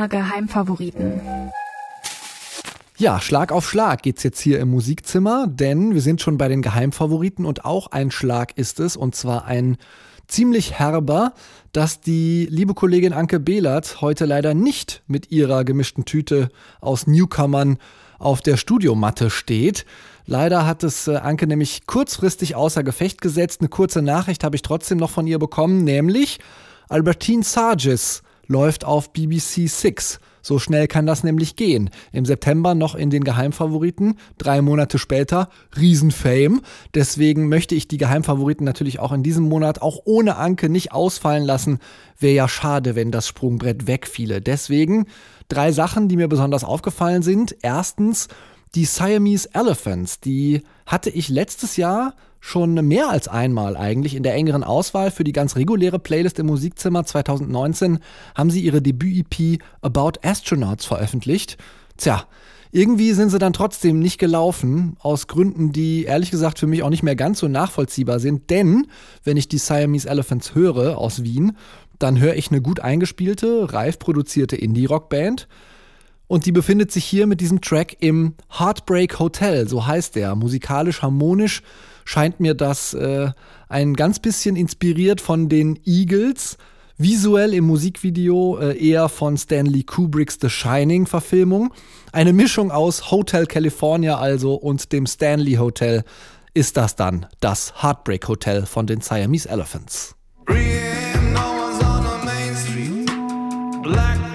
Musikzimmer 0.03 0.09
Geheimfavoriten. 0.09 1.21
Ja, 2.97 3.21
Schlag 3.21 3.53
auf 3.53 3.69
Schlag 3.69 4.03
geht's 4.03 4.23
jetzt 4.23 4.41
hier 4.41 4.61
im 4.61 4.71
Musikzimmer, 4.71 5.47
denn 5.49 5.95
wir 5.95 6.01
sind 6.01 6.21
schon 6.21 6.39
bei 6.39 6.49
den 6.49 6.63
Geheimfavoriten 6.63 7.45
und 7.45 7.65
auch 7.65 7.89
ein 7.89 8.11
Schlag 8.11 8.57
ist 8.57 8.81
es, 8.81 8.97
und 8.97 9.15
zwar 9.15 9.45
ein 9.45 9.77
ziemlich 10.29 10.79
herber, 10.79 11.35
dass 11.73 12.01
die 12.01 12.47
liebe 12.51 12.75
Kollegin 12.75 13.13
Anke 13.13 13.41
Behlert 13.41 14.01
heute 14.01 14.25
leider 14.25 14.55
nicht 14.55 15.03
mit 15.07 15.31
ihrer 15.31 15.65
gemischten 15.65 16.05
Tüte 16.05 16.49
aus 16.81 17.07
Newcomern 17.07 17.79
auf 18.19 18.41
der 18.41 18.57
Studiomatte 18.57 19.31
steht. 19.31 19.85
Leider 20.27 20.65
hat 20.65 20.85
es 20.85 21.09
äh, 21.09 21.17
Anke 21.17 21.49
nämlich 21.49 21.87
kurzfristig 21.87 22.55
außer 22.55 22.85
Gefecht 22.85 23.21
gesetzt. 23.21 23.61
Eine 23.61 23.69
kurze 23.69 24.01
Nachricht 24.01 24.45
habe 24.45 24.55
ich 24.55 24.63
trotzdem 24.63 24.99
noch 24.99 25.11
von 25.11 25.27
ihr 25.27 25.41
bekommen, 25.41 25.83
nämlich 25.83 26.39
Albertine 26.89 27.43
Sargis 27.43 28.23
läuft 28.47 28.85
auf 28.85 29.13
BBC 29.13 29.69
Six. 29.69 30.21
So 30.43 30.59
schnell 30.59 30.89
kann 30.89 31.07
das 31.07 31.23
nämlich 31.23 31.55
gehen. 31.55 31.91
Im 32.11 32.25
September 32.25 32.75
noch 32.75 32.97
in 32.97 33.11
den 33.11 33.23
Geheimfavoriten, 33.23 34.19
drei 34.39 34.61
Monate 34.61 34.99
später 34.99 35.49
Riesenfame. 35.77 36.61
Deswegen 36.95 37.49
möchte 37.49 37.77
ich 37.77 37.87
die 37.87 37.97
Geheimfavoriten 37.97 38.65
natürlich 38.67 38.99
auch 38.99 39.13
in 39.13 39.23
diesem 39.23 39.49
Monat 39.49 39.81
auch 39.81 40.01
ohne 40.05 40.37
Anke 40.37 40.69
nicht 40.69 40.93
ausfallen 40.93 41.45
lassen. 41.45 41.79
Wäre 42.19 42.35
ja 42.35 42.49
schade, 42.49 42.97
wenn 42.97 43.13
das 43.13 43.29
Sprungbrett 43.29 43.87
wegfiele. 43.87 44.41
Deswegen 44.41 45.07
drei 45.49 45.71
Sachen, 45.71 46.09
die 46.09 46.17
mir 46.17 46.29
besonders 46.29 46.65
aufgefallen 46.65 47.23
sind. 47.23 47.57
Erstens 47.63 48.27
die 48.75 48.85
Siamese 48.85 49.49
Elephants. 49.55 50.19
Die 50.21 50.63
hatte 50.87 51.11
ich 51.11 51.29
letztes 51.29 51.77
Jahr 51.77 52.15
schon 52.45 52.75
mehr 52.75 53.09
als 53.09 53.29
einmal 53.29 53.77
eigentlich 53.77 54.17
in 54.17 54.25
der 54.25 54.35
engeren 54.35 54.65
Auswahl 54.65 55.13
für 55.13 55.23
die 55.23 55.31
ganz 55.31 55.55
reguläre 55.55 56.01
Playlist 56.01 56.41
im 56.41 56.47
Musikzimmer 56.47 57.05
2019 57.05 58.01
haben 58.35 58.51
sie 58.51 58.61
ihre 58.61 58.83
Debüt-EP 58.83 59.63
About 59.81 60.19
Astronauts 60.23 60.85
veröffentlicht. 60.85 61.57
Tja, 61.97 62.25
irgendwie 62.73 63.13
sind 63.13 63.31
sie 63.31 63.39
dann 63.39 63.53
trotzdem 63.53 64.01
nicht 64.01 64.19
gelaufen, 64.19 64.97
aus 64.99 65.29
Gründen, 65.29 65.71
die 65.71 66.03
ehrlich 66.03 66.33
gesagt 66.33 66.59
für 66.59 66.67
mich 66.67 66.83
auch 66.83 66.91
nicht 66.91 67.05
mehr 67.05 67.15
ganz 67.15 67.39
so 67.39 67.47
nachvollziehbar 67.47 68.19
sind. 68.19 68.51
Denn 68.51 68.89
wenn 69.23 69.37
ich 69.37 69.47
die 69.47 69.59
Siamese 69.59 70.11
Elephants 70.11 70.57
höre 70.57 70.99
aus 70.99 71.23
Wien, 71.23 71.57
dann 72.01 72.19
höre 72.19 72.35
ich 72.35 72.51
eine 72.51 72.61
gut 72.61 72.81
eingespielte, 72.81 73.73
reif 73.73 74.01
produzierte 74.01 74.57
Indie-Rock-Band. 74.57 75.47
Und 76.27 76.45
die 76.47 76.53
befindet 76.53 76.91
sich 76.91 77.05
hier 77.05 77.29
mit 77.29 77.41
diesem 77.41 77.61
Track 77.61 77.99
im 78.01 78.35
Heartbreak 78.59 79.21
Hotel, 79.21 79.69
so 79.69 79.87
heißt 79.87 80.17
der. 80.17 80.35
Musikalisch 80.35 81.03
harmonisch 81.03 81.63
scheint 82.05 82.41
mir 82.41 82.55
das 82.55 82.95
äh, 82.95 83.31
ein 83.69 83.95
ganz 83.95 84.19
bisschen 84.19 84.57
inspiriert 84.57 85.21
von 85.21 85.49
den 85.49 85.79
Eagles. 85.85 86.59
Visuell 86.99 87.55
im 87.55 87.65
Musikvideo 87.65 88.59
äh, 88.59 88.79
eher 88.79 89.09
von 89.09 89.37
Stanley 89.37 89.83
Kubricks 89.83 90.39
The 90.41 90.51
Shining 90.51 91.07
Verfilmung. 91.07 91.73
Eine 92.13 92.33
Mischung 92.33 92.71
aus 92.71 93.11
Hotel 93.11 93.47
California 93.47 94.19
also 94.19 94.55
und 94.55 94.93
dem 94.93 95.07
Stanley 95.07 95.55
Hotel 95.55 96.05
ist 96.55 96.77
das 96.77 96.97
dann 96.97 97.27
das 97.41 97.83
Heartbreak 97.83 98.29
Hotel 98.29 98.67
von 98.67 98.87
den 98.87 99.01
Siamese 99.01 99.49
Elephants. 99.49 100.15
Black 103.83 104.32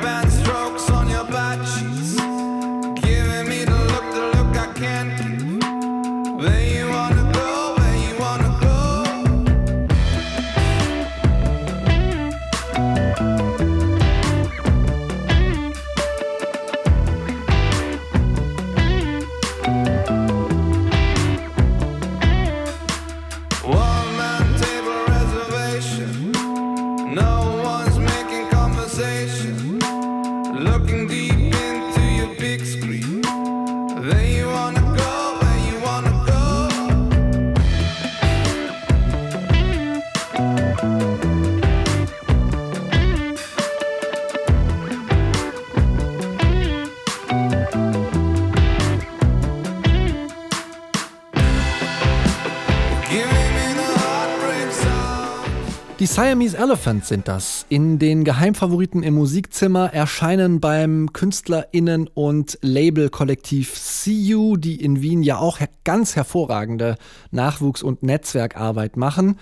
Siamese 56.18 56.58
Elephants 56.58 57.10
sind 57.10 57.28
das. 57.28 57.68
In 57.70 58.00
den 58.00 58.24
Geheimfavoriten 58.24 59.04
im 59.04 59.14
Musikzimmer 59.14 59.94
erscheinen 59.94 60.60
beim 60.60 61.12
KünstlerInnen- 61.14 62.10
und 62.12 62.58
Labelkollektiv 62.64 63.76
CU, 63.76 64.58
die 64.58 64.84
in 64.84 65.04
Wien 65.04 65.22
ja 65.22 65.38
auch 65.38 65.60
ganz 65.84 66.16
hervorragende 66.16 66.96
Nachwuchs- 67.30 67.84
und 67.84 68.02
Netzwerkarbeit 68.02 68.98
machen 68.98 69.38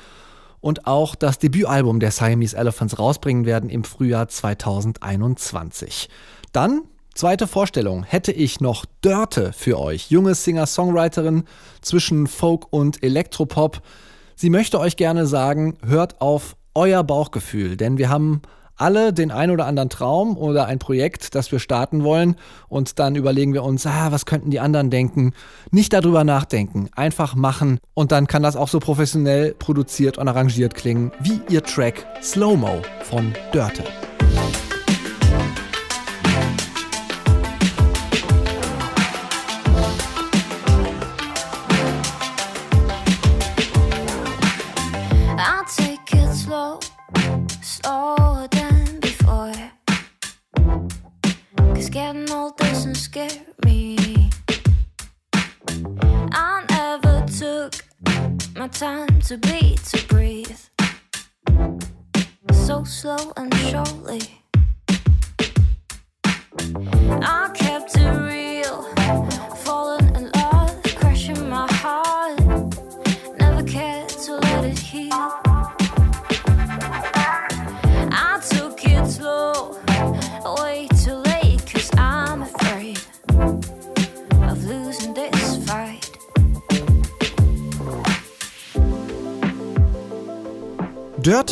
und 0.60 0.86
auch 0.86 1.16
das 1.16 1.40
Debütalbum 1.40 2.02
der 2.02 2.12
Siamese 2.12 2.58
Elephants 2.58 3.00
rausbringen 3.00 3.46
werden 3.46 3.70
im 3.70 3.86
Frühjahr 3.86 4.28
2021. 4.28 6.10
Dann 6.52 6.82
Zweite 7.14 7.48
Vorstellung 7.48 8.04
hätte 8.04 8.34
ich 8.34 8.60
noch 8.60 8.84
Dörte 9.00 9.54
für 9.54 9.80
euch, 9.80 10.12
junge 10.12 10.36
Singer-Songwriterin 10.36 11.46
zwischen 11.80 12.28
Folk 12.28 12.66
und 12.74 13.02
Elektropop. 13.02 13.82
Sie 14.36 14.50
möchte 14.50 14.78
euch 14.82 14.98
gerne 14.98 15.26
sagen, 15.26 15.78
hört 15.82 16.20
auf 16.20 16.58
euer 16.76 17.04
Bauchgefühl, 17.04 17.78
denn 17.78 17.98
wir 17.98 18.10
haben 18.10 18.42
alle 18.78 19.14
den 19.14 19.32
ein 19.32 19.52
oder 19.52 19.66
anderen 19.66 19.90
Traum 19.90 20.38
oder 20.38 20.66
ein 20.66 20.80
Projekt, 20.80 21.34
das 21.36 21.52
wir 21.52 21.60
starten 21.60 22.04
wollen 22.04 22.36
und 22.68 23.00
dann 23.00 23.16
überlegen 23.16 23.54
wir 23.54 23.64
uns, 23.64 23.88
ah, 23.88 24.12
was 24.12 24.26
könnten 24.26 24.52
die 24.52 24.60
anderen 24.60 24.90
denken? 24.90 25.34
Nicht 25.72 25.94
darüber 25.94 26.24
nachdenken, 26.24 26.90
einfach 26.96 27.36
machen 27.36 27.80
und 27.94 28.12
dann 28.12 28.28
kann 28.28 28.44
das 28.44 28.56
auch 28.56 28.68
so 28.68 28.80
professionell 28.80 29.54
produziert 29.54 30.18
und 30.18 30.28
arrangiert 30.28 30.76
klingen 30.76 31.12
wie 31.22 31.40
ihr 31.50 31.64
Track 31.64 32.06
Slow 32.22 32.58
Mo 32.58 32.82
von 33.04 33.34
Dörte. 33.52 33.84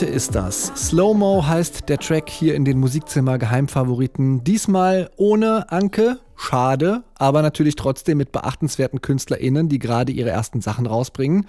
Dörte 0.03 0.15
ist 0.15 0.35
das. 0.35 0.73
Slow-Mo 0.75 1.47
heißt 1.47 1.87
der 1.87 1.97
Track 1.97 2.29
hier 2.29 2.55
in 2.55 2.65
den 2.65 2.77
Musikzimmer 2.77 3.37
Geheimfavoriten. 3.37 4.43
Diesmal 4.43 5.09
ohne 5.15 5.71
Anke. 5.71 6.19
Schade, 6.35 7.03
aber 7.15 7.41
natürlich 7.41 7.75
trotzdem 7.75 8.17
mit 8.17 8.33
beachtenswerten 8.33 9.01
KünstlerInnen, 9.01 9.69
die 9.69 9.79
gerade 9.79 10.11
ihre 10.11 10.29
ersten 10.29 10.59
Sachen 10.59 10.87
rausbringen. 10.87 11.47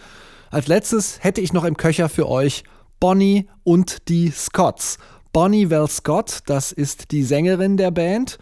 Als 0.52 0.68
letztes 0.68 1.18
hätte 1.24 1.40
ich 1.40 1.52
noch 1.52 1.64
im 1.64 1.76
Köcher 1.76 2.08
für 2.08 2.28
euch 2.28 2.62
Bonnie 3.00 3.48
und 3.64 4.08
die 4.08 4.30
Scots. 4.30 4.98
Bonnie 5.32 5.66
Vel 5.66 5.88
Scott, 5.88 6.40
das 6.46 6.70
ist 6.70 7.10
die 7.10 7.24
Sängerin 7.24 7.76
der 7.76 7.90
Band. 7.90 8.38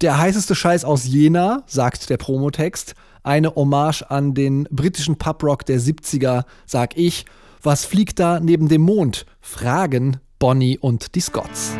Der 0.00 0.16
heißeste 0.16 0.54
Scheiß 0.54 0.86
aus 0.86 1.04
Jena, 1.04 1.62
sagt 1.66 2.08
der 2.08 2.16
Promotext. 2.16 2.94
Eine 3.22 3.54
Hommage 3.54 4.02
an 4.08 4.32
den 4.32 4.66
britischen 4.70 5.16
Pubrock 5.16 5.66
der 5.66 5.78
70er, 5.78 6.44
sag 6.64 6.96
ich. 6.96 7.26
Was 7.64 7.84
fliegt 7.84 8.18
da 8.18 8.40
neben 8.40 8.68
dem 8.68 8.82
Mond? 8.82 9.24
Fragen 9.40 10.16
Bonnie 10.40 10.78
und 10.78 11.14
die 11.14 11.20
Scots. 11.20 11.76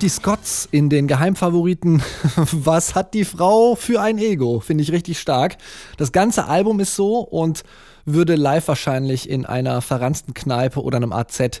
Und 0.00 0.04
die 0.04 0.08
Scots 0.08 0.66
in 0.70 0.88
den 0.88 1.08
Geheimfavoriten. 1.08 2.02
Was 2.36 2.94
hat 2.94 3.12
die 3.12 3.26
Frau 3.26 3.74
für 3.74 4.00
ein 4.00 4.16
Ego? 4.16 4.60
Finde 4.60 4.82
ich 4.82 4.92
richtig 4.92 5.20
stark. 5.20 5.58
Das 5.98 6.10
ganze 6.10 6.46
Album 6.46 6.80
ist 6.80 6.94
so 6.94 7.18
und 7.18 7.64
würde 8.06 8.34
live 8.36 8.66
wahrscheinlich 8.68 9.28
in 9.28 9.44
einer 9.44 9.82
verranzten 9.82 10.32
Kneipe 10.32 10.82
oder 10.82 10.96
einem 10.96 11.12
AZ 11.12 11.60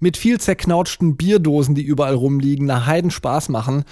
mit 0.00 0.18
viel 0.18 0.38
zerknautschten 0.38 1.16
Bierdosen, 1.16 1.74
die 1.74 1.82
überall 1.82 2.14
rumliegen, 2.14 2.70
eine 2.70 2.84
Heiden 2.84 3.10
Spaß 3.10 3.48
machen. 3.48 3.84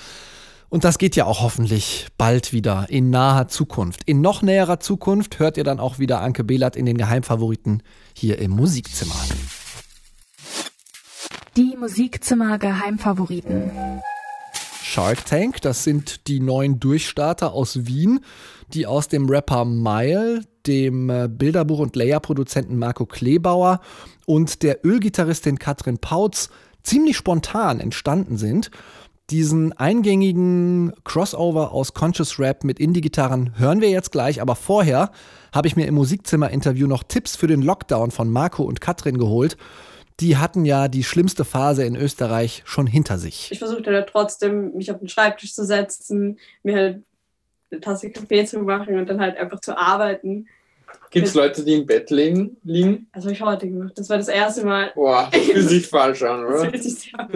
Und 0.69 0.85
das 0.85 0.99
geht 0.99 1.17
ja 1.17 1.25
auch 1.25 1.41
hoffentlich 1.41 2.09
bald 2.19 2.53
wieder 2.53 2.85
in 2.91 3.09
naher 3.09 3.49
Zukunft. 3.49 4.03
In 4.05 4.21
noch 4.21 4.43
näherer 4.43 4.79
Zukunft 4.79 5.39
hört 5.39 5.57
ihr 5.57 5.65
dann 5.65 5.81
auch 5.81 5.99
wieder 5.99 6.21
Anke 6.21 6.45
Behlert 6.45 6.77
in 6.77 6.85
den 6.85 6.99
Geheimfavoriten 6.99 7.83
hier 8.13 8.41
im 8.41 8.51
Musikzimmer. 8.51 9.15
Die 11.57 11.75
Musikzimmer 11.75 12.59
Geheimfavoriten. 12.59 13.71
Shark 14.83 15.25
Tank, 15.25 15.63
das 15.63 15.85
sind 15.85 16.29
die 16.29 16.41
neuen 16.41 16.81
Durchstarter 16.81 17.55
aus 17.55 17.87
Wien, 17.87 18.21
die 18.75 18.87
aus 18.87 19.09
dem 19.09 19.27
Rapper 19.27 19.65
Mile, 19.65 20.43
dem 20.67 21.09
äh, 21.09 21.29
Bilderbuch- 21.29 21.81
und 21.81 21.97
Layer-Produzenten 21.97 22.79
Marco 22.79 23.07
Klebauer 23.07 23.81
und 24.27 24.63
der 24.63 24.85
Ölgitarristin 24.85 25.59
Katrin 25.59 25.97
Pautz 25.97 26.51
ziemlich 26.83 27.17
spontan 27.17 27.81
entstanden 27.81 28.37
sind. 28.37 28.71
Diesen 29.31 29.73
eingängigen 29.73 30.93
Crossover 31.05 31.73
aus 31.73 31.95
Conscious 31.95 32.39
Rap 32.39 32.65
mit 32.65 32.79
Indie-Gitarren 32.79 33.59
hören 33.59 33.81
wir 33.81 33.89
jetzt 33.89 34.13
gleich, 34.13 34.43
aber 34.43 34.57
vorher 34.57 35.11
habe 35.55 35.69
ich 35.69 35.75
mir 35.75 35.87
im 35.87 35.95
Musikzimmer-Interview 35.95 36.87
noch 36.87 37.03
Tipps 37.03 37.35
für 37.35 37.47
den 37.47 37.63
Lockdown 37.63 38.11
von 38.11 38.31
Marco 38.31 38.63
und 38.63 38.83
Katrin 38.83 39.17
geholt. 39.17 39.57
Die 40.21 40.37
hatten 40.39 40.65
ja 40.65 40.89
die 40.89 41.05
schlimmste 41.05 41.45
Phase 41.45 41.85
in 41.85 41.95
Österreich 41.97 42.63
schon 42.65 42.87
hinter 42.87 43.19
sich. 43.19 43.49
Ich 43.53 43.59
versuchte 43.59 43.93
da 43.93 44.03
trotzdem, 44.03 44.73
mich 44.75 44.91
auf 44.91 44.99
den 44.99 45.09
Schreibtisch 45.09 45.55
zu 45.55 45.65
setzen, 45.65 46.39
mir 46.63 46.75
halt 46.77 47.03
eine 47.71 47.81
Tasse 47.81 48.11
Kaffee 48.11 48.45
zu 48.47 48.61
machen 48.61 48.97
und 48.99 49.09
dann 49.09 49.21
halt 49.21 49.37
einfach 49.37 49.61
zu 49.61 49.77
arbeiten. 49.77 50.47
Gibt 51.11 51.27
es 51.29 51.35
Leute, 51.35 51.65
die 51.65 51.75
im 51.75 51.87
Bett 51.87 52.11
liegen? 52.11 52.57
liegen? 52.63 53.09
Das 53.13 53.25
habe 53.25 53.33
ich 53.33 53.41
heute 53.43 53.69
gemacht. 53.69 53.93
Das 53.97 54.09
war 54.09 54.17
das 54.19 54.29
erste 54.29 54.65
Mal. 54.65 54.93
Boah, 54.95 55.29
das 55.33 55.43
fühlt 55.43 55.69
sich 55.69 55.87
falsch 55.87 56.23
an, 56.23 56.43
Das 56.43 56.61
oder? 56.61 56.71
fühlt 56.71 56.83
sich 56.83 56.95
sehr 56.95 57.21
an. 57.21 57.29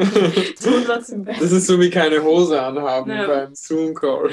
Tonsatz 0.63 1.09
im 1.11 1.25
Bett. 1.25 1.37
Das 1.41 1.53
ist 1.53 1.67
so 1.67 1.79
wie 1.81 1.91
keine 1.91 2.23
Hose 2.23 2.61
anhaben 2.63 3.11
Ja. 3.11 3.27
beim 3.27 3.55
Zoom-Call. 3.55 4.31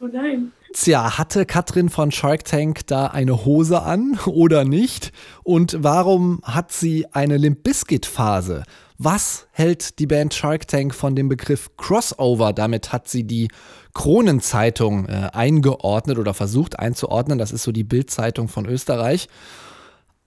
Oh 0.00 0.06
nein. 0.10 0.52
Tja, 0.78 1.16
hatte 1.16 1.46
Katrin 1.46 1.88
von 1.88 2.12
Shark 2.12 2.44
Tank 2.44 2.86
da 2.86 3.06
eine 3.06 3.46
Hose 3.46 3.80
an 3.80 4.18
oder 4.26 4.64
nicht? 4.64 5.10
Und 5.42 5.78
warum 5.80 6.42
hat 6.42 6.70
sie 6.70 7.06
eine 7.12 7.38
Limp 7.38 7.62
Bizkit 7.62 8.04
Phase? 8.04 8.62
Was 8.98 9.46
hält 9.52 9.98
die 9.98 10.06
Band 10.06 10.34
Shark 10.34 10.68
Tank 10.68 10.94
von 10.94 11.16
dem 11.16 11.30
Begriff 11.30 11.70
Crossover? 11.78 12.52
Damit 12.52 12.92
hat 12.92 13.08
sie 13.08 13.24
die 13.24 13.48
Kronenzeitung 13.94 15.06
äh, 15.06 15.30
eingeordnet 15.32 16.18
oder 16.18 16.34
versucht 16.34 16.78
einzuordnen. 16.78 17.38
Das 17.38 17.52
ist 17.52 17.62
so 17.62 17.72
die 17.72 17.84
Bildzeitung 17.84 18.48
von 18.48 18.66
Österreich. 18.66 19.28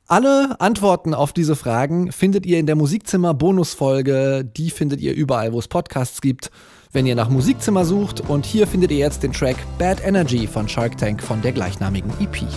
Alle 0.07 0.59
Antworten 0.59 1.13
auf 1.13 1.31
diese 1.31 1.55
Fragen 1.55 2.11
findet 2.11 2.47
ihr 2.47 2.57
in 2.57 2.65
der 2.65 2.75
Musikzimmer 2.75 3.35
Bonusfolge. 3.35 4.43
Die 4.43 4.71
findet 4.71 4.99
ihr 4.99 5.13
überall, 5.13 5.53
wo 5.53 5.59
es 5.59 5.67
Podcasts 5.67 6.21
gibt. 6.21 6.49
Wenn 6.91 7.05
ihr 7.05 7.13
nach 7.13 7.29
Musikzimmer 7.29 7.85
sucht 7.85 8.27
und 8.31 8.47
hier 8.47 8.65
findet 8.65 8.89
ihr 8.89 8.97
jetzt 8.97 9.21
den 9.21 9.31
Track 9.31 9.57
Bad 9.77 10.03
Energy 10.03 10.47
von 10.47 10.67
Shark 10.67 10.97
Tank 10.97 11.21
von 11.21 11.39
der 11.39 11.51
gleichnamigen 11.51 12.11
EP. 12.19 12.47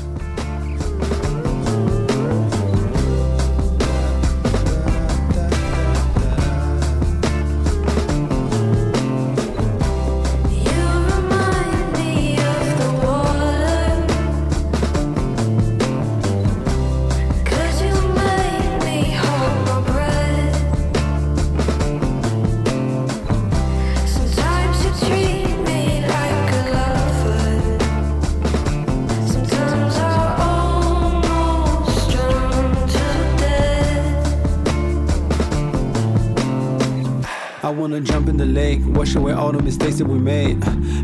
Wanna 37.92 38.04
jump 38.04 38.26
in 38.26 38.38
the 38.38 38.46
lake, 38.46 38.80
wash 38.86 39.14
away 39.16 39.32
all 39.34 39.52
the 39.52 39.62
mistakes 39.62 39.98
that 39.98 40.06
we 40.06 40.18
made. 40.18 40.56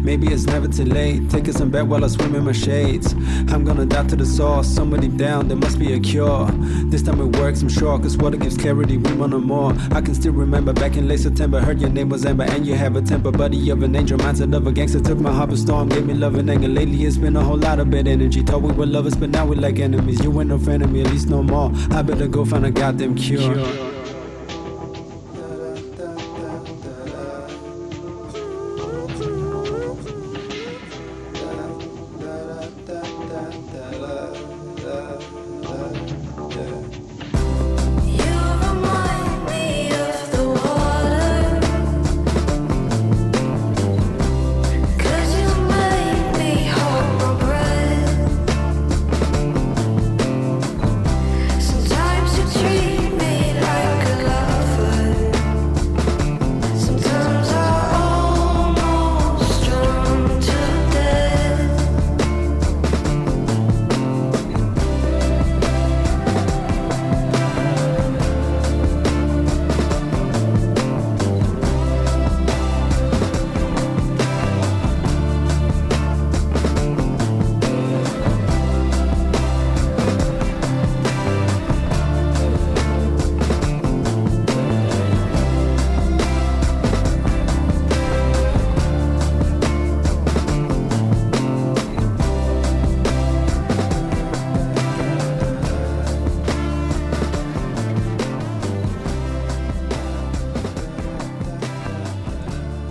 Maybe 0.03 0.29
it's 0.29 0.47
never 0.47 0.69
too 0.69 0.87
late. 0.87 1.29
Take 1.29 1.47
us 1.47 1.61
in 1.61 1.69
bed 1.69 1.87
while 1.87 2.03
I 2.03 2.09
swim 2.09 2.35
in 2.35 2.45
my 2.45 2.53
shades. 2.53 3.13
I'm 3.53 3.63
gonna 3.63 3.85
dive 3.85 4.07
to 4.09 4.17
the 4.17 4.25
source, 4.25 4.67
somewhere 4.67 4.99
deep 4.99 5.17
down 5.17 5.49
there 5.49 5.57
must 5.59 5.79
be 5.79 5.93
a 5.93 6.01
cure. 6.01 6.47
This 6.87 7.03
time 7.03 7.21
it 7.21 7.37
works, 7.37 7.61
I'm 7.61 7.69
sure, 7.69 7.99
cause 7.99 8.17
water 8.17 8.39
gives 8.39 8.57
clarity. 8.57 8.97
We 8.97 9.13
want 9.13 9.33
no 9.33 9.39
more. 9.39 9.75
I 9.93 10.01
can 10.01 10.15
still 10.15 10.33
remember 10.33 10.73
back 10.73 10.97
in 10.97 11.07
late 11.09 11.21
September, 11.21 11.61
heard 11.61 11.79
your 11.79 11.91
name 11.91 12.09
was 12.09 12.25
Amber, 12.25 12.45
and 12.45 12.67
you 12.67 12.75
have 12.75 12.97
a 12.97 13.03
temper, 13.03 13.33
buddy 13.33 13.69
of 13.69 13.83
an 13.83 13.95
angel, 13.95 14.19
mindset 14.19 14.57
of 14.57 14.67
a 14.67 14.73
gangster. 14.73 15.01
Took 15.01 15.19
my 15.19 15.31
heart 15.31 15.51
by 15.51 15.57
storm, 15.57 15.91
gave 15.91 16.07
me 16.07 16.15
love 16.15 16.37
and 16.37 16.49
anger. 16.49 16.69
Lately 16.69 17.05
it's 17.05 17.19
been 17.19 17.37
a 17.37 17.45
whole 17.45 17.59
lot 17.59 17.81
of 17.81 17.91
bad 17.91 18.09
energy. 18.09 18.41
Thought 18.41 18.63
we 18.63 18.73
were 18.73 18.87
lovers, 18.87 19.15
but 19.15 19.29
now 19.29 19.45
we're 19.45 19.61
like 19.61 19.79
enemies. 19.79 20.25
You 20.25 20.41
ain't 20.41 20.49
no 20.49 20.59
friend 20.59 20.83
of 20.83 20.91
me, 20.91 21.03
at 21.03 21.11
least 21.11 21.29
no 21.29 21.43
more. 21.43 21.71
I 21.91 22.01
better 22.01 22.29
go 22.29 22.47
find 22.47 22.65
a 22.65 22.71
goddamn 22.71 23.15
cure. 23.15 23.43
You 23.43 23.88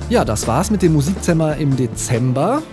Ja, 0.10 0.24
das 0.24 0.48
war's 0.48 0.72
mit 0.72 0.84
dem 0.84 0.94
Musikzimmer 0.94 1.58
im 1.58 1.76
Dezember. 1.76 2.64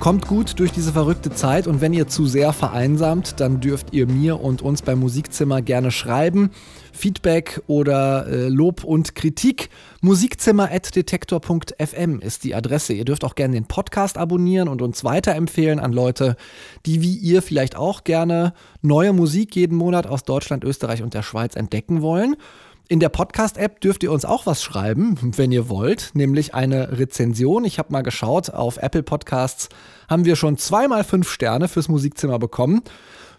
Kommt 0.00 0.26
gut 0.26 0.58
durch 0.58 0.72
diese 0.72 0.92
verrückte 0.92 1.30
Zeit 1.30 1.66
und 1.66 1.82
wenn 1.82 1.92
ihr 1.92 2.08
zu 2.08 2.24
sehr 2.24 2.54
vereinsamt, 2.54 3.40
dann 3.40 3.60
dürft 3.60 3.92
ihr 3.92 4.06
mir 4.06 4.40
und 4.40 4.62
uns 4.62 4.80
beim 4.80 5.00
Musikzimmer 5.00 5.60
gerne 5.60 5.90
schreiben. 5.90 6.48
Feedback 6.92 7.60
oder 7.66 8.26
äh, 8.26 8.48
Lob 8.48 8.84
und 8.84 9.14
Kritik. 9.14 9.68
Musikzimmer.detektor.fm 10.00 12.20
ist 12.20 12.44
die 12.44 12.54
Adresse. 12.54 12.94
Ihr 12.94 13.04
dürft 13.04 13.22
auch 13.22 13.34
gerne 13.34 13.52
den 13.52 13.66
Podcast 13.66 14.16
abonnieren 14.16 14.68
und 14.68 14.80
uns 14.80 15.04
weiterempfehlen 15.04 15.80
an 15.80 15.92
Leute, 15.92 16.36
die 16.86 17.02
wie 17.02 17.16
ihr 17.16 17.42
vielleicht 17.42 17.76
auch 17.76 18.04
gerne 18.04 18.54
neue 18.80 19.12
Musik 19.12 19.54
jeden 19.56 19.76
Monat 19.76 20.06
aus 20.06 20.24
Deutschland, 20.24 20.64
Österreich 20.64 21.02
und 21.02 21.12
der 21.12 21.22
Schweiz 21.22 21.54
entdecken 21.54 22.00
wollen. 22.00 22.36
In 22.90 23.00
der 23.00 23.10
Podcast-App 23.10 23.82
dürft 23.82 24.02
ihr 24.02 24.10
uns 24.10 24.24
auch 24.24 24.46
was 24.46 24.62
schreiben, 24.62 25.18
wenn 25.36 25.52
ihr 25.52 25.68
wollt, 25.68 26.12
nämlich 26.14 26.54
eine 26.54 26.98
Rezension. 26.98 27.66
Ich 27.66 27.78
habe 27.78 27.92
mal 27.92 28.00
geschaut, 28.00 28.48
auf 28.48 28.78
Apple 28.78 29.02
Podcasts 29.02 29.68
haben 30.08 30.24
wir 30.24 30.36
schon 30.36 30.56
zweimal 30.56 31.04
fünf 31.04 31.30
Sterne 31.30 31.68
fürs 31.68 31.88
Musikzimmer 31.88 32.38
bekommen. 32.38 32.80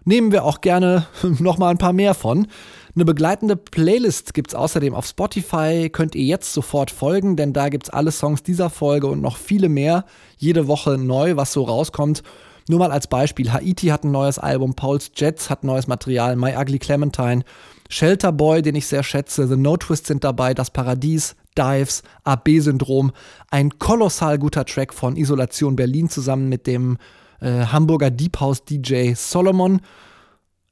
Nehmen 0.05 0.31
wir 0.31 0.43
auch 0.43 0.61
gerne 0.61 1.07
noch 1.39 1.57
mal 1.57 1.69
ein 1.69 1.79
paar 1.79 1.93
mehr 1.93 2.13
von. 2.13 2.45
Eine 2.93 3.05
begleitende 3.05 3.55
Playlist 3.55 4.35
gibt's 4.35 4.53
außerdem 4.53 4.93
auf 4.93 5.07
Spotify, 5.07 5.89
könnt 5.91 6.13
ihr 6.13 6.25
jetzt 6.25 6.53
sofort 6.53 6.91
folgen, 6.91 7.35
denn 7.35 7.51
da 7.51 7.69
gibt's 7.69 7.89
alle 7.89 8.11
Songs 8.11 8.43
dieser 8.43 8.69
Folge 8.69 9.07
und 9.07 9.19
noch 9.19 9.37
viele 9.37 9.67
mehr, 9.67 10.05
jede 10.37 10.67
Woche 10.67 10.99
neu, 10.99 11.37
was 11.37 11.53
so 11.53 11.63
rauskommt. 11.63 12.21
Nur 12.69 12.77
mal 12.77 12.91
als 12.91 13.07
Beispiel, 13.07 13.51
Haiti 13.51 13.87
hat 13.87 14.03
ein 14.03 14.11
neues 14.11 14.37
Album, 14.37 14.75
Pauls 14.75 15.09
Jets 15.15 15.49
hat 15.49 15.63
neues 15.63 15.87
Material, 15.87 16.35
My 16.35 16.55
Ugly 16.55 16.77
Clementine, 16.77 17.43
Shelter 17.89 18.31
Boy, 18.31 18.61
den 18.61 18.75
ich 18.75 18.85
sehr 18.85 19.03
schätze, 19.03 19.47
The 19.47 19.57
No 19.57 19.75
Twist 19.75 20.07
sind 20.07 20.23
dabei, 20.23 20.53
Das 20.53 20.69
Paradies, 20.69 21.35
Dives, 21.57 22.03
AB-Syndrom. 22.23 23.11
Ein 23.49 23.79
kolossal 23.79 24.37
guter 24.37 24.63
Track 24.63 24.93
von 24.93 25.17
Isolation 25.17 25.75
Berlin 25.75 26.07
zusammen 26.07 26.49
mit 26.49 26.67
dem 26.67 26.97
äh, 27.41 27.65
Hamburger 27.65 28.11
Deep 28.11 28.39
House 28.39 28.63
DJ 28.63 29.13
Solomon. 29.15 29.81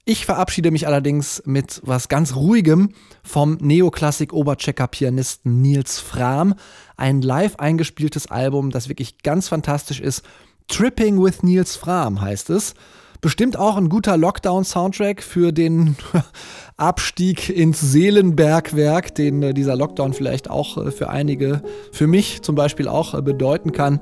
Ich 0.05 0.25
verabschiede 0.25 0.71
mich 0.71 0.87
allerdings 0.87 1.43
mit 1.45 1.81
was 1.83 2.07
ganz 2.07 2.35
Ruhigem 2.35 2.93
vom 3.23 3.57
Neoklassik-Oberchecker-Pianisten 3.57 5.61
Nils 5.61 5.99
Frahm. 5.99 6.53
Ein 6.95 7.21
live 7.21 7.57
eingespieltes 7.57 8.27
Album, 8.27 8.69
das 8.69 8.87
wirklich 8.87 9.23
ganz 9.23 9.49
fantastisch 9.49 9.99
ist. 9.99 10.23
Tripping 10.67 11.21
with 11.21 11.43
Nils 11.43 11.75
Frahm 11.75 12.21
heißt 12.21 12.49
es. 12.51 12.73
Bestimmt 13.21 13.57
auch 13.57 13.77
ein 13.77 13.89
guter 13.89 14.17
Lockdown-Soundtrack 14.17 15.23
für 15.23 15.51
den 15.51 15.95
Abstieg 16.77 17.49
ins 17.49 17.81
Seelenbergwerk, 17.81 19.15
den 19.15 19.41
äh, 19.41 19.53
dieser 19.53 19.75
Lockdown 19.75 20.13
vielleicht 20.13 20.49
auch 20.49 20.77
äh, 20.77 20.91
für 20.91 21.09
einige, 21.09 21.61
für 21.91 22.07
mich 22.07 22.41
zum 22.41 22.55
Beispiel 22.55 22.87
auch 22.87 23.13
äh, 23.13 23.21
bedeuten 23.21 23.71
kann. 23.71 23.99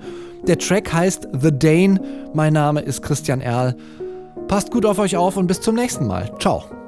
Der 0.47 0.57
Track 0.57 0.91
heißt 0.91 1.29
The 1.39 1.57
Dane. 1.57 1.99
Mein 2.33 2.53
Name 2.53 2.81
ist 2.81 3.01
Christian 3.01 3.41
Erl. 3.41 3.75
Passt 4.47 4.71
gut 4.71 4.85
auf 4.85 4.99
euch 4.99 5.15
auf 5.17 5.37
und 5.37 5.47
bis 5.47 5.61
zum 5.61 5.75
nächsten 5.75 6.05
Mal. 6.05 6.31
Ciao. 6.39 6.84